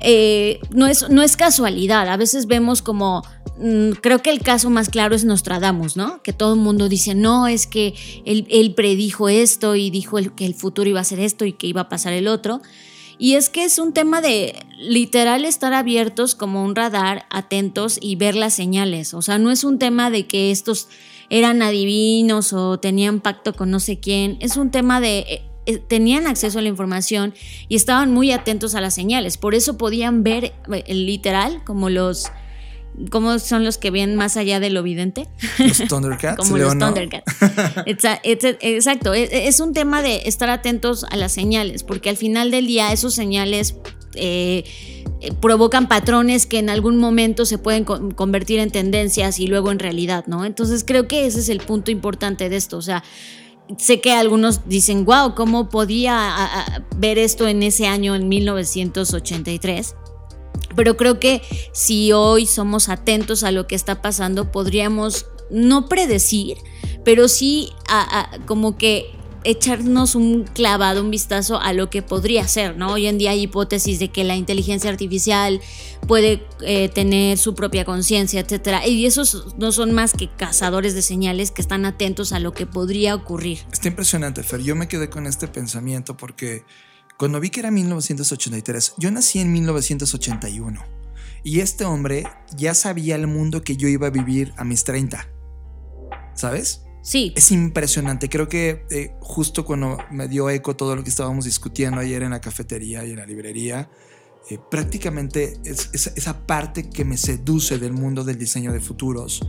eh, 0.00 0.60
no, 0.70 0.86
es, 0.86 1.10
no 1.10 1.22
es 1.22 1.36
casualidad, 1.36 2.08
a 2.08 2.16
veces 2.16 2.46
vemos 2.46 2.80
como 2.80 3.22
mm, 3.58 3.92
creo 4.00 4.22
que 4.22 4.30
el 4.30 4.40
caso 4.40 4.70
más 4.70 4.88
claro 4.88 5.14
es 5.14 5.24
Nostradamus, 5.24 5.96
¿no? 5.96 6.22
Que 6.22 6.32
todo 6.32 6.54
el 6.54 6.60
mundo 6.60 6.88
dice, 6.88 7.14
no, 7.14 7.48
es 7.48 7.66
que 7.66 7.94
él, 8.24 8.46
él 8.50 8.74
predijo 8.74 9.28
esto 9.28 9.76
y 9.76 9.90
dijo 9.90 10.16
que 10.34 10.46
el 10.46 10.54
futuro 10.54 10.88
iba 10.88 11.00
a 11.00 11.04
ser 11.04 11.20
esto 11.20 11.44
y 11.44 11.52
que 11.52 11.66
iba 11.66 11.82
a 11.82 11.88
pasar 11.90 12.14
el 12.14 12.28
otro. 12.28 12.62
Y 13.18 13.34
es 13.34 13.48
que 13.48 13.64
es 13.64 13.78
un 13.78 13.92
tema 13.92 14.20
de 14.20 14.54
literal 14.78 15.44
estar 15.44 15.72
abiertos 15.72 16.34
como 16.34 16.62
un 16.62 16.74
radar, 16.74 17.26
atentos 17.30 17.98
y 18.00 18.16
ver 18.16 18.34
las 18.34 18.54
señales. 18.54 19.14
O 19.14 19.22
sea, 19.22 19.38
no 19.38 19.50
es 19.50 19.64
un 19.64 19.78
tema 19.78 20.10
de 20.10 20.26
que 20.26 20.50
estos 20.50 20.88
eran 21.30 21.62
adivinos 21.62 22.52
o 22.52 22.78
tenían 22.78 23.20
pacto 23.20 23.54
con 23.54 23.70
no 23.70 23.80
sé 23.80 23.98
quién. 23.98 24.36
Es 24.40 24.56
un 24.56 24.70
tema 24.70 25.00
de 25.00 25.18
eh, 25.18 25.42
eh, 25.66 25.78
tenían 25.78 26.26
acceso 26.26 26.60
a 26.60 26.62
la 26.62 26.68
información 26.68 27.34
y 27.68 27.74
estaban 27.74 28.12
muy 28.12 28.30
atentos 28.32 28.74
a 28.74 28.80
las 28.80 28.94
señales. 28.94 29.36
Por 29.36 29.54
eso 29.54 29.76
podían 29.76 30.22
ver 30.22 30.44
eh, 30.72 30.94
literal 30.94 31.64
como 31.64 31.90
los 31.90 32.26
¿Cómo 33.10 33.38
son 33.38 33.64
los 33.64 33.76
que 33.76 33.90
ven 33.90 34.16
más 34.16 34.36
allá 34.36 34.58
de 34.58 34.70
lo 34.70 34.80
evidente? 34.80 35.28
Los 35.58 35.78
Thundercats. 35.88 36.36
Como 36.42 36.56
los 36.56 36.78
Thundercats. 36.78 37.30
Exacto. 37.86 39.12
Es 39.12 39.60
un 39.60 39.74
tema 39.74 40.02
de 40.02 40.22
estar 40.24 40.48
atentos 40.48 41.04
a 41.10 41.16
las 41.16 41.32
señales, 41.32 41.82
porque 41.82 42.08
al 42.08 42.16
final 42.16 42.50
del 42.50 42.66
día 42.66 42.92
esos 42.92 43.14
señales 43.14 43.76
eh, 44.14 44.64
eh, 45.20 45.32
provocan 45.40 45.88
patrones 45.88 46.46
que 46.46 46.58
en 46.58 46.70
algún 46.70 46.96
momento 46.96 47.44
se 47.44 47.58
pueden 47.58 47.84
convertir 47.84 48.60
en 48.60 48.70
tendencias 48.70 49.38
y 49.40 49.46
luego 49.46 49.70
en 49.70 49.78
realidad, 49.78 50.24
¿no? 50.26 50.44
Entonces 50.44 50.82
creo 50.84 51.06
que 51.06 51.26
ese 51.26 51.40
es 51.40 51.50
el 51.50 51.60
punto 51.60 51.90
importante 51.90 52.48
de 52.48 52.56
esto. 52.56 52.78
O 52.78 52.82
sea, 52.82 53.04
sé 53.76 54.00
que 54.00 54.12
algunos 54.12 54.68
dicen, 54.68 55.04
wow, 55.04 55.34
¿cómo 55.34 55.68
podía 55.68 56.82
ver 56.96 57.18
esto 57.18 57.46
en 57.46 57.62
ese 57.62 57.86
año, 57.86 58.14
en 58.14 58.28
1983? 58.28 59.94
Pero 60.76 60.96
creo 60.96 61.18
que 61.18 61.42
si 61.72 62.12
hoy 62.12 62.46
somos 62.46 62.88
atentos 62.88 63.42
a 63.42 63.50
lo 63.50 63.66
que 63.66 63.74
está 63.74 64.02
pasando, 64.02 64.52
podríamos 64.52 65.26
no 65.50 65.88
predecir, 65.88 66.58
pero 67.04 67.28
sí 67.28 67.70
como 68.46 68.76
que 68.76 69.16
echarnos 69.46 70.16
un 70.16 70.42
clavado, 70.42 71.02
un 71.02 71.10
vistazo 71.10 71.60
a 71.60 71.72
lo 71.72 71.88
que 71.88 72.02
podría 72.02 72.46
ser, 72.48 72.76
¿no? 72.76 72.94
Hoy 72.94 73.06
en 73.06 73.16
día 73.16 73.30
hay 73.30 73.42
hipótesis 73.42 74.00
de 74.00 74.08
que 74.08 74.24
la 74.24 74.34
inteligencia 74.34 74.90
artificial 74.90 75.60
puede 76.08 76.42
eh, 76.62 76.88
tener 76.88 77.38
su 77.38 77.54
propia 77.54 77.84
conciencia, 77.84 78.40
etcétera. 78.40 78.86
Y 78.86 79.06
esos 79.06 79.56
no 79.56 79.70
son 79.70 79.92
más 79.92 80.12
que 80.12 80.28
cazadores 80.28 80.94
de 80.94 81.02
señales 81.02 81.52
que 81.52 81.62
están 81.62 81.84
atentos 81.84 82.32
a 82.32 82.40
lo 82.40 82.52
que 82.52 82.66
podría 82.66 83.14
ocurrir. 83.14 83.60
Está 83.72 83.86
impresionante, 83.86 84.42
Fer. 84.42 84.62
Yo 84.62 84.74
me 84.74 84.88
quedé 84.88 85.08
con 85.08 85.26
este 85.28 85.46
pensamiento 85.46 86.16
porque 86.16 86.64
cuando 87.18 87.40
vi 87.40 87.50
que 87.50 87.60
era 87.60 87.70
1983, 87.70 88.94
yo 88.98 89.10
nací 89.10 89.40
en 89.40 89.50
1981 89.52 90.82
y 91.42 91.60
este 91.60 91.84
hombre 91.84 92.24
ya 92.56 92.74
sabía 92.74 93.14
el 93.14 93.26
mundo 93.26 93.62
que 93.62 93.76
yo 93.76 93.88
iba 93.88 94.08
a 94.08 94.10
vivir 94.10 94.52
a 94.56 94.64
mis 94.64 94.84
30. 94.84 95.26
¿Sabes? 96.34 96.82
Sí. 97.02 97.32
Es 97.36 97.52
impresionante. 97.52 98.28
Creo 98.28 98.48
que 98.48 98.84
eh, 98.90 99.14
justo 99.20 99.64
cuando 99.64 99.96
me 100.10 100.28
dio 100.28 100.50
eco 100.50 100.76
todo 100.76 100.96
lo 100.96 101.04
que 101.04 101.08
estábamos 101.08 101.44
discutiendo 101.44 102.00
ayer 102.00 102.22
en 102.22 102.30
la 102.30 102.40
cafetería 102.40 103.04
y 103.06 103.12
en 103.12 103.16
la 103.16 103.26
librería, 103.26 103.88
eh, 104.50 104.58
prácticamente 104.70 105.58
es, 105.64 105.90
esa 105.94 106.46
parte 106.46 106.90
que 106.90 107.04
me 107.04 107.16
seduce 107.16 107.78
del 107.78 107.92
mundo 107.92 108.24
del 108.24 108.38
diseño 108.38 108.72
de 108.72 108.80
futuros 108.80 109.40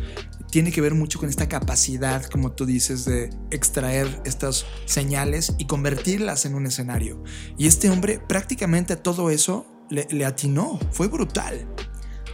tiene 0.50 0.72
que 0.72 0.82
ver 0.82 0.94
mucho 0.94 1.20
con 1.20 1.30
esta 1.30 1.50
capacidad, 1.50 2.24
como 2.26 2.52
tú 2.52 2.66
dices, 2.66 3.06
de 3.06 3.30
extraer 3.52 4.22
estas 4.26 4.66
señales 4.86 5.54
y 5.58 5.66
convertirlas 5.66 6.46
en 6.46 6.56
un 6.56 6.66
escenario. 6.66 7.24
Y 7.58 7.68
este 7.68 7.90
hombre 7.90 8.20
prácticamente 8.20 8.96
todo 8.96 9.30
eso 9.30 9.66
le, 9.90 10.26
atinó, 10.26 10.80
fue 10.92 11.08
brutal. 11.08 11.68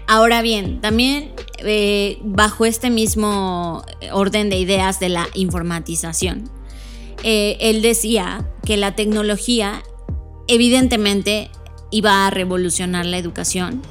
Ahora 0.08 0.42
bien, 0.42 0.82
también 0.82 1.32
eh, 1.60 2.18
bajo 2.24 2.66
este 2.66 2.90
mismo 2.90 3.84
orden 4.12 4.50
de 4.50 4.58
ideas 4.58 5.00
de 5.00 5.10
la 5.10 5.28
informatización, 5.34 6.50
eh, 7.24 7.58
él 7.62 7.82
decía 7.82 8.50
que 8.66 8.76
la 8.76 8.96
tecnología 8.96 9.82
evidentemente 10.48 11.50
iba 11.90 12.28
a 12.28 12.30
revolucionar 12.32 13.06
la 13.06 13.18
educación, 13.18 13.82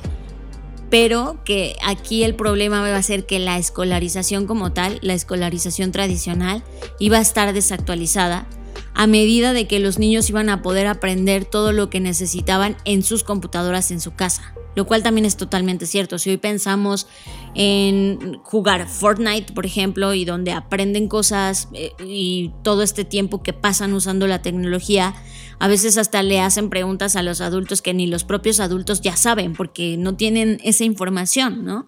pero 0.92 1.38
que 1.46 1.76
aquí 1.82 2.22
el 2.22 2.34
problema 2.34 2.82
va 2.82 2.94
a 2.94 3.02
ser 3.02 3.24
que 3.24 3.38
la 3.38 3.56
escolarización 3.56 4.46
como 4.46 4.74
tal, 4.74 4.98
la 5.00 5.14
escolarización 5.14 5.90
tradicional, 5.90 6.62
iba 6.98 7.16
a 7.16 7.22
estar 7.22 7.54
desactualizada 7.54 8.46
a 8.92 9.06
medida 9.06 9.54
de 9.54 9.66
que 9.66 9.78
los 9.78 9.98
niños 9.98 10.28
iban 10.28 10.50
a 10.50 10.60
poder 10.60 10.86
aprender 10.86 11.46
todo 11.46 11.72
lo 11.72 11.88
que 11.88 12.00
necesitaban 12.00 12.76
en 12.84 13.02
sus 13.02 13.24
computadoras 13.24 13.90
en 13.90 14.02
su 14.02 14.14
casa 14.14 14.52
lo 14.74 14.86
cual 14.86 15.02
también 15.02 15.26
es 15.26 15.36
totalmente 15.36 15.86
cierto. 15.86 16.18
Si 16.18 16.30
hoy 16.30 16.38
pensamos 16.38 17.06
en 17.54 18.38
jugar 18.42 18.88
Fortnite, 18.88 19.52
por 19.52 19.66
ejemplo, 19.66 20.14
y 20.14 20.24
donde 20.24 20.52
aprenden 20.52 21.08
cosas 21.08 21.68
eh, 21.74 21.92
y 22.02 22.52
todo 22.62 22.82
este 22.82 23.04
tiempo 23.04 23.42
que 23.42 23.52
pasan 23.52 23.92
usando 23.92 24.26
la 24.26 24.40
tecnología, 24.40 25.14
a 25.58 25.68
veces 25.68 25.98
hasta 25.98 26.22
le 26.22 26.40
hacen 26.40 26.70
preguntas 26.70 27.16
a 27.16 27.22
los 27.22 27.40
adultos 27.40 27.82
que 27.82 27.94
ni 27.94 28.06
los 28.06 28.24
propios 28.24 28.60
adultos 28.60 29.00
ya 29.00 29.16
saben 29.16 29.54
porque 29.54 29.96
no 29.96 30.14
tienen 30.14 30.60
esa 30.64 30.84
información, 30.84 31.64
¿no? 31.64 31.86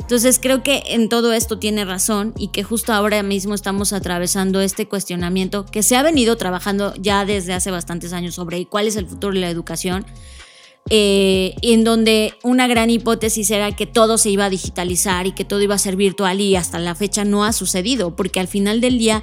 Entonces 0.00 0.38
creo 0.42 0.62
que 0.62 0.82
en 0.88 1.08
todo 1.08 1.32
esto 1.32 1.58
tiene 1.58 1.84
razón 1.84 2.34
y 2.36 2.48
que 2.48 2.64
justo 2.64 2.92
ahora 2.92 3.22
mismo 3.22 3.54
estamos 3.54 3.92
atravesando 3.92 4.60
este 4.60 4.86
cuestionamiento 4.86 5.64
que 5.66 5.82
se 5.82 5.96
ha 5.96 6.02
venido 6.02 6.36
trabajando 6.36 6.94
ya 6.96 7.24
desde 7.24 7.52
hace 7.52 7.70
bastantes 7.70 8.12
años 8.12 8.34
sobre 8.34 8.66
cuál 8.66 8.86
es 8.86 8.96
el 8.96 9.06
futuro 9.06 9.32
de 9.32 9.40
la 9.40 9.50
educación 9.50 10.04
eh, 10.90 11.54
en 11.62 11.82
donde 11.82 12.34
una 12.42 12.66
gran 12.66 12.90
hipótesis 12.90 13.50
era 13.50 13.74
que 13.74 13.86
todo 13.86 14.18
se 14.18 14.28
iba 14.28 14.44
a 14.44 14.50
digitalizar 14.50 15.26
y 15.26 15.32
que 15.32 15.46
todo 15.46 15.62
iba 15.62 15.74
a 15.74 15.78
ser 15.78 15.96
virtual 15.96 16.42
y 16.42 16.56
hasta 16.56 16.78
la 16.78 16.94
fecha 16.94 17.24
no 17.24 17.44
ha 17.44 17.54
sucedido, 17.54 18.14
porque 18.14 18.38
al 18.38 18.48
final 18.48 18.82
del 18.82 18.98
día 18.98 19.22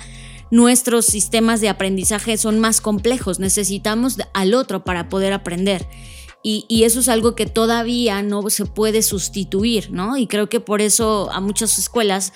nuestros 0.51 1.05
sistemas 1.05 1.61
de 1.61 1.69
aprendizaje 1.69 2.37
son 2.37 2.59
más 2.59 2.81
complejos, 2.81 3.39
necesitamos 3.39 4.17
al 4.33 4.53
otro 4.53 4.83
para 4.83 5.09
poder 5.09 5.33
aprender. 5.33 5.87
Y, 6.43 6.83
eso 6.83 7.01
es 7.01 7.07
algo 7.07 7.35
que 7.35 7.45
todavía 7.45 8.23
no 8.23 8.49
se 8.49 8.65
puede 8.65 9.03
sustituir, 9.03 9.91
¿no? 9.91 10.17
Y 10.17 10.25
creo 10.25 10.49
que 10.49 10.59
por 10.59 10.81
eso 10.81 11.29
a 11.31 11.39
muchas 11.39 11.77
escuelas, 11.77 12.33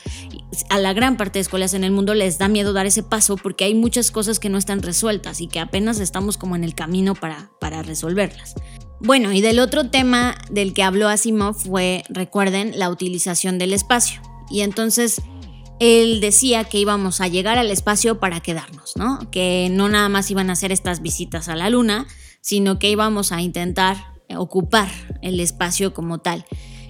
a 0.69 0.77
la 0.77 0.93
gran 0.93 1.17
parte 1.17 1.39
de 1.39 1.41
escuelas 1.41 1.73
en 1.73 1.83
el 1.83 1.91
mundo 1.91 2.13
les 2.13 2.37
da 2.37 2.47
miedo 2.47 2.71
dar 2.71 2.85
ese 2.85 3.01
paso 3.01 3.35
porque 3.35 3.65
hay 3.65 3.73
muchas 3.73 4.11
cosas 4.11 4.39
que 4.39 4.49
no 4.49 4.59
están 4.59 4.83
resueltas 4.83 5.41
y 5.41 5.47
que 5.47 5.59
apenas 5.59 5.99
estamos 5.99 6.37
como 6.37 6.55
en 6.55 6.63
el 6.63 6.75
camino 6.75 7.15
para, 7.15 7.49
para 7.59 7.81
resolverlas. 7.81 8.53
Bueno, 8.99 9.31
y 9.31 9.41
del 9.41 9.57
otro 9.57 9.89
tema 9.89 10.37
del 10.51 10.75
que 10.75 10.83
habló 10.83 11.09
Asimov 11.09 11.55
fue, 11.55 12.03
recuerden, 12.07 12.77
la 12.77 12.91
utilización 12.91 13.57
del 13.57 13.73
espacio. 13.73 14.21
Y 14.51 14.61
entonces 14.61 15.19
él 15.79 16.21
decía 16.21 16.63
que 16.63 16.79
íbamos 16.79 17.21
a 17.21 17.27
llegar 17.27 17.57
al 17.57 17.71
espacio 17.71 18.19
para 18.19 18.39
quedarnos, 18.39 18.93
¿no? 18.95 19.19
Que 19.31 19.69
no 19.71 19.89
nada 19.89 20.09
más 20.09 20.31
iban 20.31 20.49
a 20.49 20.53
hacer 20.53 20.71
estas 20.71 21.01
visitas 21.01 21.49
a 21.49 21.55
la 21.55 21.69
luna, 21.69 22.07
sino 22.41 22.79
que 22.79 22.89
íbamos 22.89 23.31
a 23.31 23.41
intentar 23.41 23.97
ocupar 24.35 24.89
el 25.21 25.39
espacio 25.39 25.93
como 25.93 26.19
tal. 26.19 26.45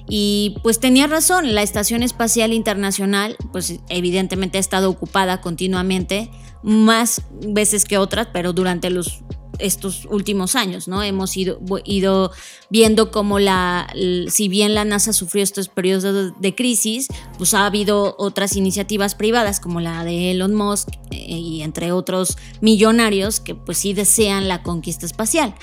Y 0.08 0.58
pues 0.62 0.80
tenía 0.80 1.08
razón, 1.08 1.56
la 1.56 1.64
Estación 1.64 2.04
Espacial 2.04 2.54
Internacional 2.54 3.38
pues 3.52 3.80
evidentemente 3.90 4.58
ha 4.58 4.62
estado 4.62 4.90
ocupada 4.90 5.42
continuamente, 5.42 6.30
más 6.62 7.24
veces 7.48 7.86
que 7.86 7.98
otras, 7.98 8.28
pero 8.32 8.54
durante 8.54 8.90
los 8.90 9.24
estos 9.60 10.06
últimos 10.06 10.56
años, 10.56 10.88
¿no? 10.88 11.04
Hemos 11.04 11.36
ido, 11.38 12.32
viendo 12.70 13.12
cómo 13.12 13.40
la, 13.40 13.88
si 14.28 14.48
bien 14.48 14.74
la 14.74 14.86
NASA 14.86 15.14
sufrió 15.14 15.44
estos 15.44 15.70
periodos 15.70 16.34
de, 16.40 16.56
crisis, 16.56 17.08
pues 17.38 17.54
ha 17.54 17.66
habido 17.66 18.16
otras 18.18 18.56
iniciativas 18.56 19.16
privadas 19.16 19.60
como 19.60 19.82
la 19.82 20.04
de 20.04 20.32
Elon 20.32 20.54
Musk 20.54 20.90
eh, 21.12 21.18
y 21.18 21.62
entre 21.62 21.92
otros 21.92 22.38
millonarios 22.62 23.40
que 23.40 23.56
pues 23.56 23.78
sí 23.78 23.94
desean 23.94 24.48
la 24.48 24.64
conquista 24.64 25.06
espacial. 25.06 25.56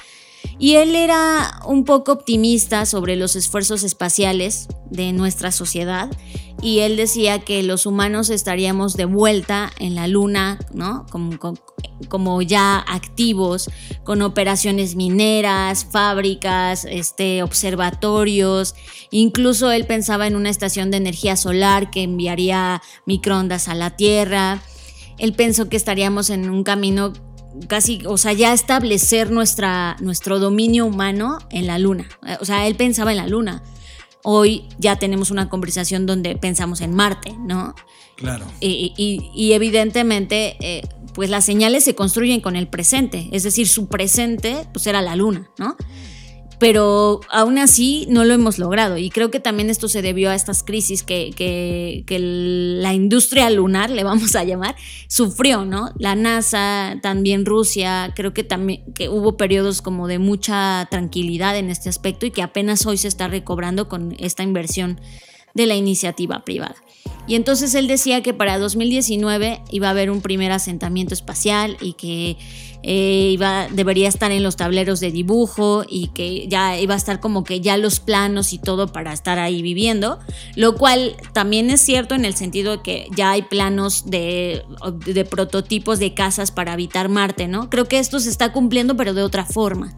Y 0.59 0.74
él 0.74 0.95
era 0.95 1.61
un 1.66 1.84
poco 1.84 2.12
optimista 2.12 2.84
sobre 2.86 3.16
los 3.16 3.36
esfuerzos 3.36 3.82
espaciales 3.84 4.68
de 4.90 5.12
nuestra 5.12 5.53
sociedad 5.53 6.11
y 6.63 6.79
él 6.79 6.97
decía 6.97 7.41
que 7.41 7.65
los 7.65 7.87
humanos 7.87 8.31
estaríamos 8.31 8.97
de 8.97 9.05
vuelta 9.05 9.73
en 9.81 9.97
la 9.97 10.07
luna, 10.07 10.61
¿no? 10.73 11.05
Como, 12.09 12.43
ya 12.43 12.79
activos, 12.79 13.69
con 14.05 14.23
operaciones 14.23 14.95
mineras, 14.95 15.85
fábricas, 15.91 16.87
este, 16.89 17.43
observatorios. 17.43 18.77
Incluso 19.11 19.73
él 19.73 19.87
pensaba 19.87 20.29
en 20.29 20.37
una 20.37 20.51
estación 20.51 20.93
de 20.93 20.99
energía 20.99 21.37
solar 21.37 21.91
que 21.91 22.05
enviaría 22.05 22.81
microondas 23.07 23.67
a 23.67 23.75
la 23.75 23.97
Tierra. 23.97 24.63
Él 25.19 25.33
pensó 25.33 25.69
que 25.69 25.77
estaríamos 25.77 26.31
en 26.31 26.49
un 26.49 26.63
camino 26.63 27.13
casi, 27.67 28.03
o 28.07 28.19
sea, 28.19 28.35
ya 28.35 28.53
establecer 28.53 29.33
nuestra, 29.33 29.97
nuestro 30.01 30.39
dominio 30.39 30.87
humano 30.87 31.39
en 31.51 31.67
la 31.67 31.79
luna. 31.81 32.09
O 32.41 32.45
sea, 32.45 32.69
él 32.69 32.77
pensaba 32.77 33.11
en 33.11 33.17
la 33.17 33.27
luna. 33.27 33.65
Hoy 34.25 34.64
ya 34.79 34.97
tenemos 34.97 35.31
una 35.31 35.49
conversación 35.49 36.07
donde 36.07 36.37
pensamos 36.37 36.81
en 36.81 36.95
Marte, 36.95 37.35
¿no? 37.39 37.75
Claro. 38.16 38.47
Y, 38.61 39.53
evidentemente, 39.53 40.57
eh, 40.61 40.83
pues 41.14 41.29
las 41.29 41.45
señales 41.45 41.85
se 41.85 41.95
construyen 41.95 42.41
con 42.41 42.57
el 42.57 42.68
presente, 42.68 43.29
es 43.33 43.43
decir, 43.43 43.68
su 43.68 43.89
presente, 43.89 44.66
pues 44.73 44.87
era 44.87 45.03
la 45.03 45.16
luna, 45.16 45.51
¿no? 45.59 45.77
Pero 46.63 47.19
aún 47.29 47.59
así 47.59 48.07
no 48.09 48.23
lo 48.23 48.35
hemos 48.35 48.61
logrado. 48.61 48.97
Y 48.97 49.11
creo 49.11 49.33
que 49.33 49.41
también 49.41 49.69
esto 49.69 49.89
se 49.89 50.01
debió 50.01 50.31
a 50.31 50.37
estas 50.37 50.63
crisis 50.63 51.03
que, 51.03 52.05
la 52.81 52.95
industria 52.95 53.51
lunar, 53.51 53.91
le 53.91 54.05
vamos 54.05 54.37
a 54.37 54.45
llamar, 54.45 54.77
sufrió, 55.09 55.65
¿no? 55.65 55.91
La 55.99 56.15
NASA, 56.15 57.01
también 57.03 57.47
Rusia, 57.47 58.13
creo 58.15 58.33
que 58.33 58.45
también 58.45 58.85
que 58.95 59.09
hubo 59.09 59.37
periodos 59.37 59.83
como 59.83 60.07
de 60.07 60.21
mucha 60.21 60.87
tranquilidad 60.89 61.57
en 61.57 61.69
este 61.69 61.89
aspecto 61.89 62.27
y 62.27 62.31
que 62.31 62.43
apenas 62.43 62.87
hoy 62.87 62.97
se 62.97 63.09
está 63.09 63.27
recobrando 63.27 63.89
con 63.89 64.15
esta 64.21 64.45
inversión 64.45 65.01
de 65.55 65.67
la 65.67 65.75
iniciativa 65.75 66.45
privada. 66.45 66.77
Y 67.27 67.35
entonces 67.35 67.75
él 67.75 67.89
decía 67.89 68.23
que 68.23 68.35
para 68.35 68.59
2019 68.59 69.63
iba 69.71 69.89
a 69.89 69.91
haber 69.91 70.13
un 70.13 70.23
primer 70.23 70.53
asentamiento 70.53 71.15
espacial 71.15 71.77
y 71.81 71.95
que 71.95 72.37
eh, 72.83 73.30
iba, 73.33 73.68
debería 73.68 74.09
estar 74.09 74.30
en 74.33 74.43
los 74.43 74.57
tableros 74.57 75.01
de 75.01 75.12
dibujo 75.12 75.85
y 75.89 76.09
que 76.09 76.49
ya 76.49 76.78
iba 76.78 76.95
a 76.95 76.97
estar 76.97 77.20
como 77.20 77.45
que 77.45 77.61
ya 77.61 77.76
los 77.76 78.01
planos 78.01 78.53
y 78.53 78.59
todo 78.59 78.89
para 78.89 79.12
estar 79.12 79.39
ahí 79.39 79.62
viviendo, 79.62 80.18
lo 80.57 80.76
cual 80.76 81.16
también 81.33 81.70
es 81.70 81.80
cierto 81.80 82.14
en 82.14 82.24
el 82.24 82.35
sentido 82.35 82.78
de 82.78 82.83
que 82.83 83.09
ya 83.16 83.30
hay 83.30 83.43
planos 83.43 84.11
de, 84.11 84.64
de 85.07 85.24
prototipos 85.24 85.99
de 85.99 86.14
casas 86.14 86.51
para 86.51 86.72
habitar 86.72 87.09
Marte, 87.09 87.49
¿no? 87.49 87.70
Creo 87.70 87.87
que 87.87 87.99
esto 87.99 88.18
se 88.20 88.30
está 88.30 88.53
cumpliendo 88.53 88.97
pero 88.97 89.14
de 89.14 89.22
otra 89.22 89.45
forma. 89.45 89.95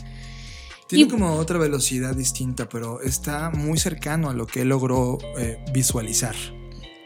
Tiene 0.87 1.11
como 1.11 1.37
otra 1.37 1.59
velocidad 1.59 2.15
distinta, 2.15 2.69
pero 2.69 3.01
está 3.01 3.51
muy 3.51 3.79
cercano 3.79 4.29
a 4.29 4.35
lo 4.35 4.47
que 4.47 4.65
logró 4.65 5.19
eh, 5.39 5.65
visualizar. 5.73 6.35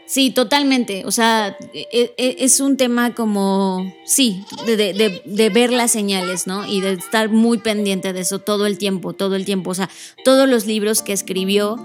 Sí, 0.09 0.31
totalmente. 0.31 1.03
O 1.05 1.11
sea, 1.11 1.55
e, 1.71 2.15
e, 2.17 2.37
es 2.39 2.61
un 2.61 2.77
tema 2.77 3.13
como, 3.13 3.93
sí, 4.05 4.43
de, 4.65 5.49
ver 5.53 5.71
las 5.71 5.91
señales, 5.91 6.47
¿no? 6.47 6.65
Y 6.65 6.81
de 6.81 6.93
estar 6.93 7.29
muy 7.29 7.59
pendiente 7.59 8.11
de 8.11 8.21
eso 8.21 8.39
todo 8.39 8.65
el 8.65 8.79
tiempo, 8.79 9.13
todo 9.13 9.35
el 9.35 9.45
tiempo. 9.45 9.69
O 9.69 9.75
sea, 9.75 9.87
todos 10.25 10.49
los 10.49 10.65
libros 10.65 11.03
que 11.03 11.13
escribió, 11.13 11.75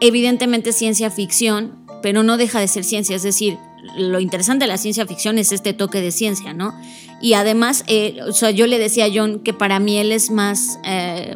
evidentemente 0.00 0.74
ciencia 0.74 1.10
ficción, 1.10 1.78
pero 2.02 2.22
no 2.22 2.36
deja 2.36 2.60
de 2.60 2.68
ser 2.68 2.84
ciencia. 2.84 3.16
Es 3.16 3.22
decir, 3.22 3.56
lo 3.96 4.20
interesante 4.20 4.64
de 4.64 4.68
la 4.68 4.76
ciencia 4.76 5.06
ficción 5.06 5.38
es 5.38 5.50
este 5.50 5.72
toque 5.72 6.02
de 6.02 6.12
ciencia, 6.12 6.52
¿no? 6.52 6.78
Y 7.22 7.32
además, 7.32 7.84
eh, 7.86 8.18
o 8.28 8.32
sea, 8.32 8.50
yo 8.50 8.66
le 8.66 8.78
decía 8.78 9.06
a 9.06 9.10
John 9.10 9.40
que 9.40 9.54
para 9.54 9.80
mí 9.80 9.96
él 9.96 10.12
es 10.12 10.30
más... 10.30 10.78
Eh, 10.84 11.34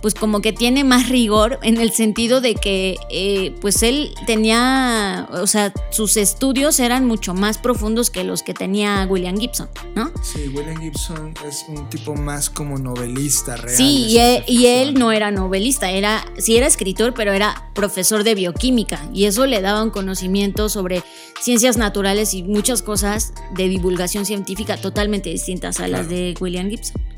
pues 0.00 0.14
como 0.14 0.40
que 0.40 0.52
tiene 0.52 0.84
más 0.84 1.08
rigor 1.08 1.58
en 1.62 1.78
el 1.78 1.92
sentido 1.92 2.40
de 2.40 2.54
que 2.54 2.96
eh, 3.10 3.54
pues 3.60 3.82
él 3.82 4.14
tenía, 4.26 5.28
o 5.32 5.46
sea, 5.46 5.72
sus 5.90 6.16
estudios 6.16 6.80
eran 6.80 7.04
mucho 7.04 7.34
más 7.34 7.58
profundos 7.58 8.10
que 8.10 8.24
los 8.24 8.42
que 8.42 8.54
tenía 8.54 9.06
William 9.08 9.36
Gibson, 9.36 9.68
¿no? 9.94 10.10
Sí, 10.22 10.48
William 10.48 10.80
Gibson 10.80 11.34
es 11.46 11.64
un 11.68 11.88
tipo 11.88 12.14
más 12.14 12.50
como 12.50 12.78
novelista 12.78 13.56
real. 13.56 13.76
Sí, 13.76 14.06
y 14.08 14.18
él, 14.18 14.44
y 14.46 14.66
él, 14.66 14.94
no 14.94 15.12
era 15.12 15.30
novelista, 15.30 15.90
era, 15.90 16.24
sí 16.38 16.56
era 16.56 16.66
escritor, 16.66 17.14
pero 17.14 17.32
era 17.32 17.70
profesor 17.74 18.24
de 18.24 18.34
bioquímica 18.34 19.08
y 19.12 19.24
eso 19.24 19.46
le 19.46 19.60
daba 19.60 19.82
un 19.82 19.90
conocimiento 19.90 20.68
sobre 20.68 21.02
ciencias 21.40 21.76
naturales 21.76 22.34
y 22.34 22.42
muchas 22.42 22.82
cosas 22.82 23.32
de 23.54 23.68
divulgación 23.68 24.26
científica 24.26 24.76
totalmente 24.76 25.30
distintas 25.30 25.80
a 25.80 25.88
las 25.88 26.08
de 26.08 26.34
William 26.40 26.68
Gibson. 26.68 27.17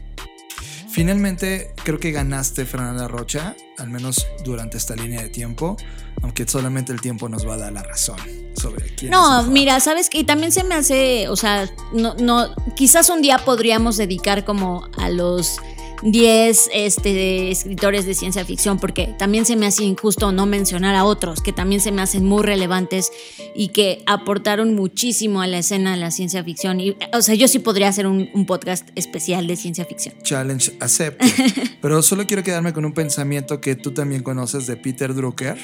Finalmente, 0.91 1.73
creo 1.85 2.01
que 2.01 2.11
ganaste 2.11 2.67
Fernanda 2.67 3.07
Rocha, 3.07 3.55
al 3.79 3.91
menos 3.91 4.27
durante 4.45 4.77
esta 4.77 4.97
línea 4.97 5.23
de 5.23 5.29
tiempo, 5.29 5.77
aunque 6.23 6.47
solamente 6.49 6.93
el 6.93 7.01
tiempo 7.01 7.29
nos 7.29 7.47
va 7.47 7.55
a 7.55 7.59
dar 7.59 7.73
la 7.73 7.83
razón 7.83 8.17
sobre 8.55 8.93
quién 8.97 9.13
No, 9.13 9.45
mira, 9.45 9.79
sabes 9.79 10.11
que 10.11 10.25
también 10.25 10.51
se 10.51 10.65
me 10.65 10.75
hace, 10.75 11.29
o 11.29 11.37
sea, 11.37 11.71
no, 11.93 12.15
no, 12.15 12.55
quizás 12.75 13.09
un 13.09 13.23
día 13.23 13.39
podríamos 13.39 13.97
dedicar 13.99 14.45
como 14.45 14.89
a 14.99 15.09
los 15.11 15.59
10 16.03 16.71
este, 16.73 17.51
escritores 17.51 18.07
de 18.07 18.15
ciencia 18.15 18.45
ficción, 18.45 18.79
porque 18.79 19.15
también 19.19 19.45
se 19.45 19.57
me 19.57 19.67
hace 19.67 19.85
injusto 19.85 20.33
no 20.33 20.47
mencionar 20.47 20.95
a 20.95 21.05
otros 21.05 21.41
que 21.41 21.53
también 21.53 21.81
se 21.81 21.93
me 21.93 22.03
hacen 22.03 22.25
muy 22.25 22.43
relevantes 22.43 23.13
y 23.55 23.69
que 23.69 24.03
aportaron 24.07 24.75
muchísimo 24.75 25.43
a 25.43 25.47
la 25.47 25.59
escena 25.59 25.93
de 25.93 25.99
la 25.99 26.11
ciencia 26.11 26.43
ficción. 26.45 26.81
Y, 26.81 26.97
o 27.13 27.23
sea, 27.23 27.35
yo 27.35 27.49
sí 27.49 27.59
podría 27.59 27.89
hacer 27.89 28.07
un, 28.07 28.31
podcast 28.47 28.89
especial 28.95 29.47
de 29.47 29.55
ciencia 29.55 29.85
ficción. 29.85 30.15
Challenge 30.23 30.73
acepto. 30.81 31.25
Pero 31.83 32.03
solo 32.03 32.27
quiero 32.27 32.43
quedarme 32.43 32.73
con 32.73 32.85
un 32.85 32.93
pensamiento 32.93 33.61
que 33.61 33.77
tú 33.77 33.93
también 33.93 34.23
conoces 34.23 34.67
de 34.67 34.77
Peter 34.77 35.15
Drucker 35.15 35.59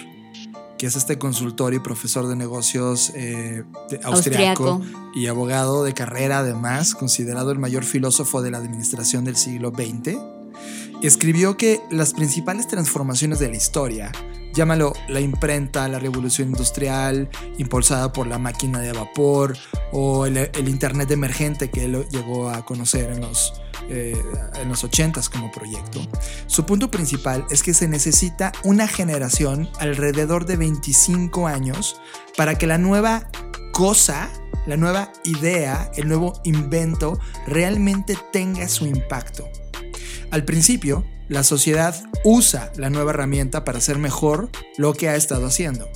que 0.78 0.86
es 0.86 0.96
este 0.96 1.18
consultor 1.18 1.74
y 1.74 1.78
profesor 1.78 2.26
de 2.26 2.36
negocios 2.36 3.12
eh, 3.14 3.64
austriaco, 4.02 4.80
y 5.14 5.26
abogado 5.26 5.84
de 5.84 5.94
carrera 5.94 6.40
además, 6.40 6.94
considerado 6.94 7.50
el 7.50 7.58
mayor 7.58 7.84
filósofo 7.84 8.42
de 8.42 8.50
la 8.50 8.58
administración 8.58 9.24
del 9.24 9.36
siglo 9.36 9.70
XX, 9.70 10.18
escribió 11.02 11.56
que 11.56 11.80
las 11.90 12.14
principales 12.14 12.66
transformaciones 12.66 13.38
de 13.38 13.48
la 13.48 13.56
historia, 13.56 14.12
llámalo 14.54 14.92
la 15.08 15.20
imprenta, 15.20 15.88
la 15.88 15.98
revolución 15.98 16.48
industrial 16.48 17.28
impulsada 17.58 18.12
por 18.12 18.26
la 18.26 18.38
máquina 18.38 18.80
de 18.80 18.92
vapor 18.92 19.56
o 19.92 20.26
el, 20.26 20.36
el 20.36 20.68
Internet 20.68 21.10
emergente 21.10 21.70
que 21.70 21.84
él 21.84 22.06
llegó 22.10 22.48
a 22.50 22.64
conocer 22.64 23.10
en 23.12 23.20
los 23.20 23.60
eh, 23.88 24.20
en 24.54 24.68
los 24.68 24.84
80s 24.84 25.28
como 25.28 25.50
proyecto. 25.50 26.00
Su 26.46 26.66
punto 26.66 26.90
principal 26.90 27.44
es 27.50 27.62
que 27.62 27.74
se 27.74 27.88
necesita 27.88 28.52
una 28.64 28.88
generación 28.88 29.68
alrededor 29.78 30.46
de 30.46 30.56
25 30.56 31.46
años 31.46 32.00
para 32.36 32.56
que 32.56 32.66
la 32.66 32.78
nueva 32.78 33.28
cosa, 33.72 34.30
la 34.66 34.76
nueva 34.76 35.12
idea, 35.24 35.90
el 35.96 36.08
nuevo 36.08 36.40
invento 36.44 37.18
realmente 37.46 38.18
tenga 38.32 38.68
su 38.68 38.86
impacto. 38.86 39.48
Al 40.30 40.44
principio, 40.44 41.04
la 41.28 41.42
sociedad 41.42 41.94
usa 42.24 42.72
la 42.76 42.90
nueva 42.90 43.10
herramienta 43.10 43.64
para 43.64 43.78
hacer 43.78 43.98
mejor 43.98 44.50
lo 44.76 44.94
que 44.94 45.08
ha 45.08 45.16
estado 45.16 45.46
haciendo. 45.46 45.88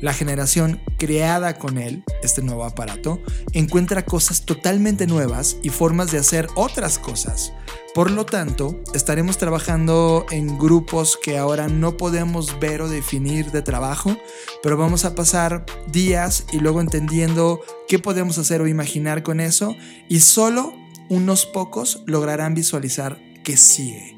La 0.00 0.14
generación 0.14 0.80
creada 0.98 1.58
con 1.58 1.76
él, 1.76 2.04
este 2.22 2.42
nuevo 2.42 2.64
aparato, 2.64 3.20
encuentra 3.52 4.04
cosas 4.04 4.46
totalmente 4.46 5.06
nuevas 5.06 5.58
y 5.62 5.68
formas 5.68 6.10
de 6.10 6.18
hacer 6.18 6.48
otras 6.54 6.98
cosas. 6.98 7.52
Por 7.94 8.10
lo 8.10 8.24
tanto, 8.24 8.80
estaremos 8.94 9.36
trabajando 9.36 10.24
en 10.30 10.58
grupos 10.58 11.18
que 11.20 11.36
ahora 11.36 11.68
no 11.68 11.96
podemos 11.96 12.58
ver 12.60 12.82
o 12.82 12.88
definir 12.88 13.50
de 13.50 13.62
trabajo, 13.62 14.16
pero 14.62 14.76
vamos 14.76 15.04
a 15.04 15.14
pasar 15.14 15.66
días 15.90 16.46
y 16.52 16.60
luego 16.60 16.80
entendiendo 16.80 17.60
qué 17.88 17.98
podemos 17.98 18.38
hacer 18.38 18.60
o 18.62 18.68
imaginar 18.68 19.22
con 19.22 19.40
eso 19.40 19.74
y 20.08 20.20
solo 20.20 20.72
unos 21.08 21.44
pocos 21.44 22.02
lograrán 22.06 22.54
visualizar 22.54 23.20
qué 23.42 23.56
sigue. 23.56 24.16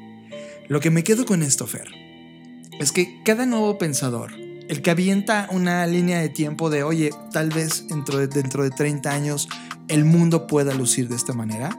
Lo 0.67 0.79
que 0.79 0.91
me 0.91 1.03
quedo 1.03 1.25
con 1.25 1.41
esto, 1.41 1.67
Fer, 1.67 1.87
es 2.79 2.91
que 2.91 3.21
cada 3.23 3.45
nuevo 3.45 3.77
pensador, 3.77 4.42
el 4.73 4.81
que 4.81 4.89
avienta 4.89 5.47
una 5.51 5.85
línea 5.85 6.19
de 6.19 6.29
tiempo 6.29 6.71
de, 6.71 6.81
oye, 6.81 7.11
tal 7.31 7.51
vez 7.51 7.87
dentro 7.87 8.17
de, 8.17 8.25
dentro 8.25 8.63
de 8.63 8.71
30 8.71 9.11
años 9.11 9.47
el 9.87 10.03
mundo 10.03 10.47
pueda 10.47 10.73
lucir 10.73 11.09
de 11.09 11.15
esta 11.15 11.31
manera, 11.31 11.77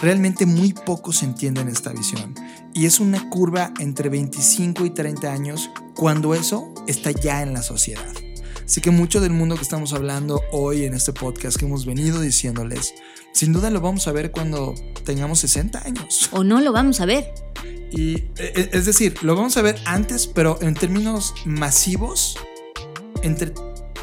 realmente 0.00 0.46
muy 0.46 0.72
pocos 0.72 1.24
entienden 1.24 1.66
esta 1.66 1.92
visión. 1.92 2.36
Y 2.74 2.86
es 2.86 3.00
una 3.00 3.28
curva 3.28 3.74
entre 3.80 4.08
25 4.08 4.86
y 4.86 4.90
30 4.90 5.32
años 5.32 5.68
cuando 5.96 6.32
eso 6.32 6.72
está 6.86 7.10
ya 7.10 7.42
en 7.42 7.54
la 7.54 7.62
sociedad. 7.62 8.06
Así 8.64 8.80
que 8.80 8.92
mucho 8.92 9.20
del 9.20 9.32
mundo 9.32 9.56
que 9.56 9.62
estamos 9.62 9.92
hablando 9.92 10.40
hoy 10.52 10.84
en 10.84 10.94
este 10.94 11.12
podcast 11.12 11.56
que 11.56 11.64
hemos 11.64 11.86
venido 11.86 12.20
diciéndoles, 12.20 12.94
sin 13.38 13.52
duda 13.52 13.70
lo 13.70 13.80
vamos 13.80 14.08
a 14.08 14.12
ver 14.12 14.32
cuando 14.32 14.74
tengamos 15.04 15.38
60 15.38 15.86
años. 15.86 16.28
O 16.32 16.42
no 16.42 16.60
lo 16.60 16.72
vamos 16.72 17.00
a 17.00 17.06
ver. 17.06 17.32
Y 17.92 18.16
e, 18.16 18.32
e, 18.36 18.70
es 18.72 18.84
decir, 18.84 19.22
lo 19.22 19.36
vamos 19.36 19.56
a 19.56 19.62
ver 19.62 19.78
antes, 19.84 20.26
pero 20.26 20.58
en 20.60 20.74
términos 20.74 21.34
masivos, 21.44 22.36
entre 23.22 23.52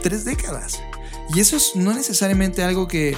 tres 0.02 0.24
décadas. 0.24 0.82
Y 1.34 1.42
eso 1.42 1.58
es 1.58 1.76
no 1.76 1.94
necesariamente 1.94 2.64
algo 2.64 2.88
que, 2.88 3.18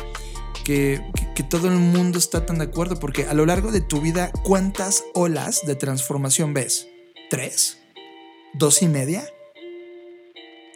que, 0.65 1.03
que, 1.36 1.43
todo 1.43 1.68
el 1.68 1.76
mundo 1.76 2.18
está 2.18 2.47
tan 2.47 2.57
de 2.57 2.63
acuerdo, 2.63 2.97
porque 2.97 3.28
a 3.28 3.36
lo 3.36 3.45
largo 3.45 3.72
de 3.72 3.82
tu 3.82 4.01
vida, 4.01 4.32
¿cuántas 4.43 5.03
olas 5.13 5.68
de 5.68 5.76
transformación 5.76 6.51
ves? 6.51 6.88
¿Tres? 7.30 7.78
¿Dos 8.55 8.82
y 8.82 8.88
media? 8.88 9.24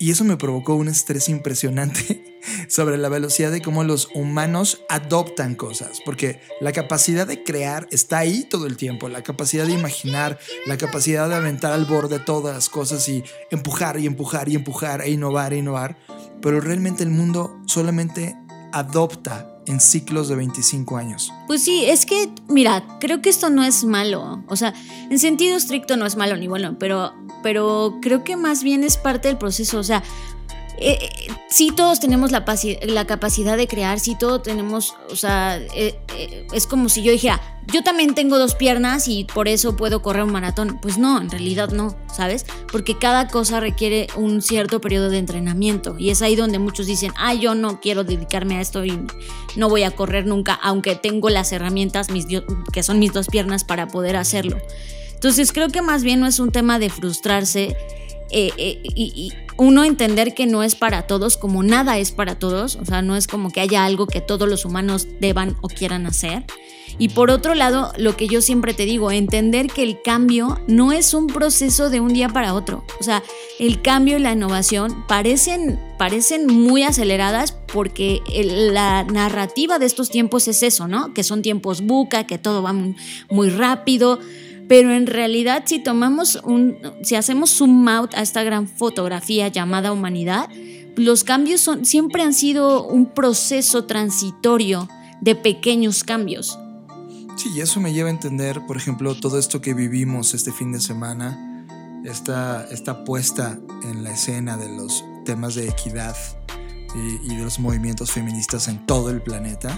Y 0.01 0.09
eso 0.09 0.23
me 0.23 0.35
provocó 0.35 0.73
un 0.73 0.87
estrés 0.87 1.29
impresionante 1.29 2.23
sobre 2.67 2.97
la 2.97 3.07
velocidad 3.07 3.51
de 3.51 3.61
cómo 3.61 3.83
los 3.83 4.09
humanos 4.15 4.83
adoptan 4.89 5.53
cosas, 5.53 6.01
porque 6.03 6.41
la 6.59 6.71
capacidad 6.71 7.27
de 7.27 7.43
crear 7.43 7.87
está 7.91 8.17
ahí 8.17 8.47
todo 8.49 8.65
el 8.65 8.77
tiempo, 8.77 9.09
la 9.09 9.21
capacidad 9.21 9.67
de 9.67 9.73
imaginar, 9.73 10.39
la 10.65 10.75
capacidad 10.77 11.29
de 11.29 11.35
aventar 11.35 11.71
al 11.71 11.85
borde 11.85 12.17
todas 12.17 12.55
las 12.55 12.67
cosas 12.67 13.07
y 13.09 13.23
empujar 13.51 13.99
y 13.99 14.07
empujar 14.07 14.49
y 14.49 14.55
empujar 14.55 15.03
e 15.03 15.11
innovar 15.11 15.53
e 15.53 15.57
innovar, 15.57 15.99
pero 16.41 16.59
realmente 16.61 17.03
el 17.03 17.11
mundo 17.11 17.61
solamente 17.67 18.35
adopta 18.73 19.50
en 19.65 19.79
ciclos 19.79 20.27
de 20.27 20.35
25 20.35 20.97
años. 20.97 21.31
Pues 21.47 21.63
sí, 21.63 21.85
es 21.85 22.05
que, 22.05 22.29
mira, 22.47 22.83
creo 22.99 23.21
que 23.21 23.29
esto 23.29 23.49
no 23.49 23.63
es 23.63 23.83
malo. 23.83 24.43
O 24.47 24.55
sea, 24.55 24.73
en 25.09 25.19
sentido 25.19 25.55
estricto 25.55 25.97
no 25.97 26.05
es 26.05 26.15
malo 26.15 26.35
ni 26.37 26.47
bueno, 26.47 26.77
pero, 26.79 27.13
pero 27.43 27.97
creo 28.01 28.23
que 28.23 28.35
más 28.35 28.63
bien 28.63 28.83
es 28.83 28.97
parte 28.97 29.27
del 29.27 29.37
proceso. 29.37 29.79
O 29.79 29.83
sea, 29.83 30.03
eh, 30.83 30.97
eh, 30.99 31.27
sí 31.47 31.69
todos 31.75 31.99
tenemos 31.99 32.31
la, 32.31 32.43
capacidad 33.05 33.55
de 33.55 33.67
crear, 33.67 33.99
sí 33.99 34.15
todos 34.19 34.41
tenemos, 34.41 34.95
o 35.11 35.15
sea, 35.15 35.61
eh, 35.75 35.95
es 36.51 36.65
como 36.65 36.89
si 36.89 37.03
yo 37.03 37.11
dijera, 37.11 37.39
yo 37.71 37.83
también 37.83 38.15
tengo 38.15 38.39
dos 38.39 38.55
piernas 38.55 39.07
y 39.07 39.25
por 39.25 39.47
eso 39.47 39.75
puedo 39.75 40.01
correr 40.01 40.23
un 40.23 40.31
maratón. 40.31 40.79
Pues 40.81 40.97
no, 40.97 41.21
en 41.21 41.29
realidad 41.29 41.69
no, 41.69 41.95
¿sabes? 42.11 42.47
Porque 42.71 42.97
cada 42.97 43.27
cosa 43.27 43.59
requiere 43.59 44.07
un 44.15 44.41
cierto 44.41 44.81
periodo 44.81 45.09
de 45.09 45.19
entrenamiento 45.19 45.95
y 45.99 46.09
es 46.09 46.23
ahí 46.23 46.35
donde 46.35 46.57
muchos 46.57 46.87
dicen, 46.87 47.13
ah, 47.15 47.35
yo 47.35 47.53
no 47.53 47.79
quiero 47.79 48.03
dedicarme 48.03 48.57
a 48.57 48.61
esto 48.61 48.83
y 48.83 48.99
no 49.55 49.69
voy 49.69 49.83
a 49.83 49.91
correr 49.91 50.25
nunca, 50.25 50.55
aunque 50.63 50.95
tengo 50.95 51.29
las 51.29 51.51
herramientas 51.51 52.09
mis, 52.09 52.25
que 52.73 52.81
son 52.81 52.97
mis 52.97 53.13
dos 53.13 53.27
piernas 53.27 53.63
para 53.63 53.87
poder 53.87 54.15
hacerlo. 54.15 54.57
Entonces 55.13 55.51
creo 55.51 55.69
que 55.69 55.83
más 55.83 56.03
bien 56.03 56.19
no 56.19 56.25
es 56.25 56.39
un 56.39 56.51
tema 56.51 56.79
de 56.79 56.89
frustrarse 56.89 57.77
y 58.31 59.33
uno 59.57 59.83
entender 59.83 60.33
que 60.33 60.47
no 60.47 60.63
es 60.63 60.75
para 60.75 61.07
todos, 61.07 61.37
como 61.37 61.61
nada 61.61 61.99
es 61.99 62.11
para 62.11 62.39
todos, 62.39 62.77
o 62.77 62.85
sea, 62.85 63.01
no 63.01 63.15
es 63.15 63.27
como 63.27 63.51
que 63.51 63.61
haya 63.61 63.85
algo 63.85 64.07
que 64.07 64.21
todos 64.21 64.49
los 64.49 64.65
humanos 64.65 65.07
deban 65.19 65.55
o 65.61 65.67
quieran 65.67 66.07
hacer. 66.07 66.45
Y 66.97 67.09
por 67.09 67.31
otro 67.31 67.55
lado, 67.55 67.93
lo 67.97 68.17
que 68.17 68.27
yo 68.27 68.41
siempre 68.41 68.73
te 68.73 68.85
digo, 68.85 69.11
entender 69.11 69.67
que 69.67 69.83
el 69.83 70.01
cambio 70.01 70.59
no 70.67 70.91
es 70.91 71.13
un 71.13 71.27
proceso 71.27 71.89
de 71.89 71.99
un 71.99 72.13
día 72.13 72.29
para 72.29 72.53
otro. 72.53 72.83
O 72.99 73.03
sea, 73.03 73.23
el 73.59 73.81
cambio 73.81 74.17
y 74.17 74.21
la 74.21 74.33
innovación 74.33 75.05
parecen, 75.07 75.79
parecen 75.97 76.47
muy 76.47 76.83
aceleradas 76.83 77.53
porque 77.71 78.21
la 78.43 79.03
narrativa 79.03 79.79
de 79.79 79.85
estos 79.85 80.09
tiempos 80.09 80.47
es 80.47 80.63
eso, 80.63 80.87
¿no? 80.87 81.13
Que 81.13 81.23
son 81.23 81.41
tiempos 81.41 81.81
buca, 81.81 82.25
que 82.25 82.37
todo 82.37 82.61
va 82.61 82.73
muy 83.29 83.49
rápido 83.49 84.19
pero 84.71 84.93
en 84.93 85.05
realidad 85.05 85.63
si 85.65 85.79
tomamos 85.79 86.39
un, 86.45 86.77
si 87.03 87.15
hacemos 87.15 87.49
zoom 87.49 87.89
out 87.89 88.13
a 88.13 88.21
esta 88.21 88.41
gran 88.41 88.69
fotografía 88.69 89.49
llamada 89.49 89.91
humanidad, 89.91 90.47
los 90.95 91.25
cambios 91.25 91.59
son, 91.59 91.83
siempre 91.83 92.23
han 92.23 92.33
sido 92.33 92.87
un 92.87 93.07
proceso 93.07 93.83
transitorio 93.83 94.87
de 95.19 95.35
pequeños 95.35 96.05
cambios. 96.05 96.57
Sí, 97.35 97.49
y 97.53 97.59
eso 97.59 97.81
me 97.81 97.91
lleva 97.91 98.07
a 98.07 98.13
entender, 98.13 98.65
por 98.65 98.77
ejemplo, 98.77 99.13
todo 99.13 99.37
esto 99.39 99.59
que 99.59 99.73
vivimos 99.73 100.33
este 100.33 100.53
fin 100.53 100.71
de 100.71 100.79
semana, 100.79 101.67
esta, 102.05 102.65
esta 102.71 103.03
puesta 103.03 103.59
en 103.83 104.05
la 104.05 104.13
escena 104.13 104.55
de 104.55 104.69
los 104.69 105.03
temas 105.25 105.55
de 105.55 105.67
equidad 105.67 106.15
y, 106.95 107.29
y 107.29 107.35
de 107.35 107.43
los 107.43 107.59
movimientos 107.59 108.09
feministas 108.09 108.69
en 108.69 108.85
todo 108.85 109.09
el 109.09 109.21
planeta 109.21 109.77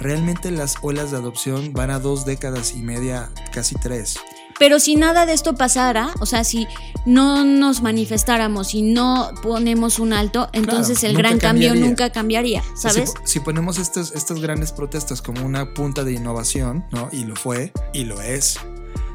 realmente 0.00 0.50
las 0.50 0.76
olas 0.82 1.10
de 1.10 1.18
adopción 1.18 1.72
van 1.72 1.90
a 1.90 1.98
dos 1.98 2.24
décadas 2.24 2.74
y 2.74 2.82
media, 2.82 3.30
casi 3.52 3.74
tres. 3.76 4.18
Pero 4.58 4.80
si 4.80 4.96
nada 4.96 5.24
de 5.24 5.34
esto 5.34 5.54
pasara, 5.54 6.10
o 6.20 6.26
sea, 6.26 6.42
si 6.42 6.66
no 7.06 7.44
nos 7.44 7.80
manifestáramos 7.80 8.74
y 8.74 8.82
no 8.82 9.30
ponemos 9.40 10.00
un 10.00 10.12
alto, 10.12 10.48
entonces 10.52 11.04
el 11.04 11.16
gran 11.16 11.38
cambio 11.38 11.74
nunca 11.76 12.10
cambiaría, 12.10 12.62
¿sabes? 12.74 13.14
Si, 13.24 13.38
ponemos 13.38 13.78
estas, 13.78 14.10
estas 14.12 14.40
grandes 14.40 14.72
protestas 14.72 15.22
como 15.22 15.46
una 15.46 15.74
punta 15.74 16.02
de 16.02 16.12
innovación, 16.12 16.84
¿no? 16.90 17.08
Y 17.12 17.24
lo 17.24 17.36
fue, 17.36 17.72
y 17.92 18.04
lo 18.04 18.20
es, 18.20 18.58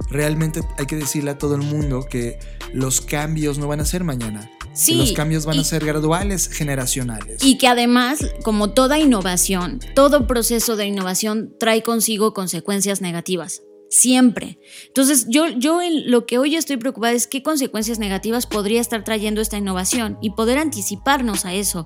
realmente 0.09 0.61
hay 0.77 0.85
que 0.85 0.95
decirle 0.95 1.31
a 1.31 1.37
todo 1.37 1.55
el 1.55 1.61
mundo 1.61 2.05
que 2.09 2.39
los 2.71 3.01
cambios 3.01 3.57
no 3.57 3.67
van 3.67 3.81
a 3.81 3.85
ser 3.85 4.05
mañana. 4.05 4.49
Sí, 4.73 4.95
los 4.95 5.11
cambios 5.13 5.45
van 5.45 5.59
a 5.59 5.63
ser 5.63 5.85
graduales, 5.85 6.49
generacionales. 6.49 7.43
Y 7.43 7.57
que 7.57 7.67
además, 7.67 8.19
como 8.43 8.71
toda 8.71 8.99
innovación, 8.99 9.79
todo 9.95 10.27
proceso 10.27 10.75
de 10.75 10.87
innovación 10.87 11.53
trae 11.59 11.83
consigo 11.83 12.33
consecuencias 12.33 13.01
negativas. 13.01 13.61
Siempre. 13.89 14.57
Entonces, 14.87 15.27
yo, 15.29 15.47
yo 15.49 15.79
lo 16.05 16.25
que 16.25 16.39
hoy 16.39 16.55
estoy 16.55 16.77
preocupada 16.77 17.13
es 17.13 17.27
qué 17.27 17.43
consecuencias 17.43 17.99
negativas 17.99 18.47
podría 18.47 18.81
estar 18.81 19.03
trayendo 19.03 19.39
esta 19.39 19.57
innovación 19.57 20.17
y 20.19 20.31
poder 20.31 20.57
anticiparnos 20.57 21.45
a 21.45 21.53
eso. 21.53 21.85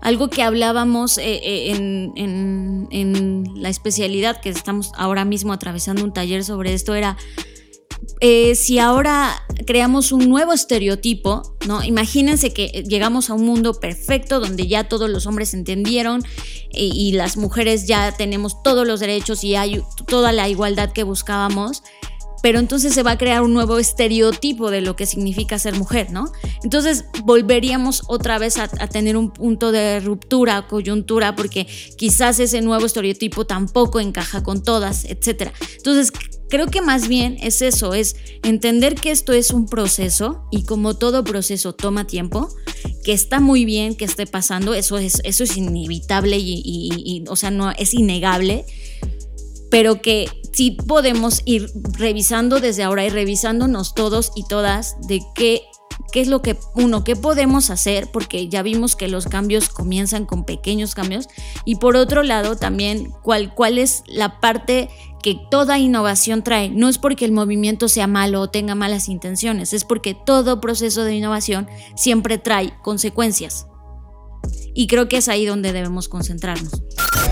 Algo 0.00 0.30
que 0.30 0.44
hablábamos 0.44 1.18
eh, 1.18 1.40
eh, 1.42 1.72
en, 1.72 2.12
en, 2.14 2.88
en 2.92 3.44
la 3.56 3.68
especialidad 3.68 4.40
que 4.40 4.50
estamos 4.50 4.92
ahora 4.96 5.24
mismo 5.24 5.52
atravesando 5.52 6.04
un 6.04 6.12
taller 6.12 6.44
sobre 6.44 6.72
esto 6.72 6.94
era 6.94 7.16
eh, 8.20 8.54
si 8.54 8.78
ahora 8.78 9.42
creamos 9.66 10.12
un 10.12 10.28
nuevo 10.28 10.52
estereotipo, 10.52 11.56
¿no? 11.66 11.82
Imagínense 11.82 12.52
que 12.52 12.84
llegamos 12.88 13.30
a 13.30 13.34
un 13.34 13.44
mundo 13.44 13.74
perfecto 13.74 14.40
donde 14.40 14.66
ya 14.66 14.84
todos 14.84 15.08
los 15.08 15.26
hombres 15.26 15.54
entendieron 15.54 16.22
y, 16.72 16.86
y 16.92 17.12
las 17.12 17.36
mujeres 17.36 17.86
ya 17.86 18.12
tenemos 18.16 18.62
todos 18.62 18.86
los 18.86 19.00
derechos 19.00 19.44
y 19.44 19.56
hay 19.56 19.82
toda 20.06 20.32
la 20.32 20.48
igualdad 20.48 20.92
que 20.92 21.02
buscábamos 21.02 21.82
pero 22.42 22.58
entonces 22.58 22.94
se 22.94 23.02
va 23.02 23.12
a 23.12 23.18
crear 23.18 23.42
un 23.42 23.52
nuevo 23.52 23.78
estereotipo 23.78 24.70
de 24.70 24.80
lo 24.80 24.96
que 24.96 25.06
significa 25.06 25.58
ser 25.58 25.76
mujer, 25.76 26.10
¿no? 26.10 26.32
Entonces 26.62 27.04
volveríamos 27.24 28.04
otra 28.08 28.38
vez 28.38 28.58
a, 28.58 28.68
tener 28.68 29.16
un 29.16 29.30
punto 29.30 29.72
de 29.72 30.00
ruptura, 30.00 30.66
coyuntura, 30.66 31.36
porque 31.36 31.66
quizás 31.96 32.40
ese 32.40 32.60
nuevo 32.60 32.86
estereotipo 32.86 33.46
tampoco 33.46 34.00
encaja 34.00 34.42
con 34.42 34.62
todas, 34.62 35.04
etc. 35.04 35.52
Entonces 35.76 36.12
creo 36.50 36.66
que 36.66 36.82
más 36.82 37.08
bien 37.08 37.38
es 37.40 37.62
eso, 37.62 37.94
es 37.94 38.16
entender 38.42 38.94
que 38.94 39.10
esto 39.10 39.32
es 39.32 39.50
un 39.50 39.66
proceso 39.66 40.44
y 40.50 40.64
como 40.64 40.98
todo 40.98 41.24
proceso 41.24 41.72
toma 41.72 42.06
tiempo, 42.06 42.48
que 43.04 43.12
está 43.12 43.40
muy 43.40 43.64
bien 43.64 43.94
que 43.94 44.04
esté 44.04 44.26
pasando, 44.26 44.74
eso 44.74 44.98
es, 44.98 45.22
eso 45.24 45.44
es 45.44 45.56
inevitable 45.56 46.36
y, 46.38 47.24
o 47.28 47.36
sea, 47.36 47.50
no 47.50 47.70
es 47.70 47.94
innegable 47.94 48.66
pero 49.70 50.02
que 50.02 50.28
sí 50.52 50.72
podemos 50.72 51.42
ir 51.44 51.70
revisando 51.92 52.60
desde 52.60 52.82
ahora 52.82 53.06
y 53.06 53.08
revisándonos 53.08 53.94
todos 53.94 54.32
y 54.34 54.44
todas 54.48 54.96
de 55.06 55.20
qué, 55.34 55.62
qué 56.12 56.20
es 56.20 56.28
lo 56.28 56.42
que, 56.42 56.56
uno, 56.74 57.04
qué 57.04 57.14
podemos 57.16 57.70
hacer, 57.70 58.08
porque 58.12 58.48
ya 58.48 58.62
vimos 58.62 58.96
que 58.96 59.08
los 59.08 59.26
cambios 59.26 59.68
comienzan 59.68 60.26
con 60.26 60.44
pequeños 60.44 60.94
cambios, 60.94 61.28
y 61.64 61.76
por 61.76 61.96
otro 61.96 62.24
lado 62.24 62.56
también 62.56 63.12
cuál, 63.22 63.54
cuál 63.54 63.78
es 63.78 64.02
la 64.06 64.40
parte 64.40 64.90
que 65.22 65.38
toda 65.50 65.78
innovación 65.78 66.42
trae. 66.42 66.70
No 66.70 66.88
es 66.88 66.98
porque 66.98 67.24
el 67.24 67.32
movimiento 67.32 67.88
sea 67.88 68.06
malo 68.06 68.40
o 68.40 68.50
tenga 68.50 68.74
malas 68.74 69.08
intenciones, 69.08 69.72
es 69.72 69.84
porque 69.84 70.14
todo 70.14 70.60
proceso 70.60 71.04
de 71.04 71.14
innovación 71.14 71.68
siempre 71.96 72.38
trae 72.38 72.72
consecuencias. 72.82 73.66
Y 74.74 74.86
creo 74.86 75.08
que 75.08 75.18
es 75.18 75.28
ahí 75.28 75.44
donde 75.44 75.72
debemos 75.72 76.08
concentrarnos. 76.08 76.82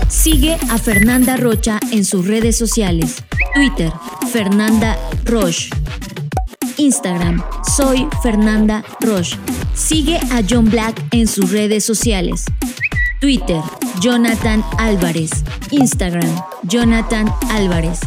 Sigue 0.09 0.57
a 0.69 0.77
Fernanda 0.77 1.37
Rocha 1.37 1.79
en 1.91 2.05
sus 2.05 2.27
redes 2.27 2.57
sociales. 2.57 3.23
Twitter, 3.55 3.91
Fernanda 4.31 4.97
Roche. 5.25 5.69
Instagram, 6.77 7.43
soy 7.75 8.07
Fernanda 8.21 8.83
Roche. 9.01 9.37
Sigue 9.73 10.17
a 10.17 10.41
John 10.47 10.69
Black 10.69 11.01
en 11.11 11.27
sus 11.27 11.51
redes 11.51 11.83
sociales. 11.83 12.45
Twitter, 13.19 13.61
Jonathan 13.99 14.63
Álvarez. 14.77 15.43
Instagram, 15.71 16.41
Jonathan 16.63 17.27
Álvarez. 17.49 17.99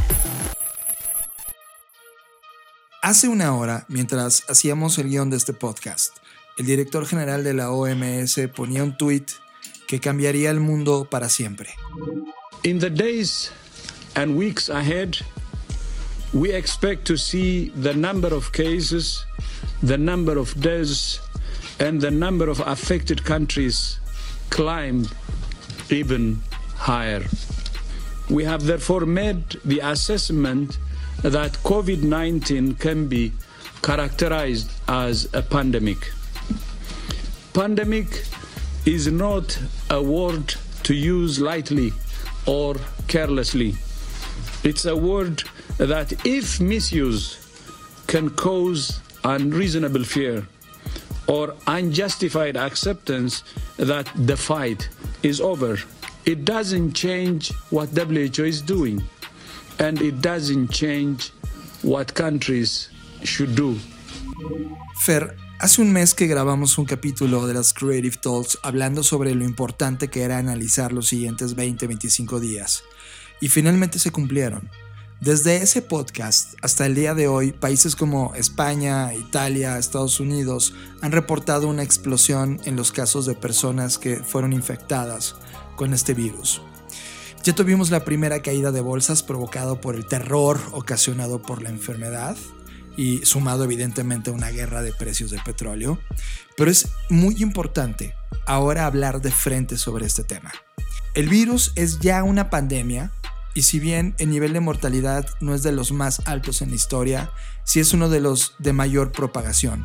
Hace 3.03 3.29
una 3.29 3.55
hora, 3.55 3.85
mientras 3.89 4.43
hacíamos 4.49 4.97
el 4.97 5.11
guion 5.11 5.29
de 5.29 5.37
este 5.37 5.53
podcast, 5.53 6.17
el 6.57 6.65
director 6.65 7.05
general 7.05 7.45
de 7.45 7.53
la 7.53 7.71
OMS 7.71 8.41
ponía 8.57 8.83
un 8.83 8.97
tweet 8.97 9.27
que 9.87 10.01
cambiaría 10.01 10.51
el 10.51 10.61
mundo 10.61 11.07
para 11.11 11.29
siempre. 11.29 11.75
In 12.63 12.79
the 12.79 12.89
days 12.89 13.53
and 14.15 14.35
weeks 14.35 14.71
ahead, 14.71 15.19
we 16.33 16.57
expect 16.57 17.05
to 17.05 17.19
see 17.19 17.71
the 17.83 17.93
number 17.93 18.33
of 18.33 18.51
cases, 18.53 19.27
the 19.83 19.99
number 19.99 20.39
of 20.39 20.55
deaths, 20.59 21.21
and 21.79 22.01
the 22.01 22.11
number 22.11 22.49
of 22.49 22.61
affected 22.61 23.23
countries 23.23 23.99
climb 24.53 25.09
even 25.89 26.43
higher. 26.77 27.25
We 28.29 28.45
have 28.45 28.65
therefore 28.65 29.07
made 29.07 29.57
the 29.65 29.81
assessment 29.81 30.79
that 31.23 31.53
COVID 31.71 32.03
19 32.03 32.75
can 32.75 33.09
be 33.09 33.33
characterized 33.83 34.71
as 34.89 35.27
a 35.33 35.41
pandemic. 35.41 36.13
Pandemic 37.55 38.27
is 38.85 39.07
not 39.07 39.59
a 39.89 40.03
word 40.03 40.55
to 40.83 40.95
use 40.95 41.41
lightly 41.41 41.93
or 42.45 42.77
carelessly. 43.09 43.77
It's 44.65 44.85
a 44.85 44.97
word 44.97 45.45
that, 45.79 46.27
if 46.27 46.61
misused, 46.61 47.39
can 48.07 48.29
cause 48.31 49.01
unreasonable 49.25 50.05
fear 50.05 50.47
or 51.27 51.55
unjustified 51.67 52.57
acceptance 52.57 53.45
that 53.77 54.07
the 54.27 54.37
fight 54.37 54.89
is 55.23 55.41
over. 55.41 55.79
It 56.25 56.45
doesn't 56.45 56.93
change 56.93 57.53
what 57.71 57.89
WHO 57.91 58.45
is 58.45 58.63
doing, 58.63 59.03
and 59.79 60.01
it 60.01 60.21
doesn't 60.21 60.71
change 60.71 61.33
what 61.83 62.15
countries 62.15 62.89
should 63.25 63.55
do. 63.55 63.77
Fer, 65.05 65.35
Hace 65.63 65.81
un 65.81 65.93
mes 65.93 66.13
que 66.13 66.27
grabamos 66.27 66.77
un 66.77 66.87
capítulo 66.87 67.47
de 67.47 67.55
las 67.55 67.73
Creative 67.73 68.17
Talks 68.17 68.59
hablando 68.65 69.05
sobre 69.05 69.33
lo 69.33 69.45
importante 69.45 70.09
que 70.09 70.23
era 70.23 70.39
analizar 70.39 70.93
los 70.93 71.07
siguientes 71.07 71.55
20-25 71.55 72.41
días. 72.41 72.83
Y 73.41 73.47
finalmente 73.47 74.01
se 74.01 74.11
cumplieron. 74.11 74.69
Desde 75.23 75.59
ese 75.59 75.83
podcast 75.83 76.55
hasta 76.63 76.85
el 76.85 76.97
día 76.97 77.15
de 77.15 77.29
hoy, 77.29 77.53
países 77.53 77.95
como 77.95 78.35
España, 78.35 79.15
Italia, 79.15 79.79
Estados 79.79 80.19
Unidos 80.19 80.75
han 81.01 81.13
reportado 81.13 81.69
una 81.69 81.85
explosión 81.85 82.61
en 82.65 82.75
los 82.75 82.91
casos 82.91 83.25
de 83.25 83.37
personas 83.37 83.99
que 83.99 84.17
fueron 84.17 84.53
infectadas 84.53 85.37
con 85.77 85.95
este 85.95 86.15
virus. 86.15 86.61
Ya 87.45 87.55
tuvimos 87.55 87.93
la 87.93 88.05
primera 88.05 88.43
caída 88.43 88.73
de 88.73 88.81
bolsas 88.81 89.23
provocado 89.23 89.81
por 89.81 89.95
el 89.95 90.07
terror 90.07 90.61
ocasionado 90.73 91.41
por 91.41 91.63
la 91.63 91.69
enfermedad 91.69 92.37
y 92.97 93.25
sumado 93.25 93.63
evidentemente 93.63 94.31
a 94.31 94.35
una 94.35 94.51
guerra 94.51 94.83
de 94.83 94.93
precios 94.93 95.31
de 95.31 95.39
petróleo, 95.45 96.01
pero 96.57 96.69
es 96.69 96.89
muy 97.11 97.41
importante 97.41 98.17
ahora 98.45 98.87
hablar 98.87 99.21
de 99.21 99.31
frente 99.31 99.79
sobre 99.79 100.05
este 100.05 100.25
tema. 100.25 100.51
El 101.15 101.29
virus 101.29 101.71
es 101.77 102.01
ya 102.01 102.25
una 102.25 102.51
pandemia 102.51 103.13
y 103.55 103.63
si 103.63 103.79
bien 103.81 104.15
el 104.19 104.31
nivel 104.31 104.53
de 104.53 104.61
mortalidad 104.61 105.27
no 105.41 105.55
es 105.55 105.63
de 105.63 105.73
los 105.73 105.93
más 105.93 106.23
altos 106.27 106.63
en 106.63 106.71
la 106.71 106.77
historia, 106.77 107.31
sí 107.65 107.81
es 107.81 107.93
uno 107.93 108.09
de 108.09 108.21
los 108.21 108.55
de 108.59 108.73
mayor 108.73 109.13
propagación, 109.13 109.85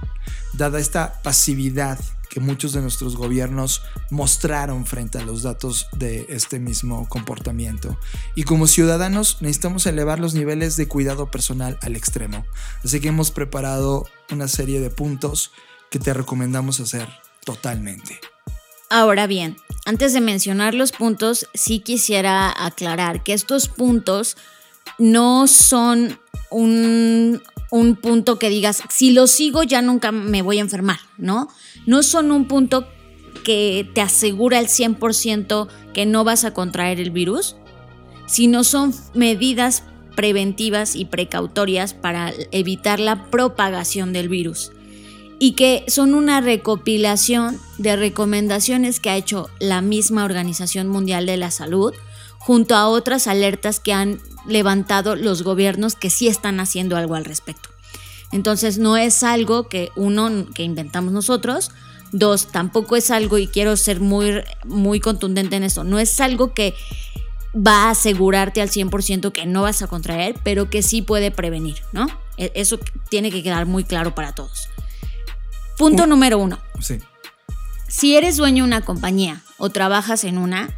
dada 0.53 0.79
esta 0.79 1.21
pasividad 1.21 1.99
que 2.29 2.39
muchos 2.39 2.73
de 2.73 2.81
nuestros 2.81 3.15
gobiernos 3.15 3.81
mostraron 4.09 4.85
frente 4.85 5.17
a 5.17 5.23
los 5.23 5.43
datos 5.43 5.87
de 5.93 6.25
este 6.29 6.59
mismo 6.59 7.07
comportamiento. 7.07 7.97
Y 8.35 8.43
como 8.43 8.67
ciudadanos 8.67 9.37
necesitamos 9.41 9.85
elevar 9.85 10.19
los 10.19 10.33
niveles 10.33 10.75
de 10.75 10.87
cuidado 10.87 11.31
personal 11.31 11.77
al 11.81 11.95
extremo. 11.95 12.45
Así 12.83 12.99
que 12.99 13.07
hemos 13.07 13.31
preparado 13.31 14.05
una 14.29 14.47
serie 14.47 14.81
de 14.81 14.89
puntos 14.89 15.51
que 15.89 15.99
te 15.99 16.13
recomendamos 16.13 16.79
hacer 16.79 17.07
totalmente. 17.45 18.19
Ahora 18.89 19.27
bien, 19.27 19.57
antes 19.85 20.13
de 20.13 20.21
mencionar 20.21 20.73
los 20.73 20.93
puntos, 20.93 21.47
sí 21.53 21.79
quisiera 21.79 22.53
aclarar 22.65 23.21
que 23.21 23.33
estos 23.33 23.67
puntos 23.67 24.37
no 24.97 25.47
son 25.47 26.17
un, 26.49 27.41
punto 28.01 28.39
que 28.39 28.49
digas, 28.49 28.81
si 28.89 29.11
lo 29.11 29.27
sigo 29.27 29.63
ya 29.63 29.81
nunca 29.81 30.13
me 30.13 30.41
voy 30.41 30.59
a 30.59 30.61
enfermar, 30.61 30.99
¿no? 31.17 31.49
No 31.85 32.01
son 32.01 32.31
un 32.31 32.47
punto 32.47 32.87
que 33.43 33.89
te 33.93 33.99
asegura 33.99 34.57
al 34.57 34.67
100% 34.67 35.67
que 35.93 36.05
no 36.05 36.23
vas 36.23 36.45
a 36.45 36.53
contraer 36.53 37.01
el 37.01 37.11
virus, 37.11 37.57
sino 38.25 38.63
son 38.63 38.93
medidas 39.13 39.83
preventivas 40.15 40.95
y 40.95 41.03
precautorias 41.03 41.93
para 41.93 42.33
evitar 42.51 43.01
la 43.01 43.29
propagación 43.29 44.13
del 44.13 44.29
virus 44.29 44.71
y 45.39 45.53
que 45.53 45.85
son 45.87 46.13
una 46.13 46.41
recopilación 46.41 47.59
de 47.77 47.95
recomendaciones 47.95 48.99
que 48.99 49.09
ha 49.09 49.17
hecho 49.17 49.49
la 49.59 49.81
misma 49.81 50.25
Organización 50.25 50.87
Mundial 50.87 51.25
de 51.25 51.37
la 51.37 51.51
Salud 51.51 51.93
junto 52.39 52.75
a 52.75 52.87
otras 52.87 53.27
alertas 53.27 53.79
que 53.79 53.93
han 53.93 54.19
levantado 54.47 55.15
los 55.15 55.43
gobiernos 55.43 55.95
que 55.95 56.09
sí 56.09 56.27
están 56.27 56.59
haciendo 56.59 56.95
algo 56.97 57.15
al 57.15 57.25
respecto. 57.25 57.69
Entonces 58.31 58.77
no 58.77 58.97
es 58.97 59.23
algo 59.23 59.67
que 59.69 59.89
uno 59.95 60.45
que 60.53 60.63
inventamos 60.63 61.13
nosotros, 61.13 61.71
dos 62.11 62.47
tampoco 62.47 62.95
es 62.95 63.11
algo 63.11 63.37
y 63.37 63.47
quiero 63.47 63.75
ser 63.77 63.99
muy 63.99 64.43
muy 64.65 64.99
contundente 64.99 65.55
en 65.55 65.63
eso, 65.63 65.83
no 65.83 65.99
es 65.99 66.19
algo 66.19 66.53
que 66.53 66.73
va 67.55 67.85
a 67.85 67.91
asegurarte 67.91 68.61
al 68.61 68.69
100% 68.69 69.31
que 69.31 69.45
no 69.45 69.63
vas 69.63 69.81
a 69.81 69.87
contraer, 69.87 70.35
pero 70.43 70.69
que 70.69 70.83
sí 70.83 71.01
puede 71.01 71.31
prevenir, 71.31 71.77
¿no? 71.91 72.07
E, 72.37 72.51
eso 72.55 72.79
tiene 73.09 73.31
que 73.31 73.43
quedar 73.43 73.65
muy 73.65 73.83
claro 73.83 74.13
para 74.13 74.33
todos. 74.33 74.69
Punto 75.77 76.07
número 76.07 76.39
uno. 76.39 76.59
Sí. 76.79 76.97
Si 77.87 78.15
eres 78.15 78.37
dueño 78.37 78.63
de 78.63 78.67
una 78.67 78.81
compañía 78.81 79.41
o 79.57 79.69
trabajas 79.69 80.23
en 80.23 80.37
una, 80.37 80.69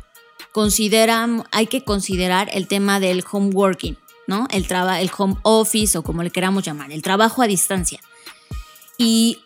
considera, 0.51 1.27
hay 1.51 1.67
que 1.67 1.83
considerar 1.83 2.49
el 2.53 2.67
tema 2.67 2.99
del 2.99 3.23
home 3.29 3.51
working, 3.53 3.97
¿no? 4.27 4.47
El, 4.51 4.65
el 4.99 5.11
home 5.17 5.37
office 5.43 5.97
o 5.97 6.03
como 6.03 6.23
le 6.23 6.31
queramos 6.31 6.63
llamar, 6.63 6.91
el 6.91 7.01
trabajo 7.01 7.41
a 7.41 7.47
distancia. 7.47 7.99
Y 8.97 9.39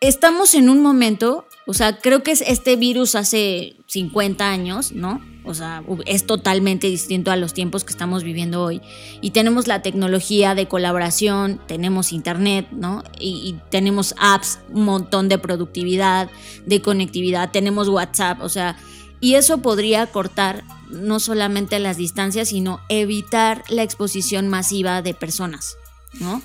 estamos 0.00 0.54
en 0.54 0.68
un 0.68 0.82
momento, 0.82 1.46
o 1.66 1.74
sea, 1.74 1.98
creo 1.98 2.22
que 2.22 2.32
es 2.32 2.40
este 2.40 2.76
virus 2.76 3.14
hace 3.14 3.76
50 3.86 4.48
años, 4.48 4.92
¿no? 4.92 5.20
O 5.44 5.52
sea, 5.52 5.82
es 6.06 6.26
totalmente 6.26 6.86
distinto 6.86 7.30
a 7.30 7.36
los 7.36 7.52
tiempos 7.52 7.84
que 7.84 7.92
estamos 7.92 8.24
viviendo 8.24 8.62
hoy. 8.62 8.80
Y 9.20 9.30
tenemos 9.30 9.66
la 9.66 9.82
tecnología 9.82 10.54
de 10.54 10.66
colaboración, 10.66 11.60
tenemos 11.66 12.12
internet, 12.12 12.66
¿no? 12.72 13.04
Y, 13.18 13.56
tenemos 13.70 14.14
apps, 14.18 14.58
un 14.72 14.84
montón 14.84 15.28
de 15.28 15.38
productividad, 15.38 16.30
de 16.64 16.80
conectividad, 16.80 17.50
tenemos 17.50 17.88
WhatsApp, 17.88 18.40
o 18.40 18.48
sea, 18.48 18.76
y 19.20 19.34
eso 19.34 19.58
podría 19.58 20.06
cortar 20.06 20.64
no 20.90 21.20
solamente 21.20 21.78
las 21.78 21.96
distancias, 21.96 22.48
sino 22.48 22.80
evitar 22.88 23.64
la 23.68 23.82
exposición 23.82 24.48
masiva 24.48 25.02
de 25.02 25.14
personas, 25.14 25.76
¿no? 26.20 26.42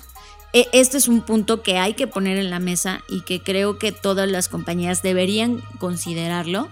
E, 0.52 0.68
este 0.72 0.98
es 0.98 1.08
un 1.08 1.20
punto 1.20 1.62
que 1.62 1.78
hay 1.78 1.94
que 1.94 2.06
poner 2.06 2.36
en 2.36 2.50
la 2.50 2.58
mesa 2.58 3.02
y 3.08 3.20
que 3.22 3.42
creo 3.42 3.78
que 3.78 3.92
todas 3.92 4.28
las 4.28 4.48
compañías 4.48 5.02
deberían 5.02 5.62
considerarlo 5.78 6.68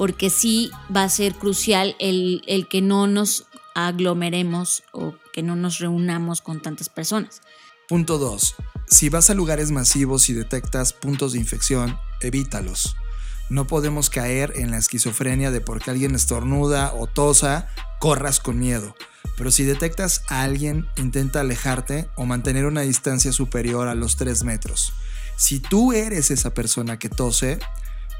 porque 0.00 0.30
sí 0.30 0.70
va 0.96 1.02
a 1.02 1.10
ser 1.10 1.34
crucial 1.34 1.94
el, 1.98 2.66
que 2.70 2.80
no 2.80 3.06
nos 3.06 3.44
aglomeremos 3.74 4.82
o 4.92 5.14
que 5.34 5.42
no 5.42 5.56
nos 5.56 5.78
reunamos 5.78 6.40
con 6.40 6.62
tantas 6.62 6.88
personas. 6.88 7.42
Punto 7.86 8.16
2. 8.16 8.54
Si 8.86 9.10
vas 9.10 9.28
a 9.28 9.34
lugares 9.34 9.72
masivos 9.72 10.30
y 10.30 10.32
detectas 10.32 10.94
puntos 10.94 11.34
de 11.34 11.38
infección, 11.38 11.98
evítalos. 12.22 12.96
No 13.50 13.66
podemos 13.66 14.08
caer 14.08 14.54
en 14.56 14.70
la 14.70 14.78
esquizofrenia 14.78 15.50
de 15.50 15.60
porque 15.60 15.90
alguien 15.90 16.14
estornuda 16.14 16.94
o 16.94 17.06
tosa, 17.06 17.68
corras 17.98 18.40
con 18.40 18.58
miedo. 18.58 18.96
Pero 19.36 19.50
si 19.50 19.64
detectas 19.64 20.22
a 20.28 20.44
alguien, 20.44 20.88
intenta 20.96 21.40
alejarte 21.40 22.08
o 22.16 22.24
mantener 22.24 22.64
una 22.64 22.80
distancia 22.80 23.32
superior 23.34 23.86
a 23.86 23.94
los 23.94 24.16
3 24.16 24.44
metros. 24.44 24.94
Si 25.36 25.60
tú 25.60 25.92
eres 25.92 26.30
esa 26.30 26.54
persona 26.54 26.98
que 26.98 27.10
tose, 27.10 27.58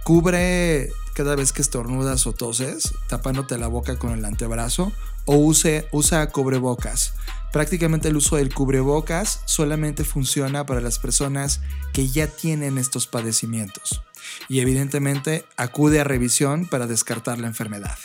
Cubre 0.05 0.92
cada 1.14 1.36
vez 1.36 1.53
que 1.53 1.62
estornudas 1.62 2.26
o 2.26 2.32
toses, 2.32 2.94
tapándote 3.09 3.59
la 3.59 3.66
boca 3.66 3.98
con 3.98 4.12
el 4.12 4.24
antebrazo 4.24 4.92
o 5.26 5.36
use, 5.36 5.86
usa 5.92 6.28
cubrebocas. 6.30 7.14
Prácticamente 7.53 8.09
el 8.09 8.16
uso 8.16 8.36
del 8.36 8.55
cubrebocas 8.55 9.42
solamente 9.44 10.05
funciona 10.05 10.64
para 10.64 10.80
las 10.80 10.98
personas 10.98 11.61
que 11.92 12.09
ya 12.09 12.26
tienen 12.26 12.78
estos 12.78 13.07
padecimientos. 13.07 14.03
Y 14.48 14.61
evidentemente 14.61 15.44
acude 15.57 16.01
a 16.01 16.05
revisión 16.05 16.66
para 16.66 16.86
descartar 16.86 17.38
la 17.38 17.48
enfermedad. 17.48 17.98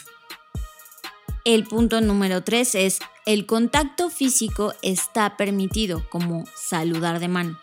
El 1.44 1.64
punto 1.64 2.00
número 2.00 2.42
3 2.42 2.74
es 2.74 2.98
el 3.24 3.46
contacto 3.46 4.10
físico 4.10 4.74
está 4.82 5.36
permitido 5.36 6.08
como 6.10 6.44
saludar 6.54 7.20
de 7.20 7.28
mano. 7.28 7.58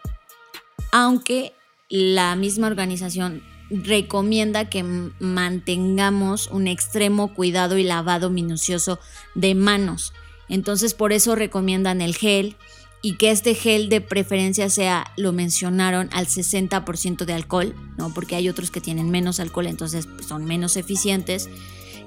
Aunque 0.92 1.54
la 1.90 2.36
misma 2.36 2.68
organización 2.68 3.44
recomienda 3.84 4.70
que 4.70 4.84
mantengamos 5.20 6.48
un 6.48 6.68
extremo 6.68 7.34
cuidado 7.34 7.78
y 7.78 7.84
lavado 7.84 8.30
minucioso 8.30 9.00
de 9.36 9.56
manos. 9.56 10.14
Entonces 10.50 10.94
por 10.94 11.14
eso 11.14 11.36
recomiendan 11.36 12.02
el 12.02 12.16
gel 12.16 12.56
y 13.02 13.16
que 13.18 13.32
este 13.32 13.54
gel 13.54 13.90
de 13.90 14.00
preferencia 14.00 14.70
sea, 14.70 15.12
lo 15.18 15.34
mencionaron, 15.34 16.10
al 16.14 16.26
60% 16.26 17.26
de 17.26 17.34
alcohol, 17.34 17.76
¿no? 17.98 18.14
Porque 18.14 18.38
hay 18.38 18.48
otros 18.48 18.72
que 18.72 18.80
tienen 18.80 19.12
menos 19.12 19.42
alcohol, 19.42 19.68
entonces 19.68 20.08
pues, 20.08 20.26
son 20.26 20.46
menos 20.46 20.78
eficientes. 20.78 21.50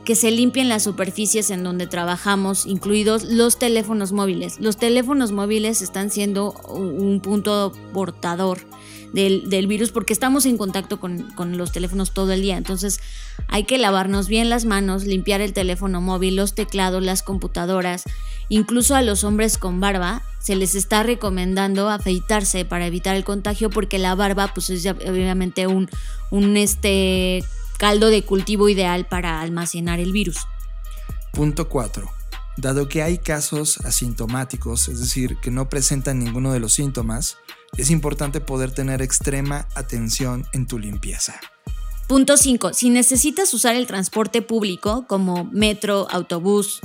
Que 0.07 0.15
se 0.15 0.31
limpien 0.31 0.69
las 0.69 0.85
superficies 0.85 1.51
en 1.51 1.65
donde 1.65 1.87
trabajamos, 1.87 2.65
incluidos 2.65 3.25
los 3.25 3.59
teléfonos 3.59 4.13
móviles. 4.13 4.59
Los 4.59 4.79
teléfonos 4.79 5.33
móviles 5.33 5.83
están 5.83 6.11
siendo 6.11 6.53
un 6.53 7.21
punto 7.21 7.73
portador 7.93 8.61
del, 9.17 9.67
virus 9.67 9.91
porque 9.93 10.13
estamos 10.13 10.45
en 10.45 10.59
contacto 10.59 11.01
con, 11.01 11.31
con, 11.31 11.57
los 11.57 11.73
teléfonos 11.73 12.13
todo 12.13 12.33
el 12.33 12.43
día. 12.43 12.59
Entonces 12.59 13.01
hay 13.49 13.65
que 13.65 13.79
lavarnos 13.79 14.29
bien 14.29 14.51
las 14.51 14.67
manos, 14.67 15.05
limpiar 15.05 15.41
el 15.41 15.55
teléfono 15.55 16.03
móvil, 16.03 16.37
los 16.37 16.55
teclados, 16.55 17.03
las 17.03 17.23
computadoras. 17.23 18.05
Incluso 18.51 18.95
a 18.95 19.03
los 19.03 19.25
hombres 19.25 19.57
con 19.57 19.81
barba 19.81 20.23
se 20.39 20.55
les 20.55 20.75
está 20.75 21.03
recomendando 21.03 21.89
afeitarse 21.89 22.67
para 22.67 22.87
evitar 22.87 23.17
el 23.17 23.25
contagio 23.25 23.71
porque 23.71 23.99
la 23.99 24.15
barba 24.15 24.53
pues 24.53 24.69
es 24.69 24.87
obviamente 24.87 25.67
un, 25.67 25.89
un 26.31 26.57
este, 26.59 27.43
caldo 27.79 28.09
de 28.11 28.23
cultivo 28.23 28.69
ideal 28.69 29.07
para 29.07 29.41
almacenar 29.41 29.99
el 29.99 30.13
virus. 30.13 30.47
Punto 31.33 31.69
4. 31.71 32.09
Dado 32.59 32.89
que 32.89 33.03
hay 33.03 33.19
casos 33.19 33.79
asintomáticos, 33.79 34.89
es 34.89 35.01
decir, 35.01 35.39
que 35.43 35.51
no 35.51 35.69
presentan 35.69 36.19
ninguno 36.19 36.53
de 36.53 36.61
los 36.61 36.73
síntomas, 36.75 37.37
es 37.77 37.91
importante 37.91 38.41
poder 38.41 38.71
tener 38.73 39.03
extrema 39.03 39.67
atención 39.75 40.47
en 40.53 40.67
tu 40.67 40.79
limpieza. 40.79 41.39
Punto 42.09 42.37
5. 42.37 42.73
Si 42.73 42.91
necesitas 42.91 43.53
usar 43.53 43.75
el 43.75 43.87
transporte 43.87 44.41
público 44.43 45.07
como 45.09 45.45
metro, 45.53 46.07
autobús 46.11 46.81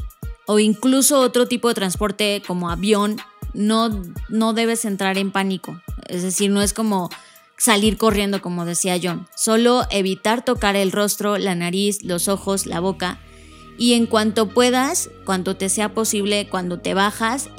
o 0.47 0.59
incluso 0.59 1.19
otro 1.19 1.47
tipo 1.47 1.67
de 1.67 1.75
transporte 1.75 2.41
como 2.45 2.69
avión, 2.69 3.17
no, 3.53 4.01
no 4.29 4.53
debes 4.53 4.85
entrar 4.85 5.17
en 5.17 5.31
pánico. 5.31 5.79
Es 6.07 6.23
decir, 6.23 6.49
no 6.49 6.61
es 6.61 6.73
como 6.73 7.09
salir 7.57 7.97
corriendo 7.97 8.41
como 8.41 8.65
decía 8.65 8.99
John. 9.01 9.27
Solo 9.35 9.83
evitar 9.91 10.43
tocar 10.43 10.75
el 10.75 10.91
rostro, 10.91 11.37
la 11.37 11.53
nariz, 11.53 12.03
los 12.03 12.27
ojos, 12.27 12.65
la 12.65 12.79
boca 12.79 13.19
y 13.78 13.93
en 13.93 14.05
cuanto 14.05 14.47
puedas, 14.47 15.09
cuando 15.26 15.55
te 15.55 15.69
sea 15.69 15.93
posible, 15.93 16.47
cuando 16.49 16.80
te 16.80 16.93
bajas, 16.93 17.49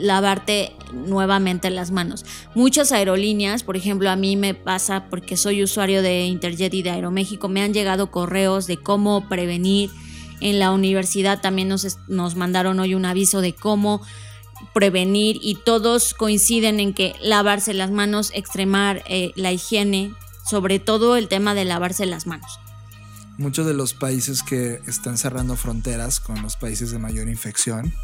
lavarte 0.00 0.72
nuevamente 0.92 1.70
las 1.70 1.90
manos. 1.90 2.24
Muchas 2.54 2.92
aerolíneas, 2.92 3.62
por 3.62 3.76
ejemplo, 3.76 4.10
a 4.10 4.16
mí 4.16 4.36
me 4.36 4.54
pasa 4.54 5.06
porque 5.10 5.36
soy 5.36 5.62
usuario 5.62 6.02
de 6.02 6.24
Interjet 6.24 6.72
y 6.74 6.82
de 6.82 6.90
Aeroméxico, 6.90 7.48
me 7.48 7.62
han 7.62 7.74
llegado 7.74 8.10
correos 8.10 8.66
de 8.66 8.78
cómo 8.78 9.28
prevenir. 9.28 9.90
En 10.40 10.58
la 10.58 10.70
universidad 10.70 11.40
también 11.40 11.68
nos, 11.68 11.98
nos 12.06 12.36
mandaron 12.36 12.78
hoy 12.78 12.94
un 12.94 13.04
aviso 13.04 13.40
de 13.40 13.52
cómo 13.52 14.00
prevenir 14.72 15.38
y 15.42 15.56
todos 15.56 16.14
coinciden 16.14 16.80
en 16.80 16.94
que 16.94 17.14
lavarse 17.20 17.74
las 17.74 17.90
manos, 17.90 18.30
extremar 18.34 19.02
eh, 19.06 19.32
la 19.34 19.52
higiene, 19.52 20.14
sobre 20.48 20.78
todo 20.78 21.16
el 21.16 21.28
tema 21.28 21.54
de 21.54 21.64
lavarse 21.64 22.06
las 22.06 22.26
manos. 22.26 22.58
Muchos 23.38 23.66
de 23.66 23.72
los 23.72 23.94
países 23.94 24.42
que 24.42 24.82
están 24.88 25.16
cerrando 25.16 25.54
fronteras 25.54 26.18
con 26.18 26.42
los 26.42 26.56
países 26.56 26.90
de 26.90 26.98
mayor 26.98 27.28
infección, 27.28 27.94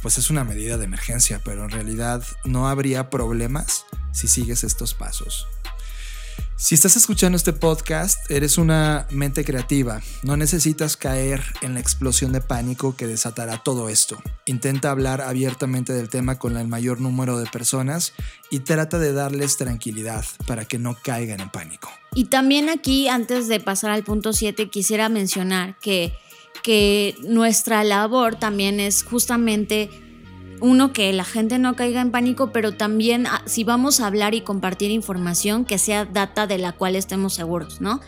pues 0.00 0.16
es 0.16 0.30
una 0.30 0.42
medida 0.42 0.78
de 0.78 0.86
emergencia, 0.86 1.42
pero 1.44 1.64
en 1.64 1.70
realidad 1.70 2.24
no 2.46 2.66
habría 2.66 3.10
problemas 3.10 3.84
si 4.12 4.26
sigues 4.26 4.64
estos 4.64 4.94
pasos. 4.94 5.46
Si 6.60 6.74
estás 6.74 6.94
escuchando 6.94 7.36
este 7.36 7.54
podcast, 7.54 8.30
eres 8.30 8.58
una 8.58 9.06
mente 9.10 9.46
creativa. 9.46 10.02
No 10.22 10.36
necesitas 10.36 10.98
caer 10.98 11.42
en 11.62 11.72
la 11.72 11.80
explosión 11.80 12.32
de 12.32 12.42
pánico 12.42 12.94
que 12.94 13.06
desatará 13.06 13.62
todo 13.62 13.88
esto. 13.88 14.22
Intenta 14.44 14.90
hablar 14.90 15.22
abiertamente 15.22 15.94
del 15.94 16.10
tema 16.10 16.38
con 16.38 16.58
el 16.58 16.68
mayor 16.68 17.00
número 17.00 17.38
de 17.38 17.46
personas 17.46 18.12
y 18.50 18.58
trata 18.58 18.98
de 18.98 19.14
darles 19.14 19.56
tranquilidad 19.56 20.26
para 20.46 20.66
que 20.66 20.78
no 20.78 20.98
caigan 21.02 21.40
en 21.40 21.48
pánico. 21.48 21.90
Y 22.14 22.26
también 22.26 22.68
aquí, 22.68 23.08
antes 23.08 23.48
de 23.48 23.58
pasar 23.58 23.90
al 23.90 24.04
punto 24.04 24.34
7, 24.34 24.68
quisiera 24.68 25.08
mencionar 25.08 25.78
que, 25.78 26.12
que 26.62 27.16
nuestra 27.22 27.84
labor 27.84 28.36
también 28.36 28.80
es 28.80 29.02
justamente 29.02 29.88
uno, 30.60 30.92
que 30.92 31.12
la 31.12 31.24
gente 31.24 31.58
no 31.58 31.76
caiga 31.76 32.00
en 32.00 32.10
pánico, 32.10 32.52
pero 32.52 32.72
también 32.72 33.26
ah, 33.26 33.42
si 33.46 33.64
vamos 33.64 34.00
a 34.00 34.06
hablar 34.06 34.34
y 34.34 34.42
compartir 34.42 34.90
información, 34.90 35.64
que 35.64 35.78
sea 35.78 36.04
data 36.04 36.46
de 36.46 36.58
la 36.58 36.72
cual 36.72 36.96
estemos 36.96 37.34
seguros, 37.34 37.80
¿no? 37.80 38.00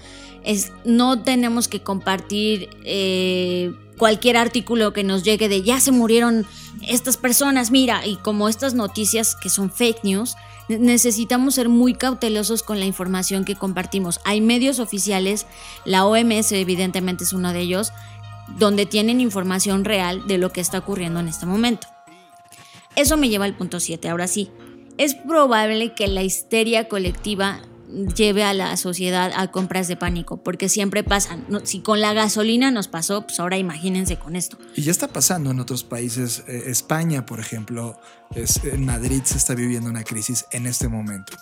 Es, 0.45 0.73
no 0.85 1.23
tenemos 1.23 1.69
que 1.69 1.83
compartir 1.83 2.69
eh, 2.85 3.73
cualquier 3.97 4.37
artículo 4.37 4.93
que 4.93 5.05
nos 5.05 5.23
llegue 5.23 5.49
de 5.49 5.63
ya 5.63 5.79
se 5.81 5.93
murieron 5.93 6.47
estas 6.89 7.17
personas, 7.17 7.71
mira, 7.71 8.05
y 8.07 8.17
como 8.17 8.49
estas 8.49 8.75
noticias 8.75 9.37
que 9.37 9.49
son 9.49 9.71
fake 9.71 10.03
news, 10.03 10.35
necesitamos 10.69 11.55
ser 11.55 11.69
muy 11.69 11.95
cautelosos 11.95 12.63
con 12.63 12.81
la 12.81 12.87
información 12.87 13.45
que 13.45 13.55
compartimos. 13.55 14.21
Hay 14.25 14.41
medios 14.41 14.79
oficiales, 14.79 15.47
la 15.85 16.05
OMS 16.05 16.53
evidentemente 16.53 17.25
es 17.25 17.33
uno 17.33 17.53
de 17.53 17.61
ellos, 17.61 17.93
donde 18.59 18.87
tienen 18.87 19.21
información 19.21 19.85
real 19.85 20.27
de 20.27 20.39
lo 20.39 20.53
que 20.53 20.61
está 20.61 20.79
ocurriendo 20.79 21.21
en 21.21 21.29
este 21.29 21.47
momento. 21.47 21.92
Eso 22.97 23.17
me 23.17 23.29
lleva 23.29 23.45
al 23.45 23.57
punto 23.57 23.81
7. 23.81 24.09
Ahora 24.09 24.29
sí, 24.29 24.51
es 24.99 25.15
probable 25.15 25.95
que 25.95 26.09
la 26.09 26.23
histeria 26.23 26.89
colectiva 26.89 27.63
lleve 28.17 28.43
a 28.43 28.55
la 28.55 28.77
sociedad 28.77 29.33
a 29.37 29.51
compras 29.51 29.89
de 29.89 29.97
pánico, 29.97 30.39
porque 30.39 30.69
siempre 30.69 31.05
pasan. 31.05 31.47
si 31.65 31.81
con 31.81 32.01
la 32.01 32.13
gasolina 32.15 32.71
nos 32.71 32.89
pasó, 32.89 33.23
pues 33.23 33.39
ahora 33.41 33.59
imagínense 33.59 34.19
con 34.19 34.37
esto. 34.37 34.59
Y 34.75 34.83
ya 34.83 34.91
está 34.91 35.09
pasando 35.09 35.51
en 35.51 35.61
otros 35.61 35.85
países. 35.85 36.45
Eh, 36.49 36.65
España, 36.67 37.27
por 37.27 37.41
ejemplo, 37.41 37.99
en 38.35 38.87
Madrid 38.87 39.23
se 39.25 39.37
está 39.37 39.55
viviendo 39.55 39.91
una 39.91 40.05
crisis 40.05 40.47
en 40.53 40.67
este 40.67 40.89
momento. 40.89 41.35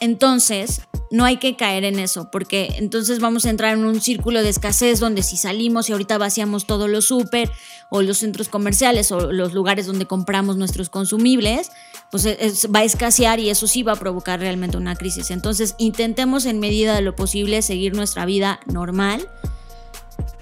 Entonces, 0.00 0.82
no 1.10 1.24
hay 1.24 1.38
que 1.38 1.56
caer 1.56 1.84
en 1.84 1.98
eso, 1.98 2.30
porque 2.30 2.74
entonces 2.76 3.18
vamos 3.18 3.44
a 3.44 3.50
entrar 3.50 3.76
en 3.76 3.84
un 3.84 4.00
círculo 4.00 4.44
de 4.44 4.48
escasez 4.48 5.00
donde 5.00 5.24
si 5.24 5.36
salimos 5.36 5.88
y 5.88 5.92
ahorita 5.92 6.18
vaciamos 6.18 6.66
todos 6.66 6.88
los 6.88 7.06
súper 7.06 7.50
o 7.88 8.00
los 8.02 8.18
centros 8.18 8.48
comerciales 8.48 9.10
o 9.10 9.32
los 9.32 9.52
lugares 9.52 9.86
donde 9.86 10.06
compramos 10.06 10.56
nuestros 10.56 10.88
consumibles, 10.88 11.72
pues 12.12 12.26
va 12.72 12.80
a 12.80 12.84
escasear 12.84 13.40
y 13.40 13.50
eso 13.50 13.66
sí 13.66 13.82
va 13.82 13.92
a 13.92 13.96
provocar 13.96 14.38
realmente 14.38 14.76
una 14.76 14.94
crisis. 14.94 15.32
Entonces, 15.32 15.74
intentemos 15.78 16.46
en 16.46 16.60
medida 16.60 16.94
de 16.94 17.02
lo 17.02 17.16
posible 17.16 17.60
seguir 17.62 17.96
nuestra 17.96 18.24
vida 18.24 18.60
normal. 18.66 19.28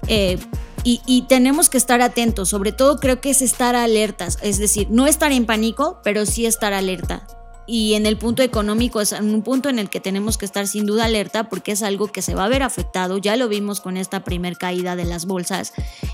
Eh, 0.07 0.37
y, 0.83 1.01
y, 1.05 1.23
tenemos 1.23 1.69
que 1.69 1.77
estar 1.77 2.01
atentos, 2.01 2.49
sobre 2.49 2.71
todo 2.71 2.99
creo 2.99 3.19
que 3.19 3.31
es 3.31 3.41
estar 3.41 3.75
alertas, 3.75 4.37
es 4.41 4.57
decir, 4.59 4.87
no 4.89 5.07
estar 5.07 5.31
en 5.33 5.45
pánico, 5.45 5.99
pero 6.03 6.25
sí 6.25 6.45
estar 6.45 6.71
alerta 6.73 7.27
y 7.69 7.93
en 7.93 8.07
el 8.07 8.17
punto 8.17 8.41
económico 8.41 8.99
es 8.99 9.11
un 9.11 9.43
punto 9.43 9.69
en 9.69 9.77
el 9.77 9.91
que 9.91 9.99
tenemos 9.99 10.39
que 10.39 10.45
estar 10.45 10.65
sin 10.65 10.87
duda 10.87 11.05
alerta 11.05 11.49
porque 11.49 11.73
es 11.73 11.83
algo 11.83 12.07
que 12.07 12.23
se 12.23 12.33
va 12.33 12.45
a 12.45 12.47
ver 12.47 12.63
afectado. 12.63 13.19
Ya 13.19 13.35
lo 13.35 13.47
vimos 13.47 13.79
con 13.79 13.95
esta 13.95 14.23
primer 14.23 14.57
caída 14.57 14.95
de 14.95 15.05
las 15.05 15.27
bolsas 15.27 15.73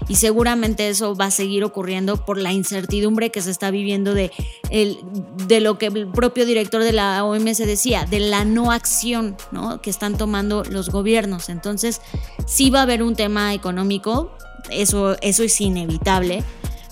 y 0.10 0.16
seguramente 0.16 0.90
eso 0.90 1.16
va 1.16 1.28
a 1.28 1.32
seguir 1.32 1.64
ocurriendo 1.64 2.26
por 2.26 2.38
la 2.38 2.52
incertidumbre 2.52 3.30
que 3.30 3.42
se 3.42 3.52
está 3.52 3.72
viviendo 3.72 4.14
de, 4.14 4.34
el, 4.70 5.00
de 5.48 5.62
lo 5.62 5.78
que 5.78 5.86
el 5.86 6.08
propio 6.08 6.46
director 6.46 6.84
de 6.84 6.92
la 6.92 7.24
OMS 7.24 7.60
decía, 7.60 8.06
de 8.06 8.20
la 8.20 8.44
no 8.44 8.74
acción 8.74 9.38
¿no? 9.54 9.82
que 9.82 9.90
están 9.90 10.18
tomando 10.18 10.66
los 10.66 10.90
gobiernos. 10.90 11.48
Entonces 11.48 12.02
sí 12.46 12.70
va 12.70 12.80
a 12.80 12.84
haber 12.84 13.02
un 13.02 13.16
tema 13.16 13.54
económico, 13.54 14.36
eso, 14.72 15.16
eso 15.22 15.44
es 15.44 15.62
inevitable, 15.62 16.44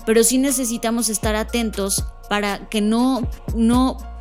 pero 0.06 0.24
sí 0.24 0.38
necesitamos 0.38 1.10
estar 1.10 1.36
atentos 1.36 2.02
para 2.30 2.70
que 2.70 2.80
no, 2.80 3.28
no 3.54 4.13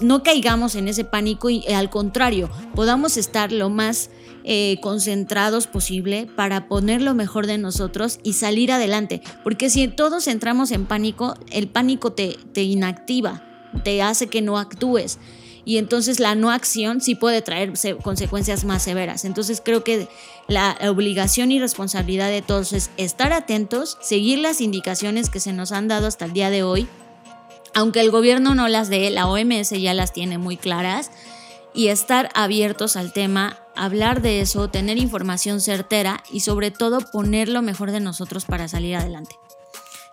no 0.00 0.22
caigamos 0.22 0.74
en 0.74 0.88
ese 0.88 1.04
pánico 1.04 1.50
y 1.50 1.64
eh, 1.66 1.74
al 1.74 1.90
contrario, 1.90 2.50
podamos 2.74 3.16
estar 3.16 3.52
lo 3.52 3.70
más 3.70 4.10
eh, 4.44 4.78
concentrados 4.80 5.66
posible 5.66 6.26
para 6.34 6.66
poner 6.66 7.02
lo 7.02 7.14
mejor 7.14 7.46
de 7.46 7.58
nosotros 7.58 8.18
y 8.22 8.34
salir 8.34 8.72
adelante. 8.72 9.22
Porque 9.44 9.70
si 9.70 9.86
todos 9.88 10.26
entramos 10.26 10.70
en 10.70 10.86
pánico, 10.86 11.34
el 11.50 11.68
pánico 11.68 12.12
te, 12.12 12.38
te 12.52 12.62
inactiva, 12.62 13.42
te 13.84 14.02
hace 14.02 14.28
que 14.28 14.42
no 14.42 14.58
actúes. 14.58 15.18
Y 15.66 15.76
entonces 15.76 16.20
la 16.20 16.34
no 16.34 16.50
acción 16.50 17.02
sí 17.02 17.14
puede 17.14 17.42
traer 17.42 17.74
consecuencias 18.02 18.64
más 18.64 18.82
severas. 18.82 19.26
Entonces 19.26 19.60
creo 19.62 19.84
que 19.84 20.08
la 20.48 20.76
obligación 20.88 21.52
y 21.52 21.60
responsabilidad 21.60 22.30
de 22.30 22.42
todos 22.42 22.72
es 22.72 22.90
estar 22.96 23.32
atentos, 23.32 23.98
seguir 24.00 24.38
las 24.38 24.62
indicaciones 24.62 25.28
que 25.28 25.38
se 25.38 25.52
nos 25.52 25.70
han 25.70 25.86
dado 25.86 26.06
hasta 26.06 26.24
el 26.24 26.32
día 26.32 26.48
de 26.48 26.62
hoy 26.62 26.88
aunque 27.74 28.00
el 28.00 28.10
gobierno 28.10 28.54
no 28.54 28.68
las 28.68 28.88
dé, 28.88 29.10
la 29.10 29.26
OMS 29.26 29.70
ya 29.70 29.94
las 29.94 30.12
tiene 30.12 30.38
muy 30.38 30.56
claras, 30.56 31.10
y 31.72 31.88
estar 31.88 32.30
abiertos 32.34 32.96
al 32.96 33.12
tema, 33.12 33.58
hablar 33.76 34.22
de 34.22 34.40
eso, 34.40 34.68
tener 34.68 34.98
información 34.98 35.60
certera 35.60 36.22
y 36.30 36.40
sobre 36.40 36.70
todo 36.70 37.00
poner 37.00 37.48
lo 37.48 37.62
mejor 37.62 37.92
de 37.92 38.00
nosotros 38.00 38.44
para 38.44 38.68
salir 38.68 38.96
adelante. 38.96 39.36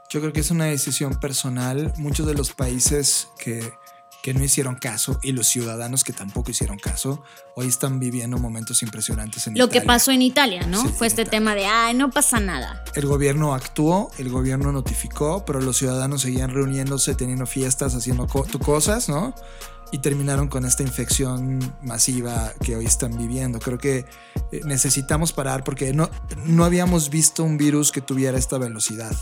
Yo 0.09 0.21
creo 0.21 0.31
que 0.31 0.39
es 0.39 0.51
una 0.51 0.65
decisión 0.65 1.19
personal. 1.19 1.91
Muchos 1.97 2.25
de 2.27 2.33
los 2.33 2.53
países 2.53 3.27
que 3.37 3.73
que 4.27 4.33
no 4.33 4.43
hicieron 4.43 4.75
caso 4.75 5.21
y 5.23 5.31
los 5.31 5.47
ciudadanos 5.47 6.03
que 6.03 6.11
tampoco 6.11 6.51
hicieron 6.51 6.77
caso 6.77 7.23
hoy 7.55 7.67
están 7.67 7.97
viviendo 7.97 8.37
momentos 8.37 8.83
impresionantes 8.83 9.47
en 9.47 9.57
Lo 9.57 9.69
que 9.69 9.79
pasó 9.79 10.11
en 10.11 10.21
Italia, 10.21 10.67
¿no? 10.67 10.83
Fue 10.83 11.07
este 11.07 11.23
tema 11.23 11.55
de, 11.55 11.65
ay, 11.65 11.93
no 11.93 12.11
pasa 12.11 12.41
nada. 12.41 12.83
El 12.93 13.05
gobierno 13.05 13.53
actuó, 13.53 14.11
el 14.17 14.27
gobierno 14.27 14.73
notificó, 14.73 15.45
pero 15.45 15.61
los 15.61 15.77
ciudadanos 15.77 16.23
seguían 16.23 16.49
reuniéndose, 16.49 17.15
teniendo 17.15 17.45
fiestas, 17.45 17.95
haciendo 17.95 18.27
cosas, 18.27 19.07
¿no? 19.07 19.33
Y 19.93 19.99
terminaron 19.99 20.49
con 20.49 20.65
esta 20.65 20.83
infección 20.83 21.59
masiva 21.81 22.51
que 22.61 22.75
hoy 22.75 22.83
están 22.83 23.17
viviendo. 23.17 23.59
Creo 23.59 23.77
que 23.77 23.99
eh, 24.51 24.61
necesitamos 24.65 25.31
parar 25.31 25.63
porque 25.63 25.93
no, 25.93 26.09
no 26.43 26.65
habíamos 26.65 27.09
visto 27.09 27.45
un 27.45 27.57
virus 27.57 27.93
que 27.93 28.01
tuviera 28.01 28.37
esta 28.37 28.57
velocidad 28.57 29.15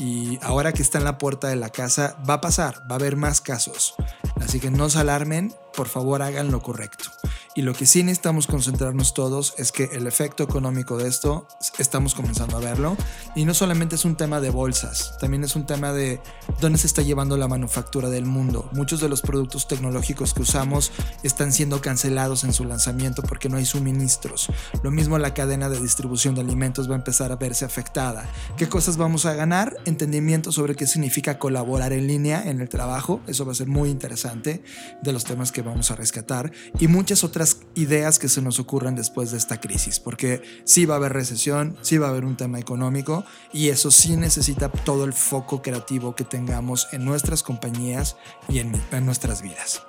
y 0.00 0.38
ahora 0.40 0.72
que 0.72 0.80
está 0.80 0.96
en 0.96 1.04
la 1.04 1.18
puerta 1.18 1.48
de 1.48 1.56
la 1.56 1.68
casa 1.68 2.16
va 2.28 2.34
a 2.34 2.40
pasar, 2.40 2.80
va 2.90 2.94
a 2.94 2.98
haber 2.98 3.16
más 3.16 3.42
casos. 3.42 3.94
Así 4.40 4.58
que 4.58 4.70
no 4.70 4.88
se 4.88 4.98
alarmen, 4.98 5.54
por 5.76 5.88
favor 5.88 6.22
hagan 6.22 6.50
lo 6.50 6.62
correcto. 6.62 7.10
Y 7.56 7.62
lo 7.62 7.74
que 7.74 7.84
sí 7.84 8.04
necesitamos 8.04 8.46
concentrarnos 8.46 9.12
todos 9.12 9.54
es 9.58 9.72
que 9.72 9.90
el 9.92 10.06
efecto 10.06 10.44
económico 10.44 10.96
de 10.96 11.08
esto 11.08 11.48
estamos 11.78 12.14
comenzando 12.14 12.56
a 12.56 12.60
verlo. 12.60 12.96
Y 13.34 13.44
no 13.44 13.54
solamente 13.54 13.96
es 13.96 14.04
un 14.04 14.14
tema 14.14 14.40
de 14.40 14.50
bolsas, 14.50 15.16
también 15.18 15.42
es 15.42 15.56
un 15.56 15.66
tema 15.66 15.92
de 15.92 16.20
dónde 16.60 16.78
se 16.78 16.86
está 16.86 17.02
llevando 17.02 17.36
la 17.36 17.48
manufactura 17.48 18.08
del 18.08 18.24
mundo. 18.24 18.68
Muchos 18.72 19.00
de 19.00 19.08
los 19.08 19.20
productos 19.20 19.66
tecnológicos 19.66 20.32
que 20.32 20.42
usamos 20.42 20.92
están 21.24 21.52
siendo 21.52 21.80
cancelados 21.80 22.44
en 22.44 22.52
su 22.52 22.64
lanzamiento 22.64 23.22
porque 23.22 23.48
no 23.48 23.56
hay 23.56 23.66
suministros. 23.66 24.46
Lo 24.84 24.92
mismo 24.92 25.18
la 25.18 25.34
cadena 25.34 25.68
de 25.68 25.80
distribución 25.80 26.36
de 26.36 26.42
alimentos 26.42 26.88
va 26.88 26.94
a 26.94 26.98
empezar 26.98 27.32
a 27.32 27.36
verse 27.36 27.64
afectada. 27.64 28.28
¿Qué 28.56 28.68
cosas 28.68 28.96
vamos 28.96 29.26
a 29.26 29.34
ganar? 29.34 29.76
Entendimiento 29.86 30.52
sobre 30.52 30.76
qué 30.76 30.86
significa 30.86 31.40
colaborar 31.40 31.92
en 31.92 32.06
línea 32.06 32.48
en 32.48 32.60
el 32.60 32.68
trabajo. 32.68 33.20
Eso 33.26 33.44
va 33.44 33.52
a 33.52 33.56
ser 33.56 33.66
muy 33.66 33.90
interesante 33.90 34.62
de 35.02 35.12
los 35.12 35.24
temas 35.24 35.50
que 35.50 35.62
vamos 35.62 35.90
a 35.90 35.96
rescatar. 35.96 36.52
Y 36.78 36.86
muchas 36.86 37.24
otras 37.24 37.39
ideas 37.74 38.18
que 38.18 38.28
se 38.28 38.42
nos 38.42 38.58
ocurran 38.58 38.94
después 38.94 39.30
de 39.30 39.38
esta 39.38 39.60
crisis, 39.60 40.00
porque 40.00 40.42
sí 40.64 40.86
va 40.86 40.94
a 40.94 40.96
haber 40.98 41.12
recesión, 41.12 41.76
sí 41.82 41.98
va 41.98 42.06
a 42.06 42.10
haber 42.10 42.24
un 42.24 42.36
tema 42.36 42.58
económico 42.58 43.24
y 43.52 43.68
eso 43.68 43.90
sí 43.90 44.16
necesita 44.16 44.68
todo 44.70 45.04
el 45.04 45.12
foco 45.12 45.62
creativo 45.62 46.14
que 46.14 46.24
tengamos 46.24 46.88
en 46.92 47.04
nuestras 47.04 47.42
compañías 47.42 48.16
y 48.48 48.58
en, 48.58 48.72
en 48.92 49.06
nuestras 49.06 49.42
vidas. 49.42 49.82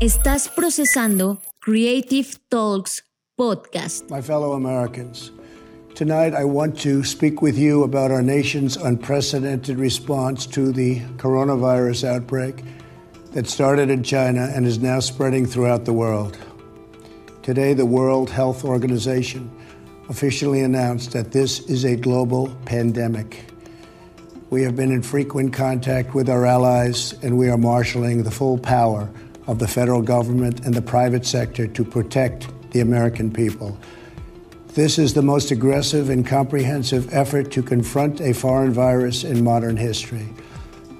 Estás 0.00 0.48
procesando 0.48 1.40
Creative 1.60 2.28
Talks 2.48 3.04
Podcast. 3.36 4.10
My 4.10 4.22
fellow 4.22 4.54
Americans. 4.54 5.32
Tonight, 5.94 6.34
I 6.34 6.44
want 6.44 6.78
to 6.82 7.02
speak 7.02 7.40
with 7.40 7.56
you 7.56 7.82
about 7.84 8.10
our 8.10 8.20
nation's 8.20 8.76
unprecedented 8.76 9.78
response 9.78 10.46
to 10.48 10.70
the 10.70 11.00
coronavirus 11.16 12.04
outbreak 12.04 12.62
that 13.32 13.46
started 13.46 13.88
in 13.88 14.02
China 14.02 14.50
and 14.54 14.66
is 14.66 14.78
now 14.78 15.00
spreading 15.00 15.46
throughout 15.46 15.86
the 15.86 15.94
world. 15.94 16.36
Today, 17.46 17.74
the 17.74 17.86
World 17.86 18.28
Health 18.28 18.64
Organization 18.64 19.48
officially 20.08 20.62
announced 20.62 21.12
that 21.12 21.30
this 21.30 21.60
is 21.60 21.84
a 21.84 21.94
global 21.94 22.48
pandemic. 22.64 23.52
We 24.50 24.62
have 24.62 24.74
been 24.74 24.90
in 24.90 25.00
frequent 25.00 25.52
contact 25.52 26.12
with 26.12 26.28
our 26.28 26.44
allies, 26.44 27.14
and 27.22 27.38
we 27.38 27.48
are 27.48 27.56
marshaling 27.56 28.24
the 28.24 28.32
full 28.32 28.58
power 28.58 29.08
of 29.46 29.60
the 29.60 29.68
federal 29.68 30.02
government 30.02 30.66
and 30.66 30.74
the 30.74 30.82
private 30.82 31.24
sector 31.24 31.68
to 31.68 31.84
protect 31.84 32.48
the 32.72 32.80
American 32.80 33.32
people. 33.32 33.78
This 34.74 34.98
is 34.98 35.14
the 35.14 35.22
most 35.22 35.52
aggressive 35.52 36.10
and 36.10 36.26
comprehensive 36.26 37.14
effort 37.14 37.52
to 37.52 37.62
confront 37.62 38.20
a 38.20 38.34
foreign 38.34 38.72
virus 38.72 39.22
in 39.22 39.44
modern 39.44 39.76
history. 39.76 40.26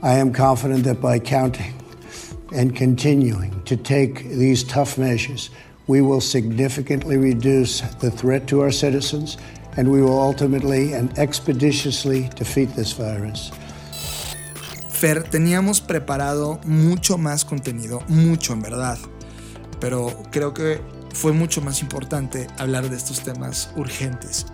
I 0.01 0.19
am 0.19 0.33
confident 0.33 0.85
that 0.85 1.01
by 1.01 1.19
counting 1.19 1.75
and 2.55 2.77
continuing 2.77 3.65
to 3.65 3.77
take 3.77 4.23
these 4.29 4.63
tough 4.63 4.97
measures, 4.97 5.51
we 5.87 6.01
will 6.01 6.21
significantly 6.21 7.17
reduce 7.17 7.81
the 8.01 8.11
threat 8.11 8.47
to 8.49 8.61
our 8.61 8.73
citizens 8.73 9.37
and 9.77 9.89
we 9.89 10.03
will 10.03 10.19
ultimately 10.19 10.95
and 10.95 11.17
expeditiously 11.19 12.29
defeat 12.35 12.75
this 12.75 12.93
virus. 12.93 13.51
Fer, 14.89 15.23
teníamos 15.25 15.81
preparado 15.81 16.59
mucho 16.65 17.19
más 17.19 17.45
contenido, 17.45 18.03
mucho 18.09 18.55
en 18.55 18.63
verdad, 18.63 18.99
pero 19.79 20.23
creo 20.31 20.55
que 20.55 20.81
fue 21.13 21.33
mucho 21.33 21.61
más 21.61 21.83
importante 21.83 22.47
hablar 22.59 22.89
de 22.89 22.97
estos 22.97 23.21
temas 23.21 23.71
urgentes 23.77 24.47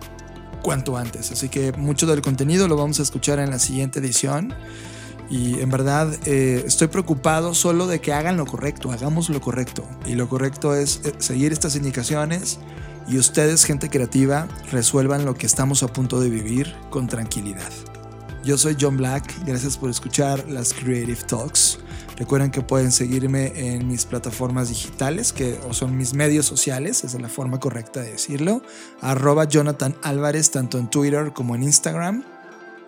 cuanto 0.63 0.97
antes. 0.97 1.31
Así 1.33 1.49
que 1.49 1.73
mucho 1.73 2.07
del 2.07 2.23
contenido 2.23 2.69
lo 2.69 2.77
vamos 2.77 3.01
a 3.01 3.03
escuchar 3.03 3.39
en 3.39 3.51
la 3.51 3.59
siguiente 3.59 4.01
edición. 4.01 4.55
Y 5.33 5.61
en 5.61 5.71
verdad 5.71 6.13
eh, 6.27 6.63
estoy 6.67 6.89
preocupado 6.89 7.55
solo 7.55 7.87
de 7.87 8.03
que 8.03 8.13
hagan 8.13 8.37
lo 8.37 8.45
correcto, 8.45 8.93
hagamos 8.93 9.31
lo 9.31 9.41
correcto. 9.41 9.83
Y 10.05 10.15
lo 10.15 10.29
correcto 10.29 10.75
es 10.75 11.01
eh, 11.05 11.15
seguir 11.17 11.53
estas 11.53 11.75
indicaciones 11.75 12.59
y 13.09 13.17
ustedes, 13.17 13.65
gente 13.65 13.89
creativa, 13.89 14.47
resuelvan 14.71 15.25
lo 15.25 15.33
que 15.33 15.47
estamos 15.47 15.83
a 15.83 15.89
punto 15.89 16.21
de 16.21 16.29
vivir 16.29 16.75
con 16.91 17.07
tranquilidad. 17.07 17.73
Yo 18.45 18.59
soy 18.59 18.77
John 18.79 18.99
Black, 18.99 19.25
gracias 19.47 19.79
por 19.79 19.89
escuchar 19.89 20.47
las 20.51 20.75
Creative 20.75 21.23
Talks. 21.27 21.79
Recuerden 22.19 22.51
que 22.51 22.61
pueden 22.61 22.93
seguirme 22.93 23.53
en 23.55 23.89
mis 23.89 24.05
plataformas 24.05 24.69
digitales, 24.69 25.33
que 25.33 25.59
o 25.67 25.73
son 25.73 25.97
mis 25.97 26.13
medios 26.13 26.45
sociales, 26.45 27.05
es 27.05 27.19
la 27.19 27.31
forma 27.31 27.59
correcta 27.59 28.03
de 28.03 28.13
decirlo. 28.13 28.61
Arroba 29.01 29.45
Jonathan 29.45 29.97
Álvarez, 30.03 30.51
tanto 30.51 30.79
en 30.79 30.91
Twitter 30.91 31.33
como 31.33 31.55
en 31.55 31.63
Instagram. 31.63 32.23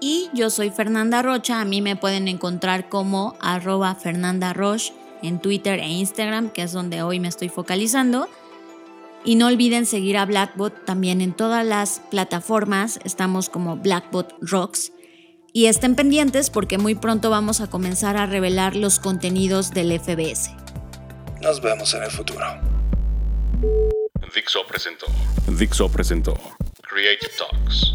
Y 0.01 0.31
yo 0.35 0.51
soy 0.51 0.71
Fernanda 0.71 1.23
Rocha, 1.23 1.61
a 1.61 1.65
mí 1.65 1.81
me 1.81 1.97
pueden 1.97 2.29
encontrar 2.29 2.89
como 2.89 3.37
arroba 3.41 3.95
Fernanda 3.95 4.53
Roche 4.53 4.93
en 5.23 5.41
Twitter 5.41 5.79
e 5.79 5.89
Instagram, 5.89 6.51
que 6.51 6.63
es 6.63 6.73
donde 6.73 7.03
hoy 7.03 7.21
me 7.21 7.29
estoy 7.29 7.49
focalizando. 7.49 8.29
Y 9.25 9.37
no 9.37 9.47
olviden 9.47 9.87
seguir 9.87 10.19
a 10.19 10.27
Blackbot 10.27 10.85
también 10.85 11.21
en 11.23 11.33
todas 11.33 11.65
las 11.65 12.01
plataformas, 12.11 13.01
estamos 13.05 13.49
como 13.49 13.77
Blackbot 13.77 14.35
Rocks 14.43 14.93
y 15.55 15.67
estén 15.67 15.95
pendientes 15.95 16.51
porque 16.51 16.79
muy 16.79 16.97
pronto 16.97 17.31
vamos 17.31 17.61
a 17.61 17.69
comenzar 17.69 18.17
a 18.17 18.27
revelar 18.27 18.75
los 18.75 18.99
contenidos 18.99 19.71
del 19.71 19.99
FBS. 19.99 20.51
Nos 21.41 21.63
vemos 21.63 21.95
en 21.95 22.03
el 22.03 22.11
futuro. 22.11 22.45
Dixo 24.35 24.67
presentó. 24.67 25.07
Dixo 25.47 25.89
presentó 25.89 26.35
Creative 26.83 27.31
Talks. 27.39 27.95